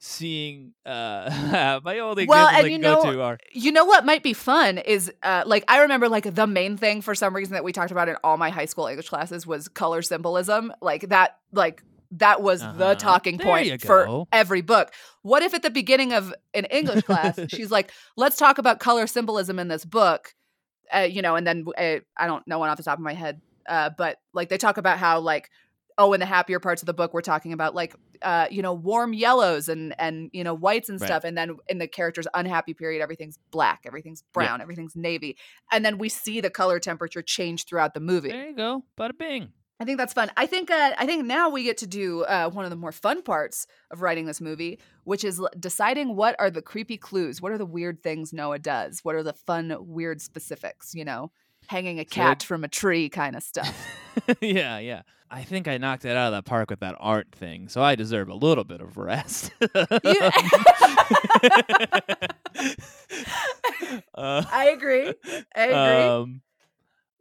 seeing 0.00 0.74
uh 0.84 1.80
my 1.84 1.98
old 1.98 2.18
Well, 2.26 2.48
and 2.48 2.70
you 2.70 2.78
go 2.78 3.02
know- 3.02 3.12
to 3.12 3.22
are 3.22 3.38
You 3.52 3.72
know 3.72 3.84
what 3.84 4.04
might 4.04 4.22
be 4.22 4.32
fun 4.32 4.78
is 4.78 5.10
uh, 5.22 5.44
like 5.46 5.64
I 5.68 5.80
remember 5.82 6.08
like 6.08 6.34
the 6.34 6.46
main 6.46 6.76
thing 6.76 7.00
for 7.00 7.14
some 7.14 7.34
reason 7.34 7.54
that 7.54 7.64
we 7.64 7.72
talked 7.72 7.90
about 7.92 8.08
in 8.08 8.16
all 8.24 8.36
my 8.36 8.50
high 8.50 8.64
school 8.66 8.86
English 8.86 9.08
classes 9.08 9.46
was 9.46 9.68
color 9.68 10.02
symbolism. 10.02 10.72
Like 10.80 11.08
that 11.08 11.38
like 11.52 11.82
that 12.18 12.42
was 12.42 12.62
Uh-huh. 12.62 12.78
the 12.78 12.94
talking 12.96 13.36
There 13.38 13.46
point 13.46 13.66
for 13.82 14.26
every 14.32 14.60
book. 14.62 14.92
What 15.22 15.42
if 15.42 15.54
at 15.54 15.62
the 15.62 15.70
beginning 15.70 16.12
of 16.12 16.32
an 16.52 16.64
English 16.66 17.02
class 17.08 17.38
she's 17.48 17.70
like, 17.70 17.92
"Let's 18.16 18.36
talk 18.36 18.58
about 18.58 18.78
color 18.80 19.06
symbolism 19.06 19.58
in 19.58 19.68
this 19.68 19.84
book," 19.84 20.34
uh, 20.94 21.00
you 21.00 21.22
know, 21.22 21.36
and 21.36 21.46
then 21.46 21.64
uh, 21.76 22.00
I 22.16 22.26
don't 22.26 22.46
know 22.46 22.58
one 22.58 22.68
off 22.70 22.76
the 22.76 22.82
top 22.82 22.98
of 22.98 23.02
my 23.04 23.14
head, 23.14 23.40
uh, 23.68 23.90
but 23.96 24.18
like 24.32 24.48
they 24.48 24.58
talk 24.58 24.76
about 24.76 24.98
how 24.98 25.20
like 25.20 25.50
oh 25.96 26.12
in 26.12 26.18
the 26.18 26.26
happier 26.26 26.58
parts 26.58 26.82
of 26.82 26.86
the 26.86 26.92
book 26.92 27.14
we're 27.14 27.20
talking 27.20 27.52
about 27.52 27.72
like 27.72 27.94
uh, 28.22 28.46
you 28.50 28.62
know 28.62 28.74
warm 28.74 29.12
yellows 29.12 29.68
and 29.68 29.94
and 29.98 30.28
you 30.32 30.42
know 30.42 30.52
whites 30.52 30.88
and 30.88 31.00
Right. 31.00 31.06
stuff 31.06 31.22
and 31.22 31.38
then 31.38 31.56
in 31.68 31.78
the 31.78 31.86
character's 31.86 32.26
unhappy 32.34 32.74
period 32.74 33.00
everything's 33.00 33.38
black 33.52 33.82
everything's 33.86 34.22
brown 34.32 34.60
everything's 34.60 34.96
navy 34.96 35.36
and 35.70 35.84
then 35.84 35.96
we 35.98 36.08
see 36.08 36.40
the 36.40 36.50
color 36.50 36.80
temperature 36.80 37.22
change 37.22 37.64
throughout 37.66 37.94
the 37.94 38.00
movie 38.00 38.30
there 38.30 38.48
you 38.48 38.56
go, 38.56 38.82
bada 38.98 39.16
bing. 39.16 39.52
I 39.80 39.84
think 39.84 39.98
that's 39.98 40.12
fun. 40.12 40.30
I 40.36 40.46
think 40.46 40.70
uh, 40.70 40.92
I 40.96 41.04
think 41.04 41.24
now 41.26 41.48
we 41.50 41.64
get 41.64 41.78
to 41.78 41.86
do 41.86 42.22
uh, 42.24 42.48
one 42.48 42.64
of 42.64 42.70
the 42.70 42.76
more 42.76 42.92
fun 42.92 43.22
parts 43.22 43.66
of 43.90 44.02
writing 44.02 44.24
this 44.26 44.40
movie, 44.40 44.78
which 45.02 45.24
is 45.24 45.42
deciding 45.58 46.14
what 46.14 46.36
are 46.38 46.50
the 46.50 46.62
creepy 46.62 46.96
clues. 46.96 47.42
What 47.42 47.50
are 47.52 47.58
the 47.58 47.66
weird 47.66 48.02
things 48.02 48.32
Noah 48.32 48.60
does? 48.60 49.00
What 49.02 49.14
are 49.16 49.22
the 49.24 49.32
fun 49.32 49.74
weird 49.80 50.20
specifics? 50.22 50.94
You 50.94 51.04
know, 51.04 51.32
hanging 51.66 51.98
a 51.98 52.04
So- 52.04 52.14
cat 52.14 52.42
from 52.44 52.62
a 52.62 52.68
tree 52.68 53.08
kind 53.08 53.34
of 53.34 53.42
stuff. 53.42 53.74
yeah, 54.40 54.78
yeah. 54.78 55.02
I 55.30 55.42
think 55.42 55.66
I 55.66 55.78
knocked 55.78 56.04
it 56.04 56.16
out 56.16 56.32
of 56.32 56.44
the 56.44 56.48
park 56.48 56.70
with 56.70 56.78
that 56.80 56.94
art 57.00 57.32
thing, 57.32 57.68
so 57.68 57.82
I 57.82 57.96
deserve 57.96 58.28
a 58.28 58.34
little 58.34 58.62
bit 58.62 58.80
of 58.80 58.96
rest. 58.96 59.50
uh, 64.14 64.44
I 64.52 64.70
agree. 64.72 65.12
I 65.56 65.64
agree. 65.64 65.74
um, 65.74 66.42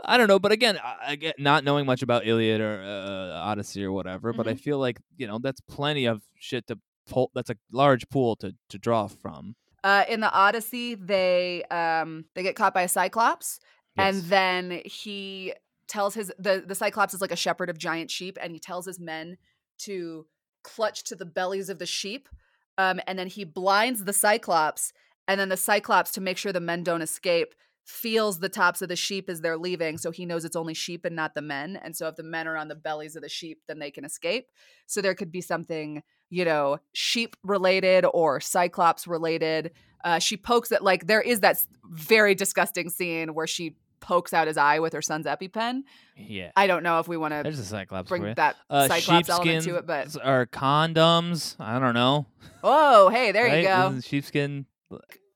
I 0.03 0.17
don't 0.17 0.27
know, 0.27 0.39
but 0.39 0.51
again, 0.51 0.77
I, 0.83 1.15
get 1.15 1.39
not 1.39 1.63
knowing 1.63 1.85
much 1.85 2.01
about 2.01 2.25
Iliad 2.25 2.59
or 2.61 2.81
uh, 2.83 3.39
Odyssey 3.39 3.83
or 3.83 3.91
whatever, 3.91 4.33
but 4.33 4.47
I 4.47 4.53
Mhm. 4.53 4.59
feel 4.59 4.79
like 4.79 4.99
you 5.17 5.27
know 5.27 5.39
that's 5.39 5.61
plenty 5.61 6.05
of 6.05 6.21
shit 6.39 6.67
to 6.67 6.79
pull. 7.07 7.31
That's 7.33 7.49
a 7.49 7.55
large 7.71 8.09
pool 8.09 8.35
to 8.37 8.53
to 8.69 8.77
draw 8.77 9.07
from. 9.07 9.55
Uh, 9.83 10.03
in 10.07 10.19
the 10.21 10.31
Odyssey, 10.31 10.95
they 10.95 11.63
um, 11.65 12.25
they 12.35 12.43
get 12.43 12.55
caught 12.55 12.73
by 12.73 12.81
a 12.83 12.87
cyclops, 12.89 13.59
and 13.97 14.21
then 14.23 14.81
he 14.85 15.53
tells 15.87 16.13
his 16.15 16.31
the 16.39 16.63
the 16.65 16.75
cyclops 16.75 17.13
is 17.13 17.21
like 17.21 17.31
a 17.31 17.35
shepherd 17.35 17.69
of 17.69 17.77
giant 17.77 18.09
sheep 18.09 18.37
and 18.41 18.53
he 18.53 18.59
tells 18.59 18.85
his 18.85 18.99
men 18.99 19.37
to 19.79 20.25
clutch 20.63 21.03
to 21.03 21.15
the 21.15 21.25
bellies 21.25 21.69
of 21.69 21.77
the 21.77 21.85
sheep 21.85 22.29
um, 22.77 23.01
and 23.05 23.19
then 23.19 23.27
he 23.27 23.43
blinds 23.43 24.05
the 24.05 24.13
cyclops 24.13 24.93
and 25.27 25.37
then 25.39 25.49
the 25.49 25.57
cyclops 25.57 26.11
to 26.11 26.21
make 26.21 26.37
sure 26.37 26.53
the 26.53 26.59
men 26.61 26.83
don't 26.83 27.01
escape 27.01 27.53
feels 27.85 28.39
the 28.39 28.49
tops 28.49 28.81
of 28.81 28.89
the 28.89 28.95
sheep 28.95 29.29
as 29.29 29.41
they're 29.41 29.57
leaving 29.57 29.97
so 29.97 30.09
he 30.09 30.25
knows 30.25 30.45
it's 30.45 30.55
only 30.55 30.73
sheep 30.73 31.03
and 31.05 31.15
not 31.15 31.35
the 31.35 31.41
men 31.41 31.77
and 31.83 31.95
so 31.95 32.07
if 32.07 32.15
the 32.15 32.23
men 32.23 32.47
are 32.47 32.55
on 32.57 32.67
the 32.69 32.75
bellies 32.75 33.15
of 33.15 33.21
the 33.21 33.29
sheep 33.29 33.61
then 33.67 33.79
they 33.79 33.91
can 33.91 34.05
escape 34.05 34.47
so 34.85 35.01
there 35.01 35.13
could 35.15 35.31
be 35.31 35.41
something 35.41 36.01
you 36.29 36.45
know 36.45 36.77
sheep 36.93 37.35
related 37.43 38.05
or 38.13 38.39
cyclops 38.39 39.05
related 39.05 39.71
uh, 40.03 40.19
she 40.19 40.37
pokes 40.37 40.71
at 40.71 40.83
like 40.83 41.07
there 41.07 41.21
is 41.21 41.41
that 41.41 41.63
very 41.89 42.35
disgusting 42.35 42.89
scene 42.89 43.33
where 43.33 43.47
she 43.47 43.75
pokes 44.03 44.33
out 44.33 44.47
his 44.47 44.57
eye 44.57 44.79
with 44.79 44.91
her 44.91 45.01
son's 45.01 45.25
epipen. 45.25 45.83
Yeah, 46.17 46.51
I 46.57 46.67
don't 46.67 46.83
know 46.83 46.99
if 46.99 47.07
we 47.07 47.15
want 47.15 47.33
to 47.33 47.41
there's 47.41 47.57
a 47.57 47.63
Cyclops 47.63 48.09
bring 48.09 48.33
that 48.35 48.57
Uh, 48.69 48.87
cyclops 48.89 49.29
element 49.29 49.63
to 49.63 49.77
it, 49.77 49.87
but 49.87 50.13
or 50.23 50.45
condoms. 50.45 51.55
I 51.59 51.79
don't 51.79 51.93
know. 51.93 52.27
oh, 52.63 53.09
hey, 53.09 53.31
there 53.31 53.45
right? 53.45 53.59
you 53.59 53.63
go. 53.63 53.99
Sheepskin. 54.01 54.65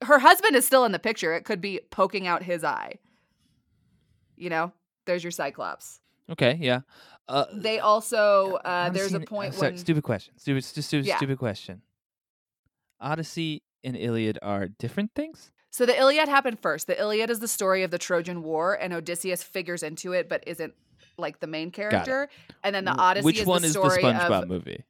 Her 0.03 0.19
husband 0.19 0.55
is 0.55 0.65
still 0.65 0.85
in 0.85 0.91
the 0.91 0.99
picture. 0.99 1.33
It 1.33 1.43
could 1.43 1.61
be 1.61 1.79
poking 1.89 2.27
out 2.27 2.43
his 2.43 2.63
eye. 2.63 2.95
You 4.35 4.49
know, 4.49 4.71
there's 5.05 5.23
your 5.23 5.31
cyclops. 5.31 5.99
Okay, 6.29 6.57
yeah. 6.61 6.81
Uh, 7.27 7.45
They 7.53 7.79
also 7.79 8.55
uh, 8.63 8.89
there's 8.89 9.13
a 9.13 9.19
point 9.21 9.53
uh, 9.53 9.57
sorry, 9.57 9.71
when 9.71 9.77
stupid 9.79 10.03
question. 10.03 10.33
Stupid, 10.37 10.63
stupid, 10.63 10.83
stu- 10.85 10.99
Yeah. 10.99 11.17
stupid 11.17 11.37
question. 11.39 11.81
Odyssey 12.99 13.63
and 13.83 13.95
Iliad 13.95 14.39
are 14.41 14.67
different 14.67 15.11
things. 15.15 15.51
So 15.69 15.85
the 15.85 15.97
Iliad 15.97 16.27
happened 16.27 16.59
first. 16.59 16.87
The 16.87 16.99
Iliad 16.99 17.29
is 17.29 17.39
the 17.39 17.47
story 17.47 17.83
of 17.83 17.91
the 17.91 17.97
Trojan 17.97 18.41
War, 18.43 18.73
and 18.73 18.93
Odysseus 18.93 19.43
figures 19.43 19.83
into 19.83 20.13
it, 20.13 20.29
but 20.29 20.43
isn't 20.47 20.73
like 21.17 21.39
the 21.39 21.47
main 21.47 21.71
character. 21.71 22.29
And 22.63 22.73
then 22.73 22.85
the 22.85 22.91
Odyssey 22.91 23.25
Which 23.25 23.39
is 23.39 23.45
one 23.45 23.61
the 23.61 23.67
is 23.67 23.73
the 23.73 23.79
SpongeBob 23.81 24.43
of. 24.43 24.47
movie? 24.49 24.83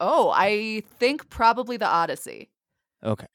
Oh, 0.00 0.30
I 0.34 0.82
think 0.98 1.28
probably 1.30 1.76
the 1.76 1.86
Odyssey. 1.86 2.50
Okay. 3.02 3.26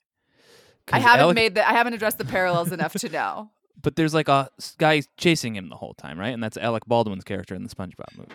I 0.93 0.99
haven't 0.99 1.19
Alec- 1.21 1.35
made 1.35 1.55
the 1.55 1.67
I 1.67 1.73
haven't 1.73 1.93
addressed 1.93 2.17
the 2.17 2.25
parallels 2.25 2.71
enough 2.71 2.93
to 2.93 3.09
know. 3.09 3.51
but 3.81 3.95
there's 3.95 4.13
like 4.13 4.27
a 4.27 4.49
guy 4.77 5.01
chasing 5.17 5.55
him 5.55 5.69
the 5.69 5.75
whole 5.75 5.93
time, 5.95 6.19
right? 6.19 6.33
And 6.33 6.43
that's 6.43 6.57
Alec 6.57 6.83
Baldwin's 6.85 7.23
character 7.23 7.55
in 7.55 7.63
the 7.63 7.69
SpongeBob 7.69 8.17
movie. 8.17 8.31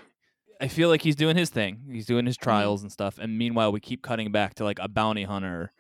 I 0.61 0.69
feel 0.69 0.89
like 0.89 1.03
he's 1.03 1.17
doing 1.17 1.37
his 1.37 1.51
thing. 1.51 1.83
He's 1.91 2.07
doing 2.07 2.21
Mm-hmm. 2.23 2.27
his 2.29 2.37
trials 2.39 2.83
and 2.83 2.91
stuff. 2.91 3.19
And 3.19 3.37
meanwhile, 3.39 3.71
we 3.73 3.81
keep 3.81 4.03
cutting 4.03 4.33
back 4.33 4.55
to 4.55 4.65
like 4.65 4.79
a 4.81 4.89
bounty 4.89 5.25
hunter 5.25 5.73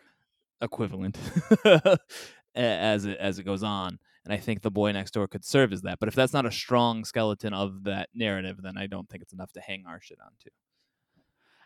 equivalent 0.60 1.18
as 2.54 3.04
it 3.04 3.16
as 3.18 3.38
it 3.38 3.44
goes 3.44 3.62
on. 3.62 3.98
And 4.24 4.32
I 4.32 4.38
think 4.38 4.62
the 4.62 4.70
boy 4.72 4.90
next 4.92 5.12
door 5.12 5.28
could 5.28 5.44
serve 5.44 5.72
as 5.72 5.82
that. 5.82 5.98
But 6.00 6.08
if 6.08 6.14
that's 6.16 6.32
not 6.32 6.46
a 6.46 6.50
strong 6.50 7.04
skeleton 7.04 7.54
of 7.54 7.84
that 7.84 8.08
narrative, 8.12 8.56
then 8.60 8.76
I 8.76 8.86
don't 8.88 9.08
think 9.08 9.22
it's 9.22 9.32
enough 9.32 9.52
to 9.52 9.60
hang 9.60 9.84
our 9.86 10.00
shit 10.02 10.18
onto. 10.20 10.50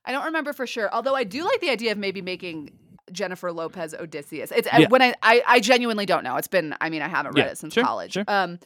I 0.05 0.13
don't 0.13 0.27
remember 0.27 0.53
for 0.53 0.67
sure. 0.67 0.93
Although 0.93 1.15
I 1.15 1.25
do 1.25 1.43
like 1.45 1.61
the 1.61 1.71
idea 1.71 1.93
of 1.93 1.99
maybe 1.99 2.21
making 2.21 2.73
Jennifer 3.13 3.53
Lopez 3.53 3.95
Odysseus. 3.95 4.51
It's 4.53 4.69
Yeah. 4.77 4.89
when 4.89 5.03
I, 5.03 5.15
I 5.23 5.43
I 5.47 5.61
genuinely 5.61 6.07
don't 6.07 6.25
know. 6.25 6.37
It's 6.37 6.49
been 6.49 6.75
I 6.81 6.91
mean 6.91 7.03
I 7.03 7.09
haven't 7.09 7.35
read 7.35 7.47
Yeah, 7.47 7.53
it 7.53 7.59
since 7.59 7.75
sure, 7.75 7.85
college. 7.85 8.13
sure. 8.15 8.25
Um 8.29 8.59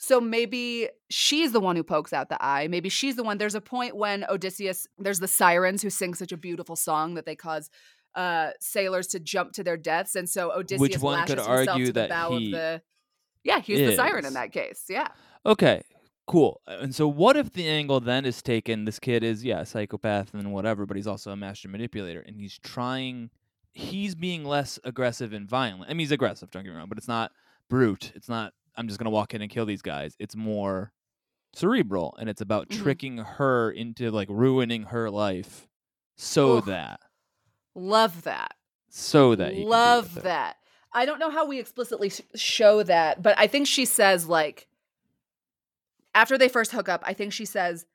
so 0.00 0.20
maybe 0.20 0.88
she's 1.08 1.52
the 1.52 1.60
one 1.60 1.76
who 1.76 1.82
pokes 1.82 2.12
out 2.12 2.28
the 2.28 2.42
eye. 2.44 2.66
Maybe 2.68 2.88
she's 2.88 3.16
the 3.16 3.22
one. 3.22 3.38
There's 3.38 3.54
a 3.54 3.60
point 3.60 3.96
when 3.96 4.24
Odysseus 4.28 4.86
there's 4.98 5.20
the 5.20 5.28
sirens 5.28 5.82
who 5.82 5.90
sing 5.90 6.14
such 6.14 6.32
a 6.32 6.36
beautiful 6.36 6.76
song 6.76 7.14
that 7.14 7.26
they 7.26 7.36
cause 7.36 7.70
uh 8.14 8.50
sailors 8.60 9.06
to 9.08 9.18
jump 9.20 9.52
to 9.52 9.64
their 9.64 9.76
deaths 9.76 10.14
and 10.14 10.28
so 10.28 10.52
Odysseus 10.52 10.80
Which 10.80 10.98
one 10.98 11.14
lashes 11.20 11.34
could 11.34 11.38
himself 11.44 11.68
argue 11.68 11.86
to 11.86 11.92
the 11.92 12.00
that 12.00 12.08
bow 12.10 12.36
he 12.36 12.46
of 12.46 12.52
the 12.52 12.82
Yeah, 13.44 13.60
he's 13.60 13.78
the 13.78 13.96
siren 13.96 14.24
in 14.24 14.34
that 14.34 14.52
case. 14.52 14.84
Yeah. 14.88 15.08
Okay, 15.44 15.82
cool. 16.26 16.60
Uh, 16.66 16.78
And 16.80 16.94
so, 16.94 17.06
what 17.06 17.36
if 17.36 17.52
the 17.52 17.68
angle 17.68 18.00
then 18.00 18.24
is 18.24 18.40
taken? 18.40 18.86
This 18.86 18.98
kid 18.98 19.22
is, 19.22 19.44
yeah, 19.44 19.60
a 19.60 19.66
psychopath 19.66 20.32
and 20.32 20.52
whatever, 20.52 20.86
but 20.86 20.96
he's 20.96 21.06
also 21.06 21.30
a 21.32 21.36
master 21.36 21.68
manipulator, 21.68 22.20
and 22.20 22.36
he's 22.36 22.58
trying. 22.58 23.28
He's 23.74 24.14
being 24.14 24.44
less 24.44 24.78
aggressive 24.84 25.32
and 25.32 25.48
violent. 25.48 25.84
I 25.84 25.88
mean, 25.88 26.00
he's 26.00 26.12
aggressive. 26.12 26.50
Don't 26.50 26.62
get 26.64 26.70
me 26.70 26.76
wrong, 26.78 26.88
but 26.88 26.96
it's 26.98 27.08
not 27.08 27.32
brute. 27.68 28.12
It's 28.14 28.28
not. 28.28 28.52
I'm 28.76 28.86
just 28.88 28.98
gonna 28.98 29.10
walk 29.10 29.34
in 29.34 29.42
and 29.42 29.50
kill 29.50 29.66
these 29.66 29.82
guys. 29.82 30.14
It's 30.18 30.36
more 30.36 30.92
cerebral, 31.54 32.16
and 32.18 32.28
it's 32.28 32.40
about 32.40 32.68
Mhm. 32.68 32.82
tricking 32.82 33.18
her 33.18 33.70
into 33.70 34.10
like 34.10 34.28
ruining 34.30 34.84
her 34.84 35.10
life, 35.10 35.68
so 36.16 36.58
Ugh. 36.58 36.64
that 36.66 37.00
Love 37.74 38.22
that. 38.22 38.54
so 38.88 39.34
that 39.34 39.48
he 39.52 39.56
can 39.62 39.64
be 39.64 39.70
love 39.70 40.14
that. 40.22 40.56
I 40.92 41.04
don't 41.06 41.18
know 41.18 41.30
how 41.30 41.44
we 41.46 41.58
explicitly 41.58 42.10
sh- 42.10 42.20
show 42.36 42.84
that, 42.84 43.20
but 43.22 43.36
I 43.36 43.48
think 43.48 43.66
she 43.66 43.84
says 43.84 44.28
like 44.28 44.68
after 46.14 46.38
they 46.38 46.48
first 46.48 46.70
hook 46.70 46.88
up, 46.88 47.02
I 47.04 47.12
think 47.12 47.32
she 47.32 47.44
says, 47.44 47.86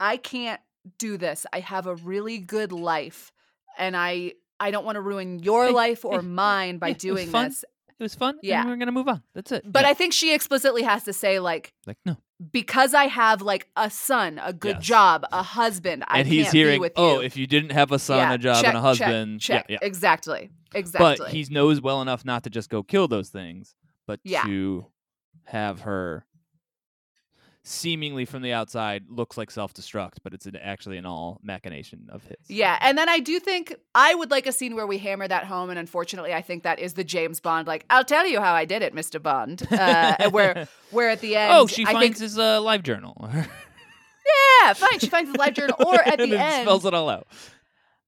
"I 0.00 0.16
can't 0.16 0.60
do 0.98 1.16
this. 1.18 1.44
I 1.52 1.60
have 1.60 1.86
a 1.86 1.94
really 1.96 2.38
good 2.38 2.72
life, 2.72 3.30
and 3.76 3.94
I 3.96 4.32
I 4.66 4.70
don't 4.70 4.84
want 4.84 4.96
to 4.96 5.00
ruin 5.02 5.40
your 5.42 5.66
Hey, 5.66 5.72
life 5.72 6.04
or 6.04 6.20
hey, 6.20 6.26
mine 6.26 6.78
by 6.78 6.88
yeah, 6.88 6.92
it 6.92 6.98
doing 6.98 7.28
fun. 7.28 7.48
this." 7.48 7.64
It 7.98 8.02
was 8.02 8.14
fun. 8.16 8.38
Yeah. 8.42 8.66
we're 8.66 8.76
gonna 8.76 8.90
move 8.92 9.08
on. 9.08 9.22
That's 9.34 9.52
it. 9.52 9.62
But 9.70 9.82
Yeah. 9.84 9.90
I 9.90 9.94
think 9.94 10.12
she 10.12 10.34
explicitly 10.34 10.82
has 10.82 11.04
to 11.04 11.12
say 11.12 11.38
like 11.38 11.72
like 11.86 11.98
no. 12.04 12.16
because 12.50 12.94
I 12.94 13.04
have 13.06 13.42
like 13.42 13.68
a 13.76 13.88
son, 13.90 14.40
a 14.42 14.52
good 14.52 14.76
Yes. 14.78 14.84
job, 14.86 15.24
a 15.30 15.42
husband, 15.42 16.02
I 16.08 16.18
and 16.20 16.26
he's 16.28 16.44
can't 16.46 16.54
hearing, 16.56 16.76
be 16.76 16.80
with 16.80 16.92
oh, 16.96 17.12
you. 17.12 17.18
oh, 17.18 17.20
if 17.20 17.36
you 17.36 17.46
didn't 17.46 17.70
have 17.70 17.92
a 17.92 17.98
son, 18.00 18.18
Yeah, 18.18 18.32
a 18.34 18.38
job, 18.38 18.56
check, 18.64 18.74
and 18.74 18.76
a 18.78 18.80
check, 18.94 19.06
husband, 19.06 19.40
check. 19.40 19.66
yeah, 19.68 19.78
yeah. 19.80 19.86
Exactly. 19.86 20.50
Exactly. 20.74 21.16
But 21.18 21.28
he 21.32 21.46
knows 21.50 21.80
well 21.80 22.02
enough 22.02 22.24
not 22.24 22.42
to 22.44 22.50
just 22.50 22.70
go 22.70 22.82
kill 22.82 23.06
those 23.06 23.28
things, 23.28 23.74
but 24.06 24.18
to 24.24 24.86
have 25.44 25.80
her 25.82 26.24
seemingly 27.64 28.24
from 28.24 28.42
the 28.42 28.52
outside 28.52 29.04
looks 29.08 29.38
like 29.38 29.50
self-destruct, 29.50 30.14
but 30.24 30.34
it's 30.34 30.46
an, 30.46 30.56
actually 30.56 30.96
an 30.96 31.06
all 31.06 31.38
machination 31.44 32.08
of 32.10 32.24
his. 32.24 32.36
Yeah, 32.48 32.76
and 32.80 32.98
then 32.98 33.08
I 33.08 33.20
do 33.20 33.38
think 33.38 33.74
I 33.94 34.14
would 34.14 34.30
like 34.30 34.46
a 34.46 34.52
scene 34.52 34.74
where 34.74 34.86
we 34.86 34.98
hammer 34.98 35.28
that 35.28 35.44
home, 35.44 35.70
and 35.70 35.78
unfortunately, 35.78 36.34
I 36.34 36.42
think 36.42 36.64
that 36.64 36.78
is 36.78 36.94
the 36.94 37.04
James 37.04 37.40
Bond. 37.40 37.68
Like, 37.68 37.84
I'll 37.88 38.04
tell 38.04 38.26
you 38.26 38.40
how 38.40 38.52
I 38.54 38.64
did 38.64 38.82
it, 38.82 38.94
Mister 38.94 39.20
Bond. 39.20 39.66
Uh, 39.70 40.16
where 40.30 40.66
where 40.90 41.10
at 41.10 41.20
the 41.20 41.36
end, 41.36 41.52
oh, 41.54 41.66
she 41.66 41.82
I 41.86 41.92
finds 41.92 42.18
think, 42.18 42.18
his 42.18 42.38
uh, 42.38 42.60
live 42.60 42.82
journal. 42.82 43.16
yeah, 43.32 44.72
fine. 44.74 44.98
She 44.98 45.06
finds 45.08 45.30
his 45.30 45.36
live 45.36 45.54
journal, 45.54 45.76
or 45.86 46.00
at 46.02 46.18
the 46.18 46.36
end, 46.36 46.62
spells 46.64 46.84
it 46.84 46.94
all 46.94 47.08
out. 47.08 47.26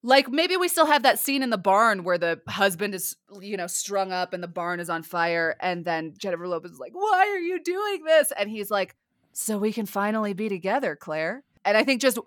like 0.02 0.28
maybe 0.28 0.56
we 0.56 0.68
still 0.68 0.86
have 0.86 1.02
that 1.04 1.18
scene 1.18 1.42
in 1.42 1.50
the 1.50 1.58
barn 1.58 2.04
where 2.04 2.18
the 2.18 2.40
husband 2.48 2.94
is 2.94 3.16
you 3.40 3.56
know 3.56 3.66
strung 3.66 4.12
up 4.12 4.32
and 4.32 4.42
the 4.42 4.48
barn 4.48 4.80
is 4.80 4.90
on 4.90 5.02
fire 5.02 5.56
and 5.60 5.84
then 5.84 6.12
jennifer 6.18 6.46
lopez 6.46 6.72
is 6.72 6.78
like 6.78 6.92
why 6.94 7.26
are 7.26 7.38
you 7.38 7.62
doing 7.62 8.04
this 8.04 8.30
and 8.38 8.50
he's 8.50 8.70
like 8.70 8.94
so 9.36 9.58
we 9.58 9.72
can 9.72 9.86
finally 9.86 10.32
be 10.32 10.48
together 10.48 10.96
claire 10.96 11.42
and 11.64 11.76
i 11.76 11.84
think 11.84 12.00
just 12.00 12.18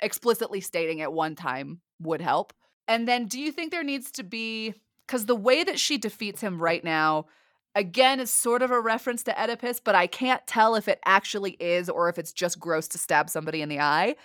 explicitly 0.00 0.60
stating 0.60 0.98
it 0.98 1.12
one 1.12 1.34
time 1.34 1.80
would 2.00 2.20
help 2.20 2.52
and 2.88 3.08
then 3.08 3.26
do 3.26 3.40
you 3.40 3.50
think 3.50 3.70
there 3.70 3.84
needs 3.84 4.10
to 4.10 4.22
be 4.22 4.74
because 5.06 5.26
the 5.26 5.36
way 5.36 5.64
that 5.64 5.78
she 5.78 5.96
defeats 5.96 6.40
him 6.40 6.60
right 6.60 6.84
now 6.84 7.26
again 7.74 8.20
is 8.20 8.30
sort 8.30 8.62
of 8.62 8.70
a 8.70 8.80
reference 8.80 9.22
to 9.22 9.32
oedipus 9.40 9.80
but 9.82 9.94
i 9.94 10.06
can't 10.06 10.46
tell 10.46 10.74
if 10.74 10.88
it 10.88 11.00
actually 11.06 11.52
is 11.52 11.88
or 11.88 12.08
if 12.08 12.18
it's 12.18 12.32
just 12.32 12.58
gross 12.58 12.88
to 12.88 12.98
stab 12.98 13.30
somebody 13.30 13.62
in 13.62 13.68
the 13.68 13.80
eye. 13.80 14.16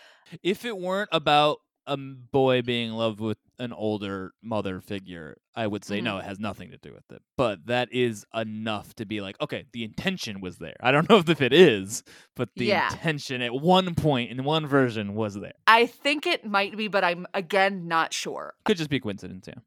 If 0.43 0.65
it 0.65 0.77
weren't 0.77 1.09
about 1.11 1.59
a 1.87 1.97
boy 1.97 2.61
being 2.61 2.89
in 2.89 2.95
love 2.95 3.19
with 3.19 3.37
an 3.62 3.72
older 3.74 4.34
mother 4.41 4.82
figure, 4.82 5.38
I 5.55 5.68
would 5.68 5.86
say 5.86 5.99
Mhm. 5.99 6.03
no, 6.03 6.18
it 6.18 6.26
has 6.26 6.39
nothing 6.39 6.72
to 6.72 6.78
do 6.78 6.91
with 6.93 7.09
it. 7.12 7.22
But 7.38 7.68
that 7.68 7.93
is 7.93 8.26
enough 8.34 8.93
to 8.95 9.05
be 9.05 9.22
like, 9.22 9.39
okay, 9.39 9.66
the 9.72 9.84
intention 9.84 10.41
was 10.41 10.57
there. 10.57 10.76
I 10.82 10.91
don't 10.91 11.07
know 11.09 11.20
if 11.26 11.41
it 11.41 11.53
is, 11.53 12.03
but 12.36 12.49
the 12.55 12.66
Yeah. 12.66 12.91
intention 12.91 13.41
at 13.41 13.53
one 13.53 13.93
point 13.95 14.32
in 14.32 14.43
one 14.43 14.66
version 14.68 15.14
was 15.16 15.36
there. 15.36 15.53
i 15.68 15.86
think 15.86 16.26
it 16.26 16.43
might 16.45 16.76
be 16.76 16.88
but 16.88 17.03
i'm 17.03 17.26
again 17.34 17.88
not 17.88 18.14
sure 18.14 18.55
Could 18.66 18.78
just 18.78 18.89
be 18.89 18.99
coincidence, 18.99 19.45
yeah. 19.47 19.62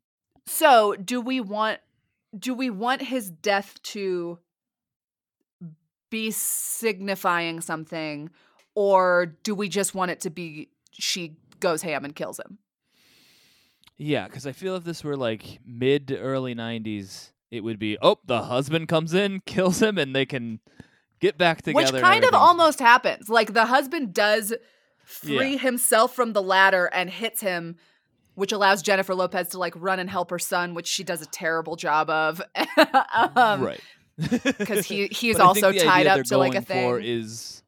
So, 0.47 0.95
do 0.97 1.21
we 1.21 1.41
want 1.41 1.79
do 2.39 2.53
we 2.53 2.69
want 2.69 3.01
his 3.03 3.31
death 3.31 3.81
to 3.95 4.39
be 6.11 6.31
signifying 6.31 7.61
something 7.61 8.31
or 8.75 9.27
do 9.43 9.55
we 9.55 9.69
just 9.69 9.95
want 9.95 10.11
it 10.11 10.21
to 10.21 10.31
be 10.31 10.69
she 10.93 11.37
goes 11.61 11.83
ham 11.83 12.05
and 12.05 12.15
kills 12.15 12.39
him? 12.39 12.59
Yeah, 13.97 14.27
because 14.27 14.47
I 14.47 14.53
feel 14.53 14.77
if 14.77 14.85
this 14.85 15.05
were 15.05 15.17
like 15.17 15.61
mid 15.65 16.09
to 16.09 16.19
early 16.19 16.55
'90s, 16.55 17.31
it 17.51 17.61
would 17.61 17.79
be 17.79 17.97
oh, 18.03 18.19
the 18.25 18.43
husband 18.43 18.89
comes 18.89 19.15
in, 19.15 19.41
kills 19.47 19.81
him, 19.83 19.99
and 19.99 20.15
they 20.15 20.27
can 20.27 20.61
get 21.21 21.39
back 21.39 21.63
together. 21.63 21.93
Which 21.93 22.03
kind 22.03 22.25
of 22.25 22.35
almost 22.35 22.81
happens. 22.81 23.29
Like 23.29 23.53
the 23.53 23.67
husband 23.67 24.15
does 24.15 24.53
free 25.05 25.53
Yeah. 25.53 25.59
himself 25.59 26.15
from 26.15 26.33
the 26.33 26.43
ladder 26.43 26.87
and 26.93 27.11
hits 27.11 27.41
him 27.41 27.77
which 28.35 28.53
allows 28.53 28.83
Jennifer 28.83 29.15
Lopez 29.15 29.49
to 29.51 29.59
like 29.59 29.75
run 29.77 29.99
and 29.99 30.11
help 30.11 30.31
her 30.31 30.39
son, 30.39 30.75
which 30.75 30.87
she 30.87 31.05
does 31.05 31.23
a 31.23 31.27
terrible 31.27 31.77
job 31.77 32.11
of. 32.11 32.43
um, 33.37 33.63
right. 33.63 33.81
because 34.17 34.87
he 34.87 35.09
he's 35.09 35.41
also 35.41 35.73
tied 35.73 36.07
up 36.07 36.25
to 36.25 36.39
like 36.39 36.55
a 36.55 36.61
thing. 36.61 37.01
is 37.03 37.63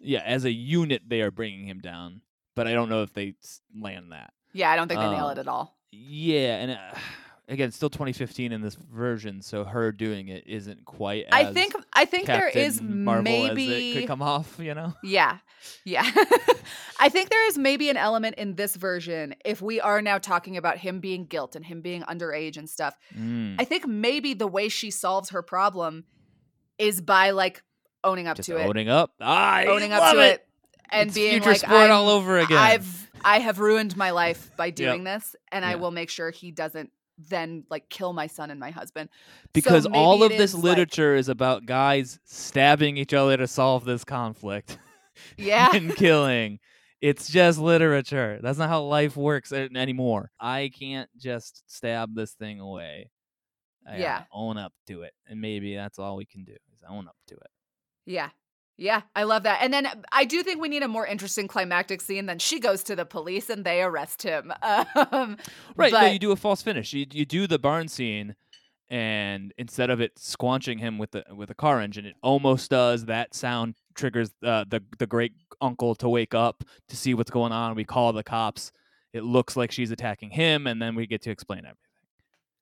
yeah, 0.00 0.22
as 0.24 0.44
a 0.44 0.52
unit 0.52 1.02
they 1.08 1.22
are 1.22 1.32
bringing 1.32 1.66
him 1.66 1.80
down, 1.80 2.20
but 2.54 2.68
I 2.68 2.72
don't 2.72 2.88
know 2.88 3.02
if 3.02 3.12
they 3.12 3.34
land 3.76 4.12
that. 4.12 4.32
Yeah, 4.54 4.70
I 4.70 4.76
don't 4.76 4.88
think 4.88 5.00
they 5.00 5.10
nail 5.10 5.26
uh, 5.26 5.32
it 5.32 5.38
at 5.38 5.48
all. 5.48 5.76
Yeah, 5.92 6.56
and 6.56 6.70
uh, 6.70 6.98
again, 7.48 7.70
still 7.72 7.90
2015 7.90 8.52
in 8.52 8.62
this 8.62 8.74
version, 8.74 9.42
so 9.42 9.64
her 9.64 9.92
doing 9.92 10.28
it 10.28 10.44
isn't 10.46 10.84
quite. 10.84 11.26
I 11.30 11.44
as 11.44 11.54
think 11.54 11.74
I 11.92 12.06
think 12.06 12.26
there 12.26 12.48
is 12.48 12.78
Captain 12.78 13.04
Marvel 13.04 13.32
it 13.32 13.54
maybe 13.54 13.92
could 13.94 14.06
come 14.06 14.22
off, 14.22 14.58
you 14.58 14.74
know. 14.74 14.94
Yeah. 15.02 15.38
Yeah. 15.84 16.04
I 17.00 17.08
think 17.08 17.30
there 17.30 17.46
is 17.48 17.58
maybe 17.58 17.90
an 17.90 17.96
element 17.96 18.36
in 18.36 18.54
this 18.54 18.76
version 18.76 19.34
if 19.44 19.60
we 19.60 19.80
are 19.80 20.00
now 20.00 20.18
talking 20.18 20.56
about 20.56 20.78
him 20.78 21.00
being 21.00 21.26
guilt 21.26 21.56
and 21.56 21.64
him 21.64 21.80
being 21.80 22.02
underage 22.02 22.56
and 22.56 22.68
stuff. 22.68 22.96
Mm, 23.16 23.56
I 23.58 23.64
think 23.64 23.86
maybe 23.86 24.34
the 24.34 24.46
way 24.46 24.68
she 24.68 24.90
solves 24.90 25.30
her 25.30 25.42
problem 25.42 26.04
is 26.78 27.00
by 27.00 27.30
like 27.30 27.62
owning 28.02 28.26
up 28.26 28.36
just 28.36 28.48
to 28.48 28.56
it. 28.58 28.66
owning 28.66 28.88
up. 28.88 29.12
I 29.20 29.66
owning 29.66 29.92
up 29.92 30.12
to 30.12 30.20
it, 30.20 30.46
and 30.90 31.08
It's 31.08 31.14
being 31.14 31.32
future 31.32 31.50
like 31.50 31.60
sport 31.60 31.90
all 31.90 32.08
"I'm- 32.08 32.16
over 32.16 32.38
again. 32.38 32.58
I've 32.58 33.03
I 33.24 33.38
have 33.40 33.58
ruined 33.58 33.96
my 33.96 34.10
life 34.10 34.50
by 34.56 34.70
doing 34.70 35.04
this 35.04 35.34
and 35.50 35.64
I 35.64 35.76
will 35.76 35.90
make 35.90 36.10
sure 36.10 36.30
he 36.30 36.50
doesn't 36.50 36.90
then 37.16 37.64
like 37.70 37.88
kill 37.88 38.12
my 38.12 38.26
son 38.26 38.50
and 38.50 38.58
my 38.58 38.70
husband. 38.70 39.08
So 39.12 39.48
because 39.52 39.86
all 39.86 40.22
of 40.22 40.30
this 40.30 40.50
is, 40.50 40.54
like- 40.56 40.64
literature 40.64 41.14
is 41.14 41.28
about 41.28 41.64
guys 41.66 42.18
stabbing 42.24 42.96
each 42.96 43.14
other 43.14 43.36
to 43.36 43.46
solve 43.46 43.84
this 43.84 44.04
conflict. 44.04 44.78
Yeah. 45.38 45.70
and 45.72 45.94
killing. 45.94 46.58
It's 47.00 47.28
just 47.28 47.60
literature. 47.60 48.40
That's 48.42 48.58
not 48.58 48.68
how 48.68 48.82
life 48.82 49.16
works 49.16 49.52
anymore. 49.52 50.32
I 50.40 50.72
can't 50.76 51.08
just 51.16 51.62
stab 51.72 52.16
this 52.16 52.32
thing 52.32 52.58
away. 52.58 53.10
I 53.88 53.98
Yeah. 53.98 54.24
own 54.32 54.58
up 54.58 54.72
to 54.88 55.02
it, 55.02 55.12
and 55.28 55.40
maybe 55.40 55.76
that's 55.76 56.00
all 56.00 56.16
we 56.16 56.24
can 56.26 56.42
do 56.42 56.56
is 56.72 56.82
own 56.88 57.06
up 57.06 57.14
to 57.28 57.34
it. 57.36 57.50
Yeah. 58.06 58.30
Yeah, 58.76 59.02
I 59.14 59.22
love 59.22 59.44
that. 59.44 59.60
And 59.62 59.72
then 59.72 59.86
I 60.10 60.24
do 60.24 60.42
think 60.42 60.60
we 60.60 60.68
need 60.68 60.82
a 60.82 60.88
more 60.88 61.06
interesting 61.06 61.46
climactic 61.46 62.00
scene. 62.00 62.26
Then 62.26 62.40
she 62.40 62.58
goes 62.58 62.82
to 62.84 62.96
the 62.96 63.04
police 63.04 63.48
and 63.48 63.64
they 63.64 63.82
arrest 63.82 64.22
him. 64.22 64.52
Um, 65.12 65.36
Right? 65.76 65.92
no, 65.92 66.06
you 66.06 66.18
do 66.18 66.32
a 66.32 66.36
false 66.36 66.62
finish. 66.62 66.92
You 66.92 67.06
you 67.10 67.24
do 67.24 67.46
the 67.46 67.58
barn 67.58 67.88
scene, 67.88 68.34
and 68.90 69.52
instead 69.58 69.90
of 69.90 70.00
it 70.00 70.16
squanching 70.16 70.78
him 70.78 70.98
with 70.98 71.12
the 71.12 71.24
with 71.34 71.50
a 71.50 71.54
car 71.54 71.80
engine, 71.80 72.04
it 72.06 72.16
almost 72.22 72.70
does. 72.70 73.04
That 73.06 73.34
sound 73.34 73.76
triggers 73.94 74.30
uh, 74.44 74.64
the 74.68 74.82
the 74.98 75.06
great 75.06 75.32
uncle 75.60 75.94
to 75.96 76.08
wake 76.08 76.34
up 76.34 76.64
to 76.88 76.96
see 76.96 77.14
what's 77.14 77.30
going 77.30 77.52
on. 77.52 77.74
We 77.76 77.84
call 77.84 78.12
the 78.12 78.24
cops. 78.24 78.72
It 79.12 79.22
looks 79.22 79.56
like 79.56 79.70
she's 79.70 79.92
attacking 79.92 80.30
him, 80.30 80.66
and 80.66 80.82
then 80.82 80.94
we 80.96 81.06
get 81.06 81.22
to 81.22 81.30
explain 81.30 81.60
everything. 81.60 81.76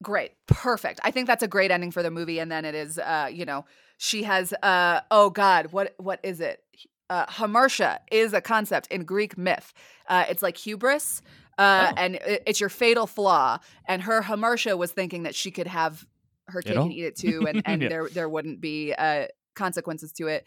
Great. 0.03 0.32
Perfect. 0.46 1.00
I 1.05 1.11
think 1.11 1.26
that's 1.26 1.42
a 1.42 1.48
great 1.48 1.70
ending 1.70 1.90
for 1.90 2.03
the 2.03 2.11
movie. 2.11 2.38
And 2.38 2.50
then 2.50 2.64
it 2.64 2.74
is, 2.74 2.98
uh, 2.98 3.28
you 3.32 3.44
know, 3.44 3.64
she 3.98 4.24
has, 4.24 4.53
uh, 4.62 5.00
oh 5.11 5.30
God, 5.30 5.72
what 5.72 5.94
what 5.98 6.20
is 6.22 6.40
it? 6.40 6.62
Uh, 7.09 7.26
hamartia 7.26 7.98
is 8.11 8.32
a 8.32 8.40
concept 8.40 8.86
in 8.88 9.05
Greek 9.05 9.36
myth. 9.38 9.72
Uh, 10.09 10.24
it's 10.28 10.42
like 10.42 10.57
hubris, 10.57 11.20
uh, 11.59 11.88
Oh. 11.90 11.94
and 11.96 12.14
it, 12.16 12.42
it's 12.46 12.59
your 12.61 12.70
fatal 12.70 13.07
flaw. 13.07 13.59
And 13.86 14.03
her 14.03 14.22
hamartia 14.22 14.76
was 14.78 14.92
thinking 14.92 15.22
that 15.24 15.34
she 15.34 15.50
could 15.50 15.66
have 15.66 16.07
her 16.48 16.62
cake 16.62 16.76
and 16.76 16.92
eat 16.92 17.05
it 17.05 17.16
too, 17.16 17.46
and, 17.46 17.62
and 17.66 17.82
Yeah. 17.82 17.88
there 17.88 18.09
there 18.09 18.28
wouldn't 18.28 18.61
be 18.61 18.92
uh, 18.94 19.26
consequences 19.55 20.12
to 20.14 20.26
it. 20.28 20.44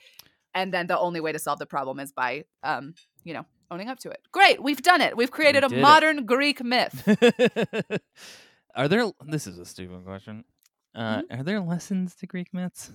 And 0.54 0.74
then 0.74 0.88
the 0.88 0.98
only 0.98 1.20
way 1.20 1.32
to 1.32 1.40
solve 1.40 1.60
the 1.60 1.66
problem 1.66 2.00
is 2.00 2.12
by, 2.12 2.46
um, 2.64 2.96
you 3.24 3.34
know, 3.34 3.46
owning 3.70 3.90
up 3.90 4.00
to 4.00 4.10
it. 4.10 4.20
Great, 4.32 4.62
we've 4.64 4.82
done 4.82 5.02
it. 5.02 5.16
We've 5.18 5.32
created 5.32 5.64
a 5.64 5.70
did 5.70 5.78
it. 5.80 5.82
modern 5.82 6.26
Greek 6.26 6.64
myth. 6.64 7.04
are 8.76 8.88
there? 8.88 9.06
This 9.26 9.48
is 9.48 9.58
a 9.60 9.66
stupid 9.66 10.04
question. 10.06 10.44
Uh, 10.94 11.22
Mm-hmm. 11.22 11.40
Are 11.40 11.44
there 11.44 11.60
lessons 11.60 12.16
to 12.16 12.28
Greek 12.28 12.54
myths? 12.54 12.92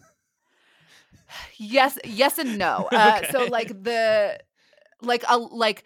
yes 1.59 1.99
yes 2.05 2.39
and 2.39 2.59
no 2.59 2.89
uh, 2.93 3.22
so 3.31 3.45
like 3.47 3.68
the 3.83 4.39
like 5.03 5.24
a 5.28 5.37
like 5.39 5.85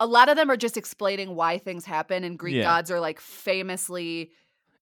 a 0.00 0.06
lot 0.06 0.28
of 0.28 0.36
them 0.36 0.50
are 0.50 0.56
just 0.56 0.76
explaining 0.76 1.34
why 1.34 1.58
things 1.58 1.84
happen 1.84 2.24
and 2.24 2.38
greek 2.38 2.54
Yeah. 2.56 2.62
gods 2.64 2.90
are 2.90 3.00
like 3.00 3.20
famously 3.20 4.30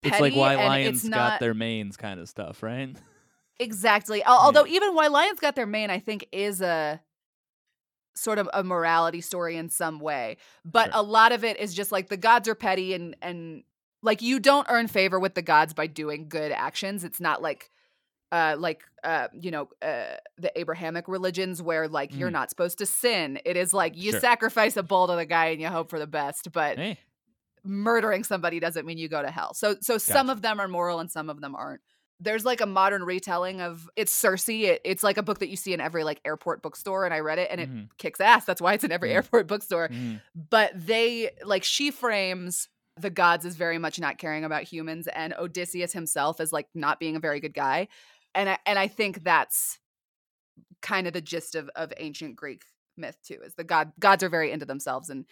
It's 0.03 0.21
like 0.21 0.35
why 0.37 0.55
and 0.55 0.67
lions 0.69 1.03
got 1.03 1.11
not 1.11 1.41
their 1.41 1.55
manes, 1.55 1.97
kind 1.97 2.21
of 2.21 2.29
stuff, 2.29 2.63
right? 2.63 2.95
exactly 3.59 4.23
Al- 4.25 4.39
although 4.39 4.67
even 4.67 4.95
why 4.95 5.07
lions 5.09 5.41
got 5.41 5.55
their 5.57 5.67
mane 5.67 5.91
i 5.91 5.99
think 5.99 6.27
is 6.33 6.61
a 6.61 7.01
sort 8.15 8.39
of 8.39 8.49
a 8.55 8.63
morality 8.65 9.21
story 9.21 9.57
in 9.57 9.69
some 9.71 9.99
way 10.01 10.37
but 10.65 10.87
Sure. 10.93 11.01
a 11.01 11.03
lot 11.03 11.33
of 11.33 11.45
it 11.45 11.59
is 11.59 11.75
just 11.75 11.91
like 11.93 12.09
the 12.09 12.17
gods 12.17 12.49
are 12.49 12.55
petty 12.55 12.93
and 12.95 13.17
and 13.23 13.63
like 14.07 14.23
you 14.23 14.39
don't 14.41 14.67
earn 14.71 14.87
favor 14.89 15.19
with 15.21 15.35
the 15.35 15.43
gods 15.43 15.75
by 15.75 15.87
doing 15.87 16.29
good 16.29 16.53
actions 16.53 17.05
it's 17.05 17.21
not 17.21 17.43
like 17.43 17.71
uh 18.33 18.57
like 18.59 18.83
uh 19.05 19.29
you 19.33 19.51
know 19.51 19.69
uh 19.83 20.17
the 20.39 20.51
abrahamic 20.59 21.07
religions 21.09 21.61
where 21.63 21.87
like 21.89 22.11
you're 22.19 22.29
Mhm. 22.31 22.33
not 22.41 22.51
supposed 22.51 22.79
to 22.79 22.87
sin 22.87 23.39
it 23.45 23.57
is 23.57 23.73
like 23.75 23.97
you 23.97 24.11
Sure. 24.13 24.21
sacrifice 24.21 24.77
a 24.77 24.83
bull 24.83 25.07
to 25.09 25.15
the 25.17 25.27
guy 25.27 25.47
and 25.47 25.61
you 25.61 25.69
hope 25.69 25.91
for 25.91 25.99
the 25.99 26.07
best 26.21 26.51
but 26.53 26.79
Hey, 26.79 26.99
murdering 27.65 28.23
somebody 28.25 28.61
doesn't 28.61 28.87
mean 28.87 28.99
you 28.99 29.09
go 29.09 29.23
to 29.23 29.31
hell 29.31 29.53
so 29.55 29.77
so 29.81 29.99
some 29.99 30.31
of 30.31 30.41
them 30.43 30.61
are 30.61 30.69
moral 30.69 31.01
and 31.01 31.11
some 31.11 31.29
of 31.29 31.41
them 31.41 31.55
aren't 31.55 31.81
there's 32.19 32.47
like 32.47 32.63
a 32.63 32.67
modern 32.67 33.03
retelling 33.03 33.61
of 33.61 33.91
it's 33.95 34.11
Circe. 34.11 34.49
It, 34.49 34.81
it's 34.85 35.03
like 35.03 35.19
a 35.19 35.23
book 35.23 35.41
that 35.41 35.51
you 35.51 35.57
see 35.57 35.75
in 35.75 35.83
every 35.83 36.03
like 36.03 36.19
airport 36.25 36.63
bookstore, 36.63 37.05
and 37.05 37.13
I 37.13 37.21
read 37.21 37.39
it 37.39 37.49
and 37.51 37.61
it 37.61 37.69
Mhm. 37.71 37.89
kicks 37.99 38.23
ass. 38.23 38.47
That's 38.47 38.63
why 38.63 38.73
it's 38.73 38.85
in 38.85 38.91
every 38.91 39.11
Mm. 39.11 39.17
airport 39.17 39.47
bookstore 39.53 39.91
Mhm. 39.91 40.23
but 40.35 40.71
they 40.75 41.33
like 41.45 41.63
she 41.63 41.91
frames 41.91 42.71
the 42.99 43.11
gods 43.11 43.45
is 43.45 43.57
very 43.57 43.79
much 43.79 44.01
not 44.01 44.19
caring 44.19 44.45
about 44.45 44.63
humans 44.63 45.07
and 45.09 45.35
Odysseus 45.35 45.93
himself 45.93 46.41
is 46.41 46.53
like 46.53 46.69
not 46.75 46.99
being 46.99 47.17
a 47.17 47.21
very 47.21 47.41
good 47.41 47.55
guy. 47.55 47.89
And 48.35 48.49
I 48.49 48.59
and 48.67 48.79
I 48.79 48.89
think 48.89 49.25
that's 49.25 49.79
kind 50.83 51.07
of 51.07 51.13
the 51.13 51.21
gist 51.21 51.55
of 51.55 51.69
of 51.77 51.93
ancient 51.99 52.37
Greek 52.37 52.65
myth 52.97 53.19
too, 53.23 53.39
is 53.45 53.55
the 53.55 53.65
god 53.65 53.93
gods 53.99 54.23
are 54.23 54.29
very 54.29 54.51
into 54.51 54.67
themselves 54.67 55.11
and 55.11 55.27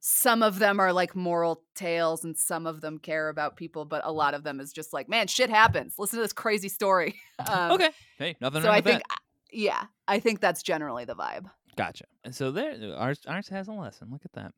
some 0.00 0.42
of 0.42 0.58
them 0.58 0.78
are 0.78 0.92
like 0.92 1.16
moral 1.16 1.64
tales 1.74 2.24
and 2.24 2.36
some 2.36 2.66
of 2.66 2.80
them 2.80 2.98
care 2.98 3.28
about 3.28 3.56
people, 3.56 3.84
but 3.84 4.02
a 4.04 4.12
lot 4.12 4.34
of 4.34 4.44
them 4.44 4.60
is 4.60 4.72
just 4.72 4.92
like, 4.92 5.08
man, 5.08 5.26
shit 5.26 5.50
happens. 5.50 5.94
Listen 5.98 6.18
to 6.18 6.22
this 6.22 6.32
crazy 6.32 6.68
story. 6.68 7.16
Um, 7.48 7.70
okay. 7.70 7.90
Hey, 8.18 8.36
nothing 8.40 8.62
so 8.62 8.70
I 8.70 8.80
think 8.80 9.00
that. 9.08 9.18
Yeah, 9.52 9.84
I 10.08 10.18
think 10.18 10.40
that's 10.40 10.60
generally 10.60 11.04
the 11.04 11.14
vibe. 11.14 11.48
Gotcha. 11.76 12.04
And 12.24 12.34
so 12.34 12.50
there, 12.50 12.76
ours 12.96 13.20
ours 13.28 13.48
has 13.50 13.68
a 13.68 13.72
lesson. 13.72 14.08
Look 14.10 14.22
at 14.24 14.32
that. 14.32 14.52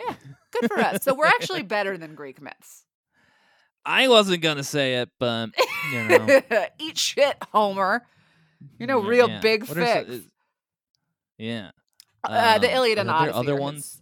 Yeah, 0.00 0.14
good 0.50 0.68
for 0.70 0.78
us. 0.80 1.02
So 1.04 1.14
we're 1.14 1.26
actually 1.26 1.62
better 1.62 1.96
than 1.98 2.14
Greek 2.14 2.40
myths. 2.40 2.84
I 3.86 4.08
wasn't 4.08 4.42
gonna 4.42 4.64
say 4.64 4.94
it, 4.96 5.10
but 5.18 5.50
you 5.92 6.04
know, 6.04 6.40
Eat 6.78 6.98
shit, 6.98 7.36
Homer. 7.52 8.04
You 8.78 8.86
know, 8.86 9.02
yeah, 9.02 9.08
real 9.08 9.28
yeah. 9.28 9.40
big 9.40 9.64
What 9.68 9.76
fix. 9.76 10.08
is- 10.10 10.28
yeah. 11.38 11.70
Uh, 12.22 12.58
the 12.58 12.68
Um, 12.70 12.76
Iliad 12.76 12.98
and 12.98 13.10
Odyssey. 13.10 13.36
other 13.38 13.56
ones? 13.56 14.00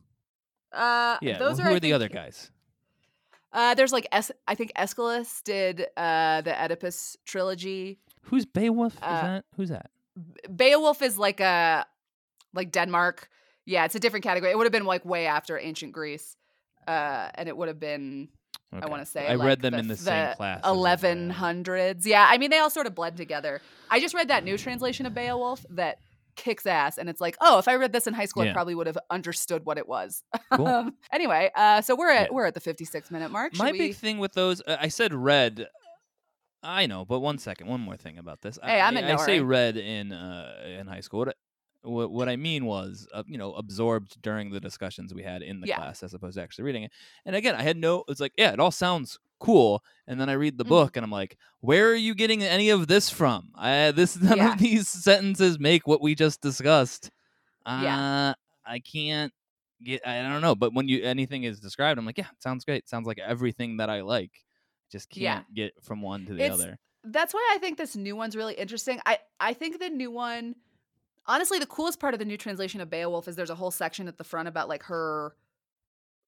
Uh, 0.73 1.19
Yeah. 1.21 1.39
those 1.39 1.59
well, 1.59 1.63
are. 1.67 1.71
who 1.71 1.75
I 1.75 1.77
are 1.77 1.81
the 1.81 1.93
other 1.95 2.09
guys? 2.09 2.51
Uh, 3.53 3.75
there's 3.75 3.93
like 3.93 4.07
es- 4.13 4.31
I 4.47 4.55
think 4.55 4.71
Aeschylus 4.77 5.43
did 5.43 5.87
uh 5.97 6.41
the 6.43 6.55
Oedipus 6.65 7.17
trilogy. 7.27 7.99
Who's 8.23 8.47
Beowulf? 8.47 8.95
Is 8.95 9.01
Uh, 9.03 9.23
that 9.23 9.45
who's 9.57 9.69
that? 9.71 9.91
Beowulf 10.55 11.03
is 11.03 11.19
like 11.19 11.41
a 11.41 11.85
like 12.55 12.71
Denmark. 12.71 13.29
Yeah, 13.67 13.85
it's 13.85 13.95
a 13.95 14.01
different 14.01 14.25
category. 14.25 14.51
It 14.53 14.57
would 14.59 14.65
have 14.65 14.73
been 14.73 14.85
like 14.87 15.05
way 15.05 15.27
after 15.27 15.59
ancient 15.59 15.93
Greece. 15.93 16.37
Uh, 16.87 17.29
and 17.37 17.49
it 17.49 17.57
would 17.57 17.69
have 17.69 17.79
been 17.79 18.29
I 18.73 18.87
want 18.87 19.03
to 19.03 19.07
say 19.07 19.29
I 19.29 19.35
like, 19.35 19.47
read 19.47 19.61
them 19.61 19.73
the, 19.73 19.79
in 19.79 19.89
the, 19.89 19.97
same 19.97 20.35
class. 20.35 20.61
yeah. 20.65 20.71
eleven 20.71 21.31
hundreds. 21.31 22.07
Yeah, 22.07 22.27
I 22.29 22.39
mean 22.39 22.51
they 22.51 22.59
all 22.59 22.71
sort 22.71 22.87
of 22.87 22.95
blend 22.95 23.17
together. 23.17 23.61
I 23.91 24.01
just 24.01 24.15
read 24.15 24.29
that 24.29 24.45
new 24.45 24.57
translation 24.59 25.05
of 25.07 25.15
Beowulf 25.15 25.65
that 25.71 25.99
kicks 26.35 26.65
ass, 26.65 26.97
and 26.97 27.09
it's 27.11 27.21
like, 27.21 27.37
oh, 27.43 27.59
if 27.59 27.69
I 27.69 27.75
read 27.77 27.93
this 27.93 28.07
in 28.07 28.15
high 28.15 28.25
school, 28.25 28.45
I 28.45 28.53
probably 28.53 28.75
would 28.75 28.87
have 28.87 28.99
understood 29.11 29.67
what 29.67 29.77
it 29.79 29.87
was. 29.87 30.23
Cool. 30.53 30.91
Anyway, 31.13 31.51
uh, 31.55 31.83
so 31.83 31.95
we're 31.95 32.11
at 32.11 32.29
Yeah. 32.31 32.35
we're 32.35 32.47
at 32.47 32.55
the 32.55 32.61
fifty 32.61 32.87
six 32.87 33.11
minute 33.11 33.31
mark. 33.31 33.55
Should 33.55 33.63
My 33.63 33.73
we- 33.73 33.79
big 33.79 33.95
thing 33.97 34.19
with 34.19 34.33
those, 34.33 34.63
uh, 34.67 34.77
I 34.81 34.89
said 34.89 35.13
red. 35.13 35.69
I 36.65 36.87
know, 36.87 37.05
but 37.05 37.21
one 37.21 37.39
second, 37.39 37.67
one 37.67 37.81
more 37.81 37.97
thing 37.97 38.19
about 38.19 38.41
this. 38.41 38.59
Hey, 38.63 38.81
I, 38.81 38.87
I'm 38.87 38.97
in 38.97 39.05
I 39.05 39.09
no 39.13 39.17
say 39.19 39.41
red 39.41 39.77
in 39.77 40.13
uh, 40.13 40.55
in 40.81 40.87
high 40.87 41.01
school. 41.01 41.21
What 41.21 41.29
I, 41.29 41.33
what, 41.83 42.11
what 42.11 42.29
I 42.29 42.37
mean 42.37 42.65
was, 42.65 43.09
uh, 43.13 43.23
you 43.27 43.39
know, 43.39 43.55
absorbed 43.55 44.21
during 44.23 44.51
the 44.51 44.61
discussions 44.61 45.13
we 45.13 45.23
had 45.23 45.43
in 45.43 45.61
the 45.61 45.67
Yeah. 45.67 45.77
class, 45.77 46.03
as 46.03 46.15
opposed 46.15 46.37
to 46.37 46.43
actually 46.43 46.65
reading 46.65 46.85
it. 46.85 46.93
And 47.25 47.35
again, 47.37 47.55
I 47.55 47.63
had 47.63 47.77
no. 47.77 48.05
It's 48.09 48.21
like, 48.21 48.33
yeah, 48.39 48.53
it 48.53 48.61
all 48.61 48.71
sounds 48.71 49.19
cool. 49.41 49.83
And 50.07 50.21
then 50.21 50.29
I 50.29 50.35
read 50.35 50.59
the 50.59 50.65
Mhm. 50.65 50.69
book, 50.69 50.97
and 50.97 51.03
I'm 51.05 51.11
like, 51.11 51.37
where 51.61 51.89
are 51.91 51.95
you 51.97 52.15
getting 52.15 52.43
any 52.43 52.71
of 52.71 52.87
this 52.87 53.11
from? 53.11 53.51
I 53.57 53.91
this 53.91 54.17
none 54.21 54.39
Yeah. 54.39 54.53
of 54.53 54.59
these 54.59 54.89
sentences 54.89 55.59
make 55.59 55.87
what 55.87 56.01
we 56.01 56.15
just 56.15 56.41
discussed. 56.41 57.11
Uh, 57.67 57.81
Yeah. 57.83 58.35
I 58.65 58.79
can't 58.79 59.33
get. 59.83 60.07
I 60.07 60.23
don't 60.23 60.41
know. 60.43 60.55
But 60.55 60.73
when 60.75 60.89
you 60.89 61.03
anything 61.03 61.43
is 61.43 61.59
described, 61.59 61.99
I'm 61.99 62.07
like, 62.07 62.19
yeah, 62.19 62.29
sounds 62.39 62.65
great. 62.65 62.89
Sounds 62.89 63.07
like 63.09 63.19
everything 63.19 63.79
that 63.79 63.91
I 63.91 64.03
like. 64.03 64.31
Just 64.91 65.11
can't 65.11 65.23
Yeah. 65.23 65.43
get 65.53 65.83
from 65.83 66.01
one 66.03 66.27
to 66.27 66.35
the 66.35 66.43
It's- 66.45 66.61
other. 66.61 66.79
that's 67.05 67.35
why 67.35 67.51
I 67.53 67.59
think 67.59 67.79
this 67.79 67.97
new 67.97 68.15
one's 68.15 68.37
really 68.37 68.55
interesting. 68.55 69.01
I 69.05 69.19
I 69.41 69.55
think 69.55 69.81
the 69.81 69.91
new 69.91 70.13
one, 70.13 70.55
honestly, 71.27 71.59
the 71.59 71.67
coolest 71.67 72.01
part 72.01 72.15
of 72.15 72.19
the 72.19 72.25
new 72.27 72.37
translation 72.37 72.81
of 72.81 72.91
Beowulf 72.91 73.29
is 73.29 73.37
there's 73.37 73.51
a 73.51 73.55
whole 73.55 73.71
section 73.71 74.09
at 74.09 74.19
the 74.19 74.25
front 74.25 74.49
about 74.49 74.69
like 74.69 74.85
her, 74.85 75.37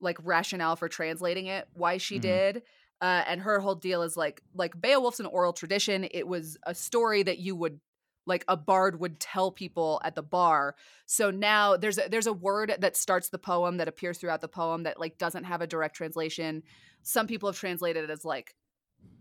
like 0.00 0.18
rationale 0.22 0.76
for 0.76 0.88
translating 0.88 1.46
it, 1.46 1.68
why 1.72 1.98
she 1.98 2.18
Mhm. 2.18 2.20
did, 2.20 2.62
uh, 3.00 3.24
and 3.26 3.40
her 3.42 3.60
whole 3.60 3.74
deal 3.74 4.02
is 4.02 4.16
like 4.16 4.42
like 4.54 4.80
Beowulf's 4.80 5.20
an 5.20 5.26
oral 5.26 5.52
tradition. 5.52 6.04
It 6.10 6.26
was 6.28 6.58
a 6.64 6.74
story 6.74 7.22
that 7.22 7.38
you 7.38 7.56
would 7.56 7.80
like 8.26 8.44
a 8.48 8.56
bard 8.56 9.00
would 9.00 9.20
tell 9.20 9.50
people 9.52 10.00
at 10.04 10.14
the 10.14 10.22
bar. 10.22 10.76
So 11.06 11.30
now 11.30 11.76
there's 11.76 11.98
a, 11.98 12.08
there's 12.08 12.26
a 12.26 12.32
word 12.32 12.74
that 12.78 12.96
starts 12.96 13.28
the 13.28 13.38
poem 13.38 13.76
that 13.76 13.88
appears 13.88 14.18
throughout 14.18 14.40
the 14.40 14.48
poem 14.48 14.84
that 14.84 14.98
like 14.98 15.18
doesn't 15.18 15.44
have 15.44 15.60
a 15.60 15.66
direct 15.66 15.94
translation. 15.96 16.62
Some 17.02 17.26
people 17.26 17.48
have 17.50 17.58
translated 17.58 18.04
it 18.04 18.10
as 18.10 18.24
like 18.24 18.56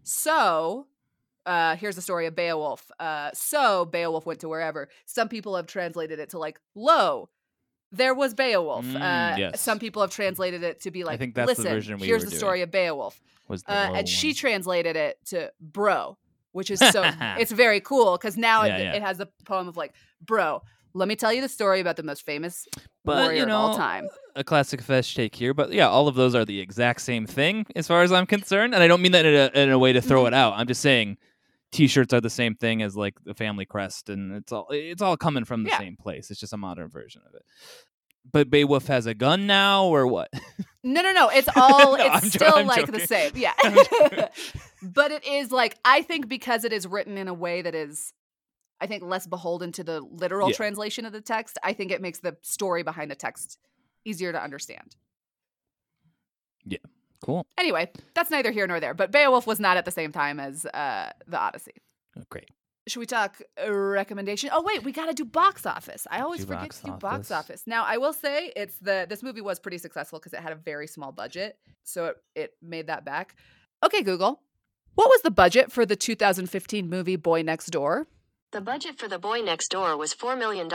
so 0.03 0.88
uh 1.46 1.76
here's 1.76 1.96
the 1.96 2.02
story 2.02 2.26
of 2.26 2.36
Beowulf. 2.36 2.89
Uh 3.00 3.30
so 3.34 3.86
Beowulf 3.86 4.26
went 4.26 4.39
to 4.41 4.50
wherever. 4.50 4.89
Some 5.06 5.30
people 5.30 5.56
have 5.56 5.68
translated 5.68 6.20
it 6.20 6.30
to 6.32 6.39
like 6.39 6.60
lo 6.76 7.30
there 7.91 8.14
was 8.16 8.34
Beowulf. 8.34 8.86
Mm, 8.86 8.96
uh 8.96 9.36
yes. 9.38 9.62
some 9.62 9.78
people 9.80 10.02
have 10.02 10.10
translated 10.12 10.64
it 10.64 10.82
to 10.82 10.89
be 10.91 11.04
like 11.04 11.16
I 11.16 11.18
think 11.18 11.36
that's 11.36 11.48
the 11.56 11.62
listen, 11.62 11.74
version 11.76 12.00
we 12.00 12.08
here's 12.08 12.26
the 12.26 12.32
story 12.32 12.62
of 12.62 12.72
Beowulf. 12.72 13.22
Was 13.48 13.64
the 13.64 13.72
Uh, 13.74 13.91
and 13.98 14.10
she 14.10 14.34
translated 14.34 14.96
it 14.96 15.20
to 15.28 15.52
bro, 15.62 16.18
which 16.54 16.72
is 16.72 16.80
so 16.80 17.04
it's 17.38 17.52
very 17.52 17.82
cool 17.82 18.18
because 18.18 18.38
now 18.38 18.64
Yeah, 18.64 18.78
it, 18.78 18.84
yeah. 18.84 18.94
it 18.94 19.02
has 19.04 19.20
a 19.20 19.28
poem 19.46 19.68
of 19.68 19.76
like, 19.78 19.94
bro, 20.26 20.64
let 20.96 21.08
me 21.08 21.16
tell 21.16 21.34
you 21.34 21.41
the 21.41 21.50
story 21.50 21.80
about 21.82 21.96
the 21.98 22.04
most 22.04 22.26
famous 22.26 22.68
But, 23.04 23.18
warrior 23.18 23.38
you 23.39 23.44
of 23.44 23.50
all 23.50 23.76
time. 23.76 24.08
a 24.36 24.44
classic 24.44 24.82
fest 24.82 25.16
take 25.16 25.36
here, 25.36 25.54
but 25.54 25.72
yeah, 25.74 25.88
all 25.89 26.08
of 26.08 26.16
those 26.16 26.34
are 26.36 26.46
the 26.46 26.60
exact 26.60 27.02
same 27.02 27.26
thing 27.28 27.66
as 27.76 27.88
far 27.88 28.02
as 28.04 28.12
I'm 28.12 28.26
concerned, 28.26 28.74
and 28.74 28.82
I 28.84 28.88
don't 28.88 29.02
mean 29.02 29.12
that 29.12 29.26
in 29.26 29.34
a, 29.36 29.60
in 29.60 29.70
a 29.72 29.78
way 29.78 29.91
to 29.94 30.02
throw 30.02 30.22
Mm-hmm. 30.24 30.34
it 30.34 30.34
out. 30.36 30.54
I'm 30.56 30.68
just 30.68 30.82
saying, 30.82 31.18
t-shirts 31.74 32.13
are 32.13 32.21
the 32.21 32.30
same 32.30 32.55
thing 32.55 32.82
as 32.82 32.95
like 32.95 33.15
the 33.26 33.34
family 33.34 33.65
crest, 33.65 34.07
and 34.09 34.34
it's 34.34 34.51
all 34.53 34.67
it's 34.69 35.01
all 35.01 35.17
coming 35.17 35.43
from 35.43 35.63
the 35.63 35.69
Yeah. 35.71 35.80
same 35.80 35.97
place. 35.97 36.32
It's 36.32 36.39
just 36.39 36.53
a 36.53 36.57
modern 36.57 36.88
version 36.89 37.21
of 37.28 37.34
it. 37.36 37.43
But 38.32 38.49
Beowulf 38.49 38.88
has 38.88 39.05
a 39.05 39.13
gun 39.13 39.47
now, 39.47 39.86
or 39.88 40.07
what? 40.07 40.30
No, 40.82 41.01
no, 41.01 41.11
no. 41.11 41.28
It's 41.30 41.49
all 41.57 41.97
No, 41.97 42.05
it's 42.05 42.24
I'm 42.24 42.30
still 42.30 42.55
I'm 42.55 42.67
like 42.67 42.89
the 42.91 43.05
same. 43.05 43.32
Yeah. 43.36 43.53
But 44.82 45.11
it 45.11 45.26
is 45.26 45.51
like 45.51 45.78
I 45.84 46.01
think 46.01 46.28
because 46.30 46.63
it 46.63 46.71
is 46.74 46.86
written 46.88 47.17
in 47.17 47.28
a 47.28 47.34
way 47.34 47.61
that 47.61 47.76
is 47.76 48.13
I 48.82 48.88
think 48.88 49.03
less 49.03 49.26
beholden 49.28 49.71
to 49.74 49.84
the 49.84 50.01
literal 50.01 50.49
Yeah. 50.49 50.55
translation 50.55 51.05
of 51.05 51.13
the 51.13 51.21
text, 51.21 51.57
I 51.63 51.74
think 51.74 51.91
it 51.91 52.01
makes 52.01 52.19
the 52.19 52.38
story 52.41 52.84
behind 52.84 53.09
the 53.11 53.15
text 53.15 53.57
easier 54.05 54.32
to 54.34 54.41
understand. 54.41 54.95
Cool, 57.24 57.45
Anyway, 57.57 57.89
that's 58.13 58.30
neither 58.30 58.51
here 58.51 58.67
nor 58.67 58.80
there, 58.80 58.93
but 58.93 59.11
Beowulf 59.11 59.47
was 59.47 59.59
not 59.59 59.78
at 59.78 59.86
the 59.86 59.91
same 59.91 60.11
time 60.11 60.39
as 60.39 60.65
uh 60.67 61.09
the 61.28 61.39
Odyssey. 61.39 61.74
Oh, 62.17 62.24
great. 62.30 62.49
Should 62.86 62.99
we 62.99 63.05
talk 63.05 63.41
uh, 63.65 63.71
recommendation? 63.71 64.49
Oh 64.53 64.61
wait, 64.61 64.84
we 64.84 64.91
got 64.91 65.07
to 65.07 65.13
do 65.13 65.24
box 65.26 65.65
office. 65.65 66.05
I 66.11 66.19
always 66.19 66.41
Do 66.41 66.47
forget 66.47 66.63
box 66.63 66.80
to 66.82 66.86
do 66.88 66.91
box 66.91 67.32
office. 67.32 67.32
office. 67.32 67.63
Now, 67.65 67.86
I 67.86 67.97
will 67.97 68.13
say 68.13 68.51
it's 68.55 68.78
the 68.80 69.05
this 69.09 69.24
movie 69.24 69.41
was 69.41 69.57
pretty 69.59 69.78
successful 69.78 70.19
because 70.19 70.34
it 70.34 70.41
had 70.41 70.51
a 70.51 70.55
very 70.55 70.86
small 70.88 71.11
budget, 71.13 71.57
so 71.84 72.07
it, 72.07 72.17
it 72.36 72.51
made 72.61 72.88
that 72.88 73.05
back. 73.05 73.36
Okay, 73.86 74.03
Google. 74.03 74.41
What 74.95 75.07
was 75.09 75.21
the 75.24 75.32
budget 75.32 75.71
for 75.71 75.86
the 75.86 75.95
2015 75.95 76.89
movie 76.89 77.15
Boy 77.15 77.41
Next 77.41 77.67
Door? 77.71 78.05
The 78.51 78.61
budget 78.61 78.99
for 78.99 79.07
The 79.07 79.17
Boy 79.17 79.39
Next 79.41 79.69
Door 79.69 79.97
was 79.97 80.13
$4 80.13 80.38
million. 80.38 80.69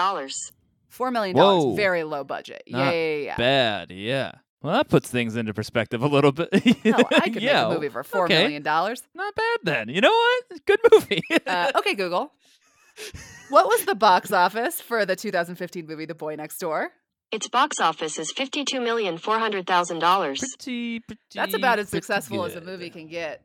Four 0.89 1.11
million 1.13 1.37
Whoa. 1.37 1.61
dollars. 1.61 1.77
Very 1.77 2.03
low 2.03 2.25
budget. 2.25 2.63
Yeah, 2.67 2.91
yeah, 2.91 3.17
yeah. 3.17 3.37
Bad, 3.37 3.91
yeah. 3.93 4.33
Well, 4.61 4.75
that 4.75 4.89
puts 4.89 5.09
things 5.11 5.37
into 5.37 5.55
perspective 5.55 6.03
a 6.03 6.09
little 6.09 6.33
bit. 6.33 6.51
No, 6.85 6.97
I 7.13 7.29
could 7.31 7.43
yeah, 7.43 7.63
make 7.65 7.71
a 7.71 7.75
movie 7.75 7.89
for 7.91 8.03
four 8.03 8.25
okay. 8.25 8.43
million 8.43 8.63
dollars. 8.63 9.03
Not 9.15 9.35
bad 9.35 9.59
then. 9.63 9.89
You 9.89 10.01
know 10.01 10.11
what? 10.11 10.67
Good 10.67 10.81
movie. 10.93 11.23
Uh, 11.47 11.71
okay, 11.77 11.95
Google. 11.95 12.33
What 13.51 13.69
was 13.69 13.85
the 13.85 13.95
box 13.95 14.33
office 14.33 14.81
for 14.81 15.07
the 15.07 15.15
2015 15.15 15.87
movie 15.87 16.07
The 16.07 16.15
Boy 16.17 16.35
Next 16.35 16.59
Door? 16.59 16.91
Its 17.31 17.47
box 17.49 17.79
office 17.79 18.19
is 18.19 18.33
$52,400,000. 18.33 20.39
pretty, 20.39 21.01
pretty. 21.01 21.21
That's 21.35 21.55
about 21.55 21.79
as 21.79 21.91
pretty 21.91 22.05
successful 22.05 22.45
as 22.45 22.57
a 22.57 22.61
movie 22.61 22.91
can 22.91 23.07
get. 23.07 23.45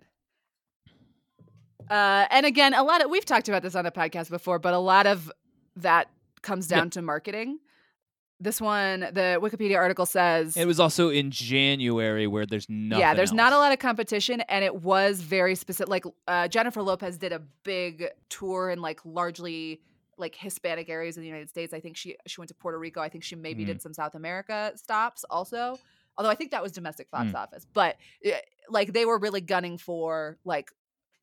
Uh, 1.89 2.25
and 2.31 2.45
again, 2.45 2.73
a 2.73 2.81
lot 2.83 3.03
of 3.03 3.11
we've 3.11 3.25
talked 3.25 3.49
about 3.49 3.61
this 3.61 3.75
on 3.75 3.83
the 3.83 3.91
podcast 3.91 4.29
before, 4.29 4.57
but 4.57 4.73
a 4.73 4.79
lot 4.79 5.05
of 5.05 5.29
that 5.75 6.09
comes 6.41 6.71
Yeah. 6.71 6.77
down 6.77 6.89
to 6.91 7.01
marketing. 7.01 7.59
This 8.43 8.59
one, 8.59 8.99
the 8.99 9.39
Wikipedia 9.41 9.77
article 9.77 10.05
says, 10.05 10.57
It 10.57 10.65
was 10.67 10.79
also 10.79 11.09
in 11.09 11.31
January 11.31 12.27
where 12.27 12.45
there's 12.45 12.67
nothing. 12.69 12.99
yeah, 12.99 13.13
there's 13.13 13.31
not 13.33 13.53
a 13.53 13.57
lot 13.57 13.71
of 13.71 13.79
competition, 13.79 14.41
and 14.41 14.63
it 14.65 14.75
was 14.83 15.21
very 15.21 15.55
specific. 15.55 15.89
Like 15.89 16.05
uh, 16.27 16.47
Jennifer 16.49 16.81
Lopez 16.81 17.17
did 17.17 17.31
a 17.31 17.39
big 17.63 18.05
tour 18.29 18.69
in 18.69 18.81
like 18.81 18.99
largely 19.05 19.79
like 20.17 20.35
Hispanic 20.35 20.89
areas 20.89 21.15
of 21.17 21.21
the 21.21 21.27
United 21.27 21.49
States. 21.49 21.73
I 21.73 21.79
think 21.79 21.95
she 21.97 22.17
she 22.27 22.39
went 22.39 22.49
to 22.49 22.53
Puerto 22.53 22.77
Rico. 22.77 22.99
I 23.01 23.09
think 23.09 23.23
she 23.23 23.35
maybe 23.35 23.63
Mm. 23.63 23.67
did 23.67 23.81
some 23.81 23.93
South 23.93 24.13
America 24.15 24.73
stops 24.75 25.23
also. 25.29 25.79
Although 26.17 26.29
I 26.29 26.35
think 26.35 26.51
that 26.51 26.61
was 26.61 26.71
domestic 26.71 27.09
box 27.09 27.31
Mm. 27.31 27.35
office, 27.35 27.65
but 27.73 27.95
eh, 28.23 28.39
like 28.69 28.93
they 28.93 29.05
were 29.05 29.17
really 29.17 29.41
gunning 29.41 29.77
for 29.77 30.37
like 30.45 30.69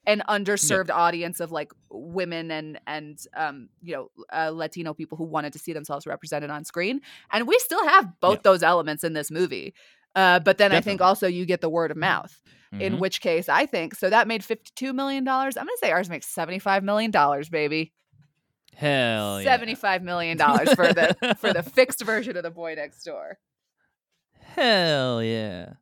an 0.07 0.23
underserved 0.29 0.91
audience 0.91 1.41
of 1.41 1.53
like 1.53 1.73
women 1.91 2.51
and 2.51 2.81
and 2.87 3.19
um 3.37 3.69
you 3.83 3.95
know 3.95 4.11
uh, 4.33 4.51
Latino 4.53 4.95
people 4.95 5.19
who 5.19 5.25
wanted 5.25 5.53
to 5.53 5.59
see 5.59 5.73
themselves 5.73 6.07
represented 6.07 6.51
on 6.51 6.65
screen, 6.65 7.01
and 7.33 7.47
we 7.47 7.59
still 7.59 7.87
have 7.87 8.19
both 8.21 8.37
Yeah. 8.39 8.41
those 8.45 8.63
elements 8.63 9.05
in 9.05 9.13
this 9.13 9.31
movie. 9.31 9.75
Uh, 10.17 10.41
but 10.41 10.59
then 10.59 10.73
I 10.73 10.81
think 10.81 11.01
also 11.01 11.27
you 11.29 11.47
get 11.47 11.61
the 11.61 11.69
word 11.69 11.91
of 11.93 11.97
mouth, 11.97 12.41
in 12.73 12.95
Mhm. 12.95 12.99
which 12.99 13.21
case 13.21 13.49
I 13.49 13.67
think 13.67 13.95
so 13.95 14.11
that 14.11 14.27
made 14.27 14.43
fifty-two 14.43 14.93
million 14.93 15.23
dollars. 15.23 15.57
I'm 15.57 15.67
gonna 15.67 15.77
say 15.79 15.93
ours 15.93 16.09
makes 16.11 16.27
seventy-five 16.27 16.83
million 16.83 17.11
dollars, 17.13 17.49
baby. 17.49 17.93
Hell 18.75 19.41
yeah. 19.43 19.45
Seventy-five 19.53 20.03
million 20.03 20.37
dollars 20.47 20.73
for 20.73 20.93
the 20.93 21.37
for 21.39 21.53
the 21.53 21.63
fixed 21.63 22.03
version 22.03 22.37
of 22.37 22.43
the 22.43 22.51
Boy 22.51 22.75
Next 22.75 23.05
Door. 23.05 23.39
Hell 24.41 25.23
yeah. 25.23 25.75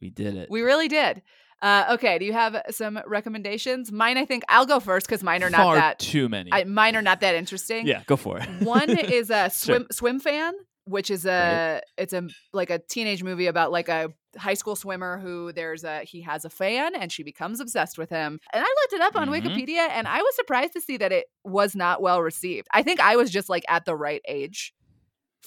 We 0.00 0.10
did 0.10 0.36
it. 0.36 0.50
We 0.50 0.62
really 0.62 0.88
did. 0.88 1.22
Uh, 1.62 1.86
okay, 1.92 2.18
do 2.18 2.24
you 2.24 2.32
have 2.32 2.60
some 2.70 2.98
recommendations? 3.06 3.90
Mine, 3.92 4.18
I 4.18 4.24
think 4.24 4.44
I'll 4.48 4.66
go 4.66 4.80
first 4.80 5.06
because 5.06 5.22
mine 5.22 5.42
are 5.42 5.50
not 5.50 5.58
Far 5.60 5.74
that. 5.76 5.98
too 5.98 6.28
many. 6.28 6.52
I, 6.52 6.64
mine 6.64 6.94
are 6.96 7.02
not 7.02 7.20
that 7.20 7.34
interesting. 7.34 7.86
yeah, 7.86 8.02
go 8.06 8.16
for 8.16 8.38
it. 8.38 8.48
One 8.62 8.90
is 8.98 9.30
a 9.30 9.50
swim 9.50 9.86
swim 9.90 10.20
fan. 10.20 10.52
which 10.86 11.10
is 11.10 11.24
a 11.24 11.80
it's 11.96 12.12
a 12.12 12.28
like 12.52 12.68
a 12.70 12.78
teenage 12.78 13.22
movie 13.22 13.46
about 13.46 13.72
like 13.72 13.88
a 13.88 14.10
high 14.36 14.52
school 14.54 14.76
swimmer 14.76 15.18
who 15.18 15.52
there's 15.52 15.84
a 15.84 16.00
he 16.00 16.20
has 16.20 16.44
a 16.44 16.50
fan 16.50 16.94
and 16.94 17.10
she 17.10 17.22
becomes 17.22 17.60
obsessed 17.60 17.96
with 17.96 18.10
him. 18.10 18.38
And 18.52 18.62
I 18.62 18.66
looked 18.82 18.92
it 18.92 19.00
up 19.00 19.16
on 19.16 19.28
Mhm. 19.28 19.42
Wikipedia 19.42 19.88
and 19.90 20.06
I 20.06 20.20
was 20.20 20.36
surprised 20.36 20.72
to 20.74 20.80
see 20.82 20.96
that 20.98 21.12
it 21.12 21.26
was 21.44 21.74
not 21.74 22.02
well 22.02 22.20
received. 22.20 22.66
I 22.72 22.82
think 22.82 23.00
I 23.00 23.16
was 23.16 23.30
just 23.30 23.48
like 23.48 23.64
at 23.68 23.84
the 23.86 23.94
right 23.96 24.20
age 24.28 24.74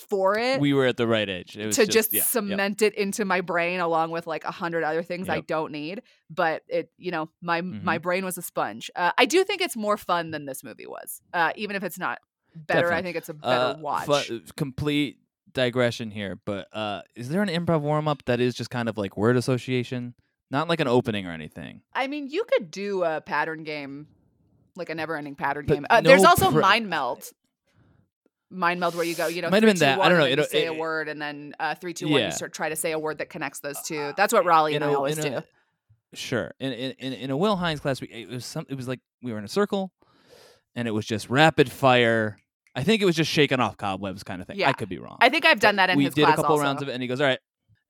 for 0.10 0.38
it. 0.38 0.60
we 0.60 0.74
were 0.74 0.86
at 0.86 0.98
the 0.98 1.08
right 1.08 1.28
age. 1.28 1.58
It 1.58 1.66
was 1.66 1.76
to 1.78 1.86
just, 1.88 2.14
yeah, 2.14 2.20
yep. 2.20 2.28
cement 2.28 2.82
it 2.82 2.93
into 2.95 3.26
my 3.26 3.41
brain 3.41 3.80
along 3.80 4.12
with 4.12 4.28
like 4.28 4.43
a 4.45 4.52
hundred 4.52 4.84
other 4.84 5.02
things 5.04 5.28
I 5.30 5.41
don't 5.41 5.72
need. 5.72 6.02
But 6.30 6.64
it, 6.68 6.91
you 6.98 7.12
know, 7.12 7.30
my 7.41 7.62
my 7.62 7.98
Mhm. 7.98 8.02
brain 8.02 8.26
was 8.26 8.38
a 8.38 8.41
sponge. 8.41 8.91
Uh, 8.95 9.12
I 9.18 9.26
do 9.26 9.43
think 9.43 9.62
it's 9.62 9.76
more 9.76 9.98
fun 9.98 10.32
than 10.32 10.45
this 10.45 10.64
movie 10.64 10.88
was, 10.88 11.22
uh, 11.34 11.52
even 11.56 11.76
if 11.76 11.84
it's 11.84 11.98
not 12.00 12.20
better. 12.56 12.91
I 12.93 13.02
think 13.02 13.18
it's 13.18 13.30
a 13.30 13.34
better 13.34 13.78
Uh, 13.78 13.82
watch. 13.82 14.06
fu- 14.28 14.41
complete 14.56 15.20
digression 15.54 16.12
here, 16.12 16.39
but 16.45 16.68
uh, 16.74 17.02
is 17.16 17.30
there 17.30 17.41
an 17.41 17.50
improv 17.50 17.82
warm 17.82 18.08
up 18.08 18.24
that 18.26 18.39
is 18.39 18.54
just 18.56 18.70
kind 18.70 18.88
of 18.88 18.98
like 18.98 19.18
word 19.18 19.36
association, 19.38 20.14
not 20.52 20.68
like 20.68 20.80
an 20.80 20.88
opening 20.88 21.26
or 21.26 21.32
anything? 21.32 21.82
I 21.93 22.08
mean, 22.08 22.28
you 22.30 22.43
could 22.45 22.70
do 22.70 23.04
a 23.04 23.22
pattern 23.22 23.64
game, 23.64 24.08
like 24.76 24.89
a 24.89 24.95
never-ending 24.95 25.36
pattern 25.36 25.66
But 25.66 25.74
game. 25.74 25.86
Uh, 25.89 26.02
there's 26.02 26.24
also 26.24 26.52
pre- 26.52 26.62
mind 26.62 26.89
meld. 26.89 27.32
Mind 28.50 28.80
meld, 28.80 28.95
where 28.95 29.04
you 29.04 29.14
go, 29.16 29.28
you 29.28 29.41
know, 29.41 29.50
Might 29.50 29.62
have 29.64 29.68
been 29.70 29.76
two, 29.76 29.80
that. 29.82 30.00
I 30.00 30.08
don't 30.10 30.18
know. 30.20 30.24
and 30.26 30.32
then 30.32 30.38
you 30.38 30.43
It- 30.43 30.50
say 30.52 30.66
it- 30.66 30.70
a 30.70 30.74
word, 30.74 31.10
and 31.10 31.22
then 31.22 31.54
uh, 31.60 31.76
three, 31.76 31.93
two, 31.93 32.08
one. 32.08 32.22
Yeah. 32.22 32.28
You 32.28 32.32
start 32.32 32.54
try 32.54 32.70
to 32.70 32.76
say 32.78 32.91
a 32.93 33.00
word 33.00 33.18
that 33.18 33.30
connects 33.30 33.60
those 33.60 33.82
two. 33.82 34.14
That's 34.16 34.32
what 34.34 34.45
Raleigh 34.45 34.76
and 34.76 34.84
I 34.86 34.93
always 34.93 35.18
do. 35.18 35.28
a- 35.38 35.43
Sure. 36.14 36.54
In, 36.60 36.72
in 36.72 36.91
in 37.00 37.14
in 37.14 37.30
a 37.32 37.36
Will 37.38 37.58
Hines 37.58 37.82
class, 37.82 38.00
we 38.00 38.08
it 38.08 38.30
was 38.30 38.45
some. 38.45 38.66
It 38.70 38.76
was 38.76 38.88
like 38.88 39.02
we 39.22 39.34
were 39.34 39.38
in 39.38 39.43
a 39.43 39.50
circle, 39.50 39.91
and 40.76 40.88
it 40.88 40.91
was 40.91 41.06
just 41.06 41.30
rapid 41.30 41.70
fire. 41.70 42.38
I 42.74 42.84
think 42.84 43.02
it 43.02 43.06
was 43.06 43.16
just 43.16 43.30
shaking 43.30 43.60
off 43.60 43.76
cobwebs 43.76 44.24
kind 44.24 44.39
of 44.41 44.48
thing. 44.48 44.58
Yeah. 44.58 44.70
I 44.70 44.74
could 44.74 44.88
be 44.88 45.00
wrong. 45.00 45.18
I 45.20 45.28
think 45.30 45.45
I've 45.45 45.60
done 45.60 45.76
that 45.76 45.89
in 45.89 45.98
we 45.98 46.06
his 46.06 46.14
did 46.14 46.24
class 46.24 46.36
a 46.36 46.41
couple 46.41 46.54
also. 46.54 46.64
rounds 46.64 46.82
of 46.82 46.88
it, 46.88 46.93
and 46.93 47.02
he 47.02 47.08
goes, 47.08 47.20
"All 47.20 47.28
right." 47.28 47.39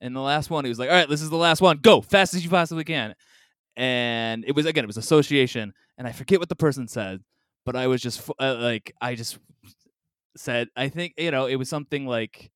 And 0.02 0.16
the 0.16 0.22
last 0.22 0.50
one, 0.50 0.66
he 0.66 0.70
was 0.70 0.80
like, 0.80 0.90
"All 0.90 0.96
right, 0.96 1.08
this 1.08 1.22
is 1.22 1.30
the 1.30 1.38
last 1.38 1.62
one. 1.62 1.78
Go 1.78 2.02
fast 2.02 2.34
as 2.34 2.44
you 2.44 2.50
possibly 2.50 2.84
can." 2.84 3.14
And 3.76 4.44
it 4.48 4.56
was 4.56 4.66
again, 4.66 4.84
it 4.84 4.88
was 4.88 4.98
association, 4.98 5.74
and 6.00 6.08
I 6.08 6.12
forget 6.12 6.40
what 6.40 6.50
the 6.50 6.56
person 6.56 6.88
said, 6.88 7.22
but 7.66 7.76
I 7.76 7.86
was 7.86 8.02
just 8.02 8.28
uh, 8.40 8.56
like, 8.56 8.94
I 9.00 9.14
just 9.14 9.38
said, 10.40 10.68
I 10.76 10.90
think 10.90 11.14
you 11.18 11.32
know, 11.32 11.46
it 11.46 11.56
was 11.56 11.70
something 11.70 12.06
like 12.06 12.52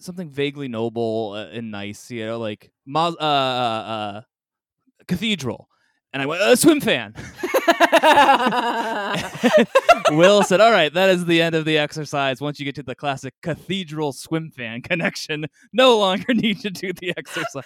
something 0.00 0.30
vaguely 0.30 0.68
noble 0.68 1.32
uh, 1.34 1.46
and 1.46 1.70
nice, 1.70 2.10
you 2.10 2.26
know, 2.26 2.38
like 2.38 2.70
uh, 2.94 2.98
uh, 2.98 3.20
uh, 3.20 4.20
cathedral, 5.06 5.68
and 6.12 6.22
I 6.22 6.26
went, 6.26 6.42
a 6.42 6.56
swim 6.56 6.80
fan. 6.80 7.14
Will 10.10 10.42
said, 10.42 10.60
"All 10.60 10.70
right, 10.70 10.92
that 10.92 11.10
is 11.10 11.26
the 11.26 11.42
end 11.42 11.54
of 11.54 11.64
the 11.64 11.78
exercise. 11.78 12.40
Once 12.40 12.58
you 12.58 12.64
get 12.64 12.74
to 12.76 12.82
the 12.82 12.94
classic 12.94 13.34
cathedral 13.42 14.12
swim 14.12 14.50
fan 14.50 14.82
connection, 14.82 15.46
no 15.72 15.98
longer 15.98 16.34
need 16.34 16.60
to 16.60 16.70
do 16.70 16.92
the 16.92 17.14
exercise." 17.16 17.64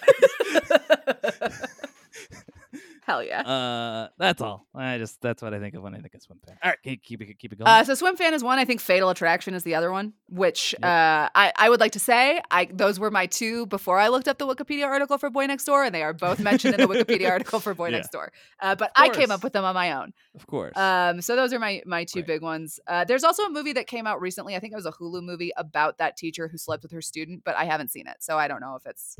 Hell 3.05 3.21
yeah. 3.23 3.41
uh, 3.41 4.07
that's 4.17 4.41
all. 4.41 4.65
I 4.73 4.97
just 4.97 5.19
that's 5.21 5.41
what 5.41 5.53
I 5.53 5.59
think 5.59 5.75
of 5.75 5.83
when 5.83 5.93
I 5.93 5.99
think 5.99 6.13
of 6.15 6.21
swim 6.21 6.39
fan. 6.47 6.57
All 6.63 6.69
right, 6.69 6.79
keep 6.83 7.03
keep 7.03 7.21
it 7.21 7.37
keep 7.37 7.51
it 7.51 7.57
going. 7.59 7.67
Uh, 7.67 7.83
so 7.83 7.95
Swim 7.95 8.15
Fan 8.15 8.33
is 8.33 8.43
one. 8.43 8.59
I 8.59 8.65
think 8.65 8.79
Fatal 8.79 9.09
Attraction 9.09 9.53
is 9.53 9.63
the 9.63 9.75
other 9.75 9.91
one, 9.91 10.13
which 10.29 10.73
Yep. 10.79 10.83
uh, 10.85 11.29
I, 11.35 11.51
I 11.57 11.69
would 11.69 11.79
like 11.81 11.91
to 11.93 11.99
say 11.99 12.41
I 12.49 12.65
those 12.71 12.99
were 12.99 13.11
my 13.11 13.25
two 13.25 13.65
before 13.65 13.99
I 13.99 14.07
looked 14.07 14.27
up 14.29 14.37
the 14.37 14.47
Wikipedia 14.47 14.85
article 14.85 15.17
for 15.17 15.29
Boy 15.29 15.45
Next 15.47 15.65
Door, 15.65 15.83
and 15.83 15.93
they 15.93 16.01
are 16.03 16.13
both 16.13 16.39
mentioned 16.39 16.75
in 16.75 16.79
the 16.81 16.87
Wikipedia 16.87 17.29
article 17.31 17.59
for 17.59 17.73
Boy 17.73 17.87
Yeah. 17.89 17.97
Next 17.97 18.11
Door. 18.11 18.31
Uh, 18.61 18.75
but 18.75 18.91
I 18.95 19.09
came 19.09 19.31
up 19.31 19.43
with 19.43 19.51
them 19.53 19.65
on 19.65 19.73
my 19.75 19.91
own. 19.93 20.13
of 20.35 20.47
course. 20.47 20.75
Um, 20.77 21.21
so 21.21 21.35
those 21.35 21.51
are 21.51 21.59
my 21.59 21.81
my 21.85 22.05
two 22.05 22.19
Great. 22.21 22.27
big 22.27 22.41
ones. 22.41 22.79
Uh, 22.87 23.03
there's 23.03 23.25
also 23.25 23.43
a 23.43 23.49
movie 23.49 23.73
that 23.73 23.87
came 23.87 24.07
out 24.07 24.21
recently. 24.21 24.55
I 24.55 24.59
think 24.59 24.71
it 24.71 24.77
was 24.77 24.85
a 24.85 24.91
Hulu 24.93 25.21
movie 25.23 25.51
about 25.57 25.97
that 25.97 26.15
teacher 26.15 26.47
who 26.47 26.57
slept 26.57 26.83
with 26.83 26.91
her 26.93 27.01
student, 27.01 27.43
but 27.43 27.55
I 27.57 27.65
haven't 27.65 27.91
seen 27.91 28.07
it, 28.07 28.17
so 28.23 28.37
I 28.37 28.47
don't 28.47 28.61
know 28.61 28.75
if 28.75 28.85
it's 28.85 29.17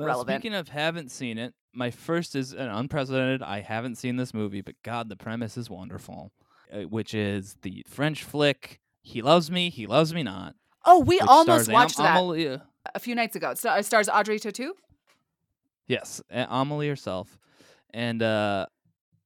well, 0.00 0.08
relevant. 0.08 0.40
speaking 0.40 0.54
of 0.54 0.68
haven't 0.68 1.10
seen 1.10 1.38
it, 1.38 1.54
my 1.72 1.90
first 1.90 2.34
is 2.34 2.52
an 2.52 2.68
unprecedented. 2.68 3.42
I 3.42 3.60
haven't 3.60 3.96
seen 3.96 4.16
this 4.16 4.34
movie, 4.34 4.60
but 4.60 4.74
God, 4.82 5.08
the 5.08 5.16
premise 5.16 5.56
is 5.56 5.70
wonderful. 5.70 6.32
Uh, 6.72 6.82
which 6.82 7.14
is 7.14 7.56
the 7.62 7.84
French 7.88 8.22
flick 8.22 8.78
"He 9.02 9.22
Loves 9.22 9.50
Me, 9.50 9.70
He 9.70 9.86
Loves 9.86 10.14
Me 10.14 10.22
Not." 10.22 10.54
Oh, 10.84 11.00
we 11.00 11.18
almost 11.18 11.44
stars 11.64 11.68
Am- 11.68 11.72
watched 11.72 11.96
that 11.98 12.16
Amelie- 12.16 12.60
a 12.94 12.98
few 13.00 13.14
nights 13.16 13.34
ago. 13.34 13.50
It 13.50 13.58
stars 13.84 14.08
Audrey 14.08 14.38
Tautou. 14.38 14.70
Yes, 15.86 16.22
Amelie 16.30 16.88
herself, 16.88 17.38
and 17.92 18.22
uh, 18.22 18.66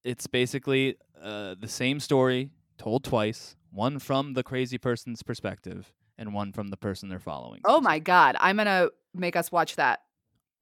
it's 0.04 0.26
basically 0.26 0.96
uh, 1.22 1.54
the 1.60 1.68
same 1.68 2.00
story 2.00 2.50
told 2.78 3.04
twice. 3.04 3.56
One 3.70 3.98
from 3.98 4.34
the 4.34 4.42
crazy 4.42 4.78
person's 4.78 5.22
perspective, 5.22 5.92
and 6.16 6.32
one 6.32 6.52
from 6.52 6.68
the 6.68 6.76
person 6.78 7.08
they're 7.10 7.18
following. 7.18 7.60
Oh 7.66 7.80
my 7.80 7.98
god, 7.98 8.36
I'm 8.40 8.56
gonna 8.56 8.88
make 9.12 9.36
us 9.36 9.52
watch 9.52 9.76
that. 9.76 10.00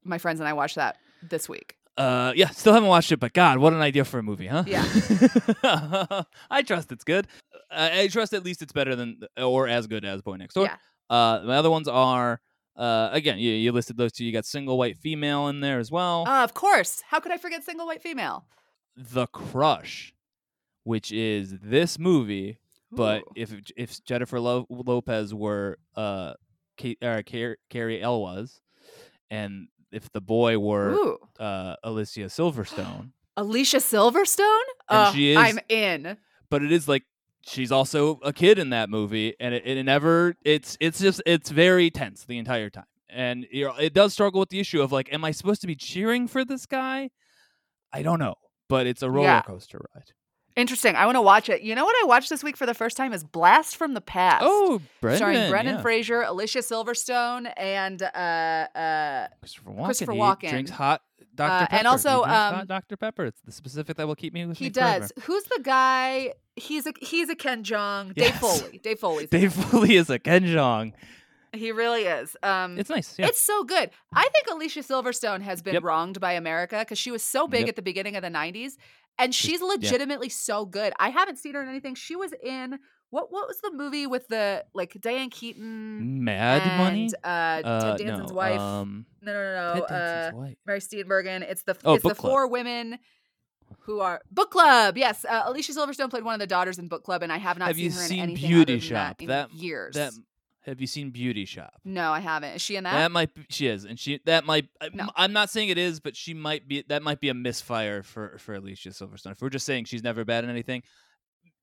My 0.04 0.18
friends 0.18 0.40
and 0.40 0.48
I 0.48 0.52
watched 0.52 0.76
that 0.76 0.96
this 1.22 1.48
week. 1.48 1.76
Uh, 1.96 2.32
yeah, 2.34 2.48
still 2.48 2.72
haven't 2.72 2.88
watched 2.88 3.12
it, 3.12 3.20
but 3.20 3.32
God, 3.34 3.58
what 3.58 3.72
an 3.72 3.80
idea 3.80 4.04
for 4.04 4.18
a 4.18 4.22
movie, 4.22 4.46
huh? 4.46 4.64
Yeah. 4.66 4.84
I 6.50 6.62
trust 6.62 6.90
it's 6.90 7.04
good. 7.04 7.26
I, 7.70 8.00
I 8.02 8.08
trust 8.08 8.32
at 8.32 8.44
least 8.44 8.62
it's 8.62 8.72
better 8.72 8.96
than 8.96 9.20
or 9.36 9.68
as 9.68 9.86
good 9.86 10.04
as 10.04 10.22
Boy 10.22 10.36
Next 10.36 10.54
Door. 10.54 10.64
Yeah. 10.64 10.76
Uh, 11.10 11.42
my 11.44 11.56
other 11.56 11.70
ones 11.70 11.88
are 11.88 12.40
uh, 12.76 13.10
again, 13.12 13.38
you, 13.38 13.52
you 13.52 13.72
listed 13.72 13.96
those 13.96 14.12
two. 14.12 14.24
You 14.24 14.32
got 14.32 14.46
single 14.46 14.78
white 14.78 14.96
female 14.98 15.48
in 15.48 15.60
there 15.60 15.78
as 15.78 15.90
well. 15.90 16.24
Uh, 16.26 16.42
of 16.42 16.54
course. 16.54 17.02
How 17.08 17.20
could 17.20 17.32
I 17.32 17.36
forget 17.36 17.64
single 17.64 17.86
white 17.86 18.02
female? 18.02 18.46
the 18.96 19.26
Crush, 19.28 20.14
which 20.84 21.12
is 21.12 21.54
this 21.62 21.98
movie, 21.98 22.58
but 22.90 23.22
if 23.34 23.54
if 23.76 24.04
Jennifer 24.04 24.38
Lo- 24.38 24.66
Lopez 24.68 25.32
were 25.34 25.78
uh, 25.96 26.34
Kate, 26.76 27.02
uh 27.02 27.22
Car- 27.22 27.56
Cary 27.70 28.02
Elwes, 28.02 28.60
and 29.30 29.68
if 29.92 30.10
the 30.12 30.20
boy 30.20 30.58
were 30.58 31.16
uh, 31.38 31.76
Alicia 31.84 32.26
Silverstone, 32.26 33.12
Alicia 33.36 33.78
Silverstone? 33.78 34.66
Oh, 34.88 35.12
she 35.14 35.32
is- 35.32 35.38
I'm 35.38 35.58
in. 35.68 36.16
but 36.50 36.62
it 36.62 36.72
is 36.72 36.88
like 36.88 37.04
she's 37.46 37.72
also 37.72 38.20
a 38.22 38.32
kid 38.32 38.58
in 38.58 38.70
that 38.70 38.88
movie, 38.90 39.34
and 39.40 39.54
it, 39.54 39.66
it 39.66 39.82
never 39.84 40.34
it's 40.44 40.76
it's 40.80 41.00
just 41.00 41.22
it's 41.26 41.50
very 41.50 41.90
tense 41.90 42.24
the 42.24 42.38
entire 42.38 42.70
time, 42.70 42.84
and 43.08 43.46
you 43.50 43.64
know, 43.66 43.74
it 43.76 43.92
does 43.94 44.12
struggle 44.12 44.40
with 44.40 44.48
the 44.50 44.60
issue 44.60 44.80
of 44.82 44.92
like, 44.92 45.12
am 45.12 45.24
I 45.24 45.30
supposed 45.30 45.60
to 45.62 45.66
be 45.66 45.74
cheering 45.76 46.28
for 46.28 46.44
this 46.44 46.66
guy? 46.66 47.10
I 47.92 48.02
don't 48.02 48.18
know, 48.18 48.34
but 48.68 48.86
it's 48.86 49.02
a 49.02 49.10
roller 49.10 49.26
Yeah. 49.28 49.42
coaster 49.42 49.80
ride. 49.94 50.12
Interesting. 50.56 50.96
I 50.96 51.06
want 51.06 51.16
to 51.16 51.22
watch 51.22 51.48
it. 51.48 51.62
You 51.62 51.74
know 51.74 51.84
what 51.84 51.96
I 52.02 52.06
watched 52.06 52.28
this 52.28 52.44
week 52.44 52.56
for 52.56 52.66
the 52.66 52.74
first 52.74 52.96
time 52.96 53.12
is 53.12 53.24
Blast 53.24 53.76
from 53.76 53.94
the 53.94 54.00
Past. 54.00 54.42
Oh, 54.46 54.80
Brendan, 55.00 55.16
starring 55.18 55.50
Brendan 55.50 55.74
yeah. 55.76 55.82
Fraser, 55.82 56.22
Alicia 56.22 56.58
Silverstone, 56.58 57.50
and 57.56 58.02
uh, 58.02 58.06
uh, 58.06 59.28
Christopher 59.40 59.70
Walken. 59.70 59.84
Christopher 59.86 60.36
he 60.40 60.48
drinks 60.48 60.70
hot 60.70 61.02
Dr. 61.34 61.50
Uh, 61.52 61.58
Pepper. 61.60 61.74
and 61.76 61.86
also, 61.86 62.24
um, 62.24 62.66
Dr. 62.66 62.96
Pepper. 62.98 63.24
It's 63.24 63.40
the 63.42 63.52
specific 63.52 63.96
that 63.96 64.06
will 64.06 64.14
keep 64.14 64.34
me 64.34 64.40
he 64.54 64.68
forever. 64.70 65.00
does. 65.00 65.12
Who's 65.22 65.44
the 65.44 65.60
guy? 65.62 66.34
He's 66.56 66.86
a 66.86 66.92
he's 67.00 67.30
a 67.30 67.34
Ken 67.34 67.64
Jeong. 67.64 68.14
Dave 68.14 68.34
Foley. 68.34 68.78
Dave 68.82 68.98
Foley's 68.98 69.28
in 69.32 69.40
Dave. 69.40 69.52
Foley 69.54 69.96
is 69.96 70.10
a 70.10 70.18
Ken 70.18 70.44
Jeong. 70.44 70.92
He 71.54 71.70
really 71.70 72.04
is. 72.04 72.34
Um, 72.42 72.78
It's 72.78 72.88
nice. 72.88 73.18
Yeah. 73.18 73.26
It's 73.26 73.40
so 73.40 73.62
good. 73.62 73.90
I 74.14 74.26
think 74.32 74.46
Alicia 74.50 74.80
Silverstone 74.80 75.42
has 75.42 75.60
been 75.60 75.74
Yep. 75.74 75.82
wronged 75.84 76.18
by 76.20 76.32
America 76.32 76.78
because 76.78 76.98
she 76.98 77.10
was 77.10 77.22
so 77.22 77.46
big 77.46 77.60
Yep. 77.60 77.68
at 77.70 77.76
the 77.76 77.82
beginning 77.82 78.16
of 78.16 78.22
the 78.22 78.30
90s 78.30 78.78
and 79.22 79.34
she's 79.34 79.60
legitimately 79.62 80.28
so 80.28 80.66
good. 80.66 80.92
I 80.98 81.10
haven't 81.10 81.38
seen 81.38 81.54
her 81.54 81.62
in 81.62 81.68
anything. 81.68 81.94
She 81.94 82.16
was 82.16 82.32
in 82.42 82.78
what 83.10 83.30
what 83.32 83.46
was 83.48 83.58
the 83.62 83.70
movie 83.72 84.06
with 84.06 84.26
the 84.28 84.64
like 84.74 84.96
Diane 85.00 85.30
Keaton 85.30 86.24
Mad 86.24 86.78
Money. 86.78 87.10
and 87.22 87.64
uh, 87.64 87.68
Uh, 87.68 87.96
Ted 87.96 88.06
Danson's 88.06 88.30
no, 88.30 88.36
wife? 88.36 88.60
Um, 88.60 89.06
no, 89.20 89.32
no, 89.32 89.42
no, 89.42 89.74
no. 89.80 89.84
Uh, 89.84 90.30
Mary 90.66 90.80
Steenburgen. 90.80 91.42
It's 91.42 91.62
the 91.62 91.76
Oh, 91.84 91.94
it's 91.94 92.02
the 92.02 92.14
Club. 92.14 92.30
four 92.32 92.48
women 92.48 92.98
who 93.80 94.00
are 94.00 94.20
book 94.30 94.50
club. 94.50 94.96
Yes, 94.98 95.24
uh, 95.24 95.42
Alicia 95.46 95.72
Silverstone 95.72 96.10
played 96.10 96.24
one 96.24 96.34
of 96.34 96.40
the 96.40 96.46
daughters 96.46 96.78
in 96.78 96.88
book 96.88 97.04
club, 97.04 97.22
and 97.22 97.32
I 97.32 97.38
have 97.38 97.58
not 97.58 97.68
Have 97.68 97.76
seen 97.76 97.84
you 97.86 97.90
her 97.92 98.02
in 98.02 98.08
seen 98.08 98.20
anything 98.20 98.48
Beauty 98.50 98.80
Shop? 98.80 99.16
that 99.18 99.22
in 99.22 99.28
That- 99.28 99.52
years. 99.52 99.94
That 99.94 100.12
have 100.64 100.80
you 100.80 100.86
seen 100.86 101.10
Beauty 101.10 101.44
Shop? 101.44 101.72
no, 101.84 102.12
I 102.12 102.20
haven't. 102.20 102.50
Is 102.54 102.62
she 102.62 102.76
in 102.76 102.84
that? 102.84 102.92
That 102.92 103.10
might 103.10 103.34
be, 103.34 103.44
she 103.50 103.66
is, 103.66 103.84
and 103.84 103.98
she 103.98 104.20
that 104.26 104.44
might. 104.44 104.68
I- 104.80 104.90
No. 104.92 105.08
I'm 105.16 105.32
not 105.32 105.50
saying 105.50 105.68
it 105.70 105.78
is, 105.78 106.00
but 106.00 106.16
she 106.16 106.34
might 106.34 106.68
be. 106.68 106.84
That 106.88 107.02
might 107.02 107.20
be 107.20 107.28
a 107.28 107.34
misfire 107.34 108.02
for 108.02 108.38
for 108.38 108.54
Alicia 108.54 108.90
Silverstone. 108.90 109.32
If 109.32 109.40
we're 109.42 109.48
just 109.50 109.66
saying 109.66 109.84
she's 109.86 110.02
never 110.02 110.24
bad 110.24 110.44
in 110.44 110.50
anything, 110.50 110.82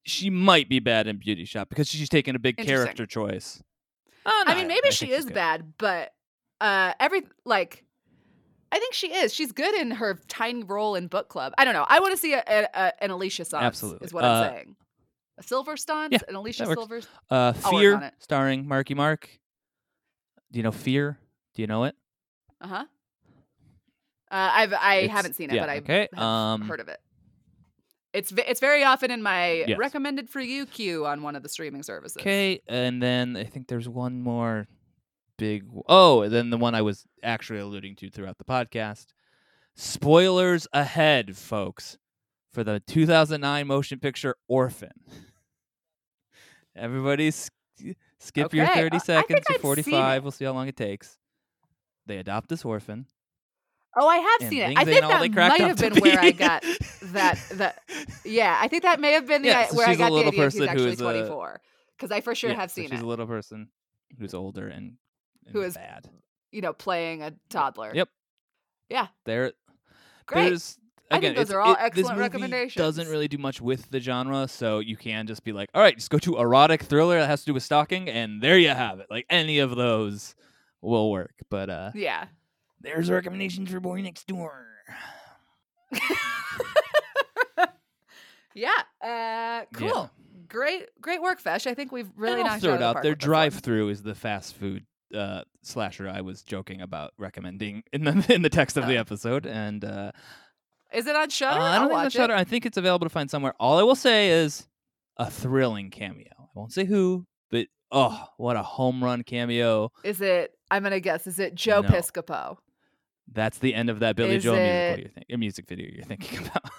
she 0.05 0.29
might 0.29 0.69
be 0.69 0.79
bad 0.79 1.07
in 1.07 1.17
Beauty 1.17 1.45
Shop 1.45 1.69
because 1.69 1.87
she's 1.87 2.09
taking 2.09 2.35
a 2.35 2.39
big 2.39 2.57
character 2.57 3.05
choice. 3.05 3.61
Oh, 4.25 4.43
I 4.45 4.55
mean, 4.55 4.67
maybe 4.67 4.87
I 4.87 4.91
she 4.91 5.11
is 5.11 5.25
good. 5.25 5.33
bad, 5.33 5.73
but 5.77 6.11
uh, 6.61 6.93
every 6.99 7.23
like, 7.45 7.85
I 8.71 8.79
think 8.79 8.93
she 8.93 9.13
is. 9.13 9.33
She's 9.33 9.51
good 9.53 9.73
in 9.75 9.91
her 9.91 10.19
tiny 10.27 10.63
role 10.63 10.95
in 10.95 11.07
book 11.07 11.29
club. 11.29 11.53
I 11.57 11.63
don't 11.65 11.73
know. 11.73 11.85
I 11.87 11.99
want 11.99 12.11
to 12.13 12.17
see 12.17 12.33
a, 12.33 12.43
a, 12.45 12.67
a, 12.73 13.03
an 13.03 13.11
Alicia 13.11 13.45
Sons. 13.45 13.63
Absolutely. 13.63 14.05
is 14.05 14.13
what 14.13 14.25
Uh, 14.25 14.27
I'm 14.27 14.51
saying. 14.53 14.75
A 15.39 15.43
Silver 15.43 15.77
Stunts, 15.77 16.11
yeah, 16.13 16.19
an 16.27 16.35
Alicia 16.35 16.65
that 16.65 16.77
works. 16.77 16.79
Silver. 16.79 17.01
Uh, 17.29 17.53
Fear, 17.53 18.11
starring 18.19 18.67
Marky 18.67 18.93
Mark. 18.93 19.29
Do 20.51 20.59
you 20.59 20.63
know 20.63 20.71
Fear? 20.71 21.17
Do 21.55 21.61
you 21.61 21.67
know 21.67 21.85
it? 21.85 21.95
Uh 22.61 22.67
huh. 22.67 22.85
Uh, 24.31 24.49
I've 24.53 24.73
I 24.73 24.95
It's- 24.97 25.11
haven't 25.11 25.33
seen 25.33 25.49
it, 25.49 25.55
yeah, 25.55 25.61
but 25.63 25.69
I 25.69 25.77
okay, 25.77 26.07
um, 26.15 26.61
heard 26.61 26.79
of 26.79 26.87
it. 26.87 26.99
It's 28.13 28.31
it's 28.37 28.59
very 28.59 28.83
often 28.83 29.11
in 29.11 29.21
my 29.23 29.63
Yes. 29.67 29.77
recommended 29.77 30.29
for 30.29 30.39
you 30.41 30.65
queue 30.65 31.05
on 31.05 31.21
one 31.21 31.35
of 31.35 31.43
the 31.43 31.49
streaming 31.49 31.83
services. 31.83 32.17
Okay, 32.19 32.59
and 32.67 33.01
then 33.01 33.37
I 33.37 33.43
think 33.45 33.67
there's 33.67 33.87
one 33.87 34.21
more 34.21 34.67
big. 35.37 35.63
Oh, 35.87 36.21
and 36.23 36.33
then 36.33 36.49
the 36.49 36.57
one 36.57 36.75
I 36.75 36.81
was 36.81 37.05
actually 37.23 37.59
alluding 37.59 37.95
to 37.97 38.09
throughout 38.09 38.37
the 38.39 38.43
podcast. 38.43 39.07
Spoilers 39.75 40.67
ahead, 40.73 41.37
folks, 41.37 41.97
for 42.51 42.63
the 42.63 42.81
2009 42.81 43.65
motion 43.67 43.99
picture 43.99 44.35
Orphan. 44.47 44.91
Everybody, 46.79 47.27
s- 47.29 47.49
skip 48.19 48.53
your 48.53 48.67
30 48.67 48.97
uh, 48.97 48.99
seconds 48.99 49.45
to 49.47 49.59
45. 49.59 50.23
We'll 50.23 50.31
see 50.31 50.45
how 50.45 50.51
long 50.53 50.67
it 50.67 50.75
takes. 50.77 51.17
They 52.05 52.17
adopt 52.17 52.49
this 52.49 52.65
orphan. 52.65 53.05
Oh, 53.95 54.07
I 54.07 54.17
have 54.17 54.49
seen 54.49 54.61
it. 54.61 54.77
I 54.77 54.85
think 54.85 55.01
that 55.01 55.31
might 55.31 55.61
have 55.61 55.77
been 55.77 55.95
where 55.95 56.19
I 56.19 56.31
got 56.31 56.63
that 57.05 57.39
that 57.53 57.79
yeah, 58.25 58.57
I 58.61 58.67
think 58.67 58.83
that 58.83 58.99
may 58.99 59.13
have 59.13 59.27
been 59.27 59.41
the 59.41 59.47
Yeah, 59.49 59.67
so 59.67 59.77
where 59.77 59.87
I 59.89 59.95
got 59.95 60.09
the 60.09 60.13
little 60.13 60.31
idea 60.31 60.43
he's 60.49 60.61
actually 60.61 60.95
24 60.95 61.59
because 61.97 62.11
I 62.11 62.21
for 62.21 62.35
sure 62.35 62.51
Yeah, 62.51 62.55
have 62.57 62.69
so 62.71 62.75
seen 62.75 62.85
she's 62.85 62.91
it. 62.91 62.95
She's 62.97 63.03
a 63.03 63.07
little 63.07 63.25
person 63.27 63.69
who's 64.19 64.33
older 64.35 64.67
and, 64.67 64.93
and 65.45 65.53
Who 65.53 65.61
is- 65.61 65.73
bad. 65.75 66.07
you 66.51 66.61
know, 66.61 66.71
playing 66.73 67.23
a 67.23 67.33
toddler. 67.49 67.91
Yep. 67.93 68.09
Yeah. 68.89 69.07
There, 69.25 69.53
Great. 70.27 70.49
There's 70.49 70.77
again, 71.17 71.35
those 71.35 71.51
are 71.51 71.59
all 71.61 71.73
it- 71.73 71.77
this 71.77 71.85
excellent 71.85 72.09
movie 72.09 72.19
recommendations. 72.21 72.75
Doesn't 72.75 73.07
really 73.07 73.27
do 73.27 73.37
much 73.37 73.61
with 73.61 73.89
the 73.89 73.99
genre, 73.99 74.47
so 74.47 74.79
you 74.79 74.95
can 74.97 75.27
just 75.27 75.43
be 75.43 75.51
like, 75.51 75.69
all 75.73 75.81
right, 75.81 75.95
just 75.95 76.09
go 76.09 76.17
to 76.19 76.37
erotic 76.37 76.83
thriller 76.83 77.19
that 77.19 77.27
has 77.27 77.41
to 77.41 77.45
do 77.47 77.53
with 77.53 77.63
stalking, 77.63 78.09
and 78.09 78.41
there 78.41 78.57
you 78.57 78.69
have 78.69 78.99
it. 78.99 79.07
Like 79.09 79.25
any 79.29 79.59
of 79.59 79.75
those 79.75 80.35
will 80.81 81.11
work. 81.11 81.33
But 81.49 81.69
uh 81.69 81.91
Yeah. 81.95 82.27
there's 82.81 83.09
recommendations 83.09 83.69
for 83.71 83.79
Boy 83.79 84.01
Next 84.01 84.27
Door. 84.27 84.65
Yeah. 88.55 88.71
Uh 89.01 89.65
cool. 89.73 90.09
Great 90.47 90.87
great 90.99 91.21
work, 91.21 91.41
Fesh. 91.41 91.67
I 91.67 91.73
think 91.75 91.91
we've 91.91 92.09
really 92.17 92.43
knocked 92.43 92.63
throw 92.63 92.71
out 92.73 92.75
it 92.75 92.79
the 92.79 92.85
out 92.85 92.93
park 92.93 93.03
there. 93.03 93.11
with 93.11 93.19
this 93.19 93.27
one. 93.27 93.31
Drive 93.33 93.53
through 93.55 93.89
is 93.89 94.01
the 94.03 94.15
fast 94.15 94.55
food 94.55 94.85
uh 95.15 95.41
slasher 95.63 96.07
I 96.09 96.21
was 96.21 96.41
joking 96.43 96.81
about 96.81 97.13
recommending 97.17 97.83
in 97.93 98.03
the 98.03 98.25
in 98.33 98.41
the 98.41 98.49
text 98.49 98.75
of 98.77 98.87
the 98.87 98.97
Oh. 98.97 99.01
episode. 99.01 99.45
And 99.45 99.85
uh 99.85 100.11
Is 100.93 101.05
it 101.07 101.15
on 101.15 101.23
Uh, 101.23 101.29
Shudder? 101.29 101.59
I 101.61 101.79
don't 101.79 101.89
think 101.89 102.05
it's 102.05 102.15
Shudder. 102.15 102.33
I 102.33 102.43
think 102.43 102.65
it's 102.65 102.77
available 102.77 103.05
to 103.05 103.09
find 103.09 103.29
somewhere. 103.29 103.53
All 103.59 103.77
I 103.77 103.83
will 103.83 103.95
say 103.95 104.29
is 104.29 104.67
a 105.17 105.29
thrilling 105.29 105.89
cameo. 105.91 106.31
I 106.39 106.45
won't 106.55 106.73
say 106.73 106.85
who, 106.85 107.25
but 107.51 107.67
oh, 107.91 108.25
what 108.37 108.55
a 108.55 108.63
home 108.63 109.03
run 109.03 109.23
cameo! 109.23 109.91
Is 110.03 110.19
it 110.21 110.51
I'm 110.71 110.83
gonna 110.83 110.99
guess, 110.99 111.27
is 111.27 111.39
it 111.39 111.55
Joe 111.55 111.81
No. 111.81 111.89
Piscopo? 111.89 112.57
That's 113.31 113.59
the 113.59 113.75
end 113.75 113.89
of 113.91 113.99
that 113.99 114.15
Billy 114.15 114.35
Is 114.37 114.43
Joel 114.43 114.55
musical 114.55 114.73
it- 114.93 114.99
you're 114.99 115.09
think- 115.09 115.25
uh, 115.33 115.37
music 115.37 115.67
video 115.67 115.87
you're 115.93 116.03
thinking 116.05 116.39
about. 116.47 116.71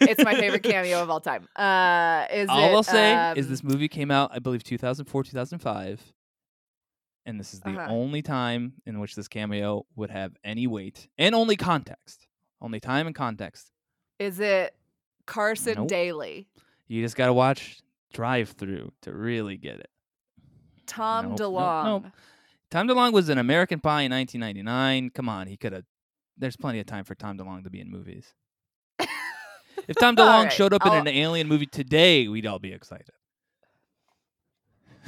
It's 0.00 0.22
my 0.24 0.34
favorite 0.34 0.62
cameo 0.64 1.02
of 1.02 1.10
all 1.10 1.20
time. 1.20 1.48
Uh 1.56 2.26
is 2.32 2.48
All 2.48 2.58
it 2.64 2.72
I'll 2.72 2.82
say 2.82 3.32
is 3.36 3.46
um, 3.46 3.50
this 3.50 3.62
movie 3.64 3.88
came 3.88 4.10
out, 4.10 4.30
I 4.34 4.38
believe, 4.38 4.62
2004, 4.64 5.24
2005. 5.24 6.12
And 7.24 7.38
this 7.38 7.54
is 7.54 7.60
the 7.60 7.70
Uh-huh. 7.70 7.86
only 7.88 8.20
time 8.22 8.74
in 8.84 8.98
which 8.98 9.14
this 9.14 9.28
cameo 9.28 9.86
would 9.94 10.10
have 10.10 10.36
any 10.42 10.66
weight 10.66 11.08
and 11.18 11.34
only 11.34 11.56
context. 11.56 12.26
Only 12.60 12.80
time 12.80 13.06
and 13.06 13.14
context. 13.14 13.70
Is 14.18 14.40
it 14.40 14.74
Carson 15.26 15.74
Nope. 15.76 15.88
Daly? 15.88 16.48
You 16.88 17.02
just 17.02 17.16
got 17.16 17.26
to 17.26 17.32
watch 17.32 17.78
Drive 18.12 18.50
Through 18.50 18.92
to 19.02 19.12
really 19.12 19.56
get 19.56 19.78
it. 19.80 19.90
Tom 20.86 21.30
Nope, 21.30 21.38
nope, 21.38 21.52
DeLonge. 21.54 21.84
nope. 21.84 22.06
Tom 22.70 22.88
DeLonge 22.88 23.12
was 23.12 23.28
in 23.28 23.38
American 23.38 23.78
Pie 23.80 24.02
in 24.02 24.10
1999. 24.12 25.10
Come 25.10 25.28
on, 25.28 25.46
he 25.46 25.56
could 25.56 25.72
have. 25.72 25.84
There's 26.36 26.56
plenty 26.56 26.80
of 26.80 26.86
time 26.86 27.04
for 27.04 27.14
Tom 27.14 27.38
DeLonge 27.38 27.64
to 27.64 27.70
be 27.70 27.80
in 27.80 27.90
movies. 27.90 28.34
If 28.98 29.96
Tom 30.00 30.16
DeLonge 30.16 30.44
right, 30.44 30.52
showed 30.52 30.72
up 30.72 30.84
in 30.86 30.92
I'll- 30.92 31.00
an 31.00 31.08
alien 31.08 31.46
movie 31.48 31.66
today, 31.66 32.26
we'd 32.28 32.46
all 32.46 32.58
be 32.58 32.72
excited. 32.72 33.10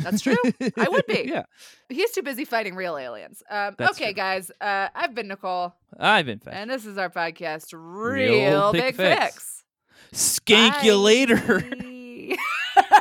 That's 0.01 0.21
true. 0.21 0.37
I 0.77 0.89
would 0.89 1.07
be. 1.07 1.25
yeah, 1.29 1.45
He's 1.89 2.11
too 2.11 2.23
busy 2.23 2.45
fighting 2.45 2.75
real 2.75 2.97
aliens. 2.97 3.43
Um, 3.51 3.75
okay, 3.81 4.07
true. 4.07 4.15
guys. 4.15 4.51
Uh, 4.61 4.89
I've 4.95 5.15
been 5.15 5.29
Nicole, 5.29 5.75
I've 5.99 6.27
been 6.27 6.41
and 6.47 6.71
this 6.71 6.87
is 6.87 6.99
our 6.99 7.11
podcast, 7.11 7.73
Real, 7.73 8.73
Big 8.73 8.97
Big, 8.97 8.97
Fix. 8.97 9.35
Fix. 9.35 10.41
Skank 10.41 10.83
you 10.85 10.97
later. 10.97 11.61
Bye. 11.61 12.37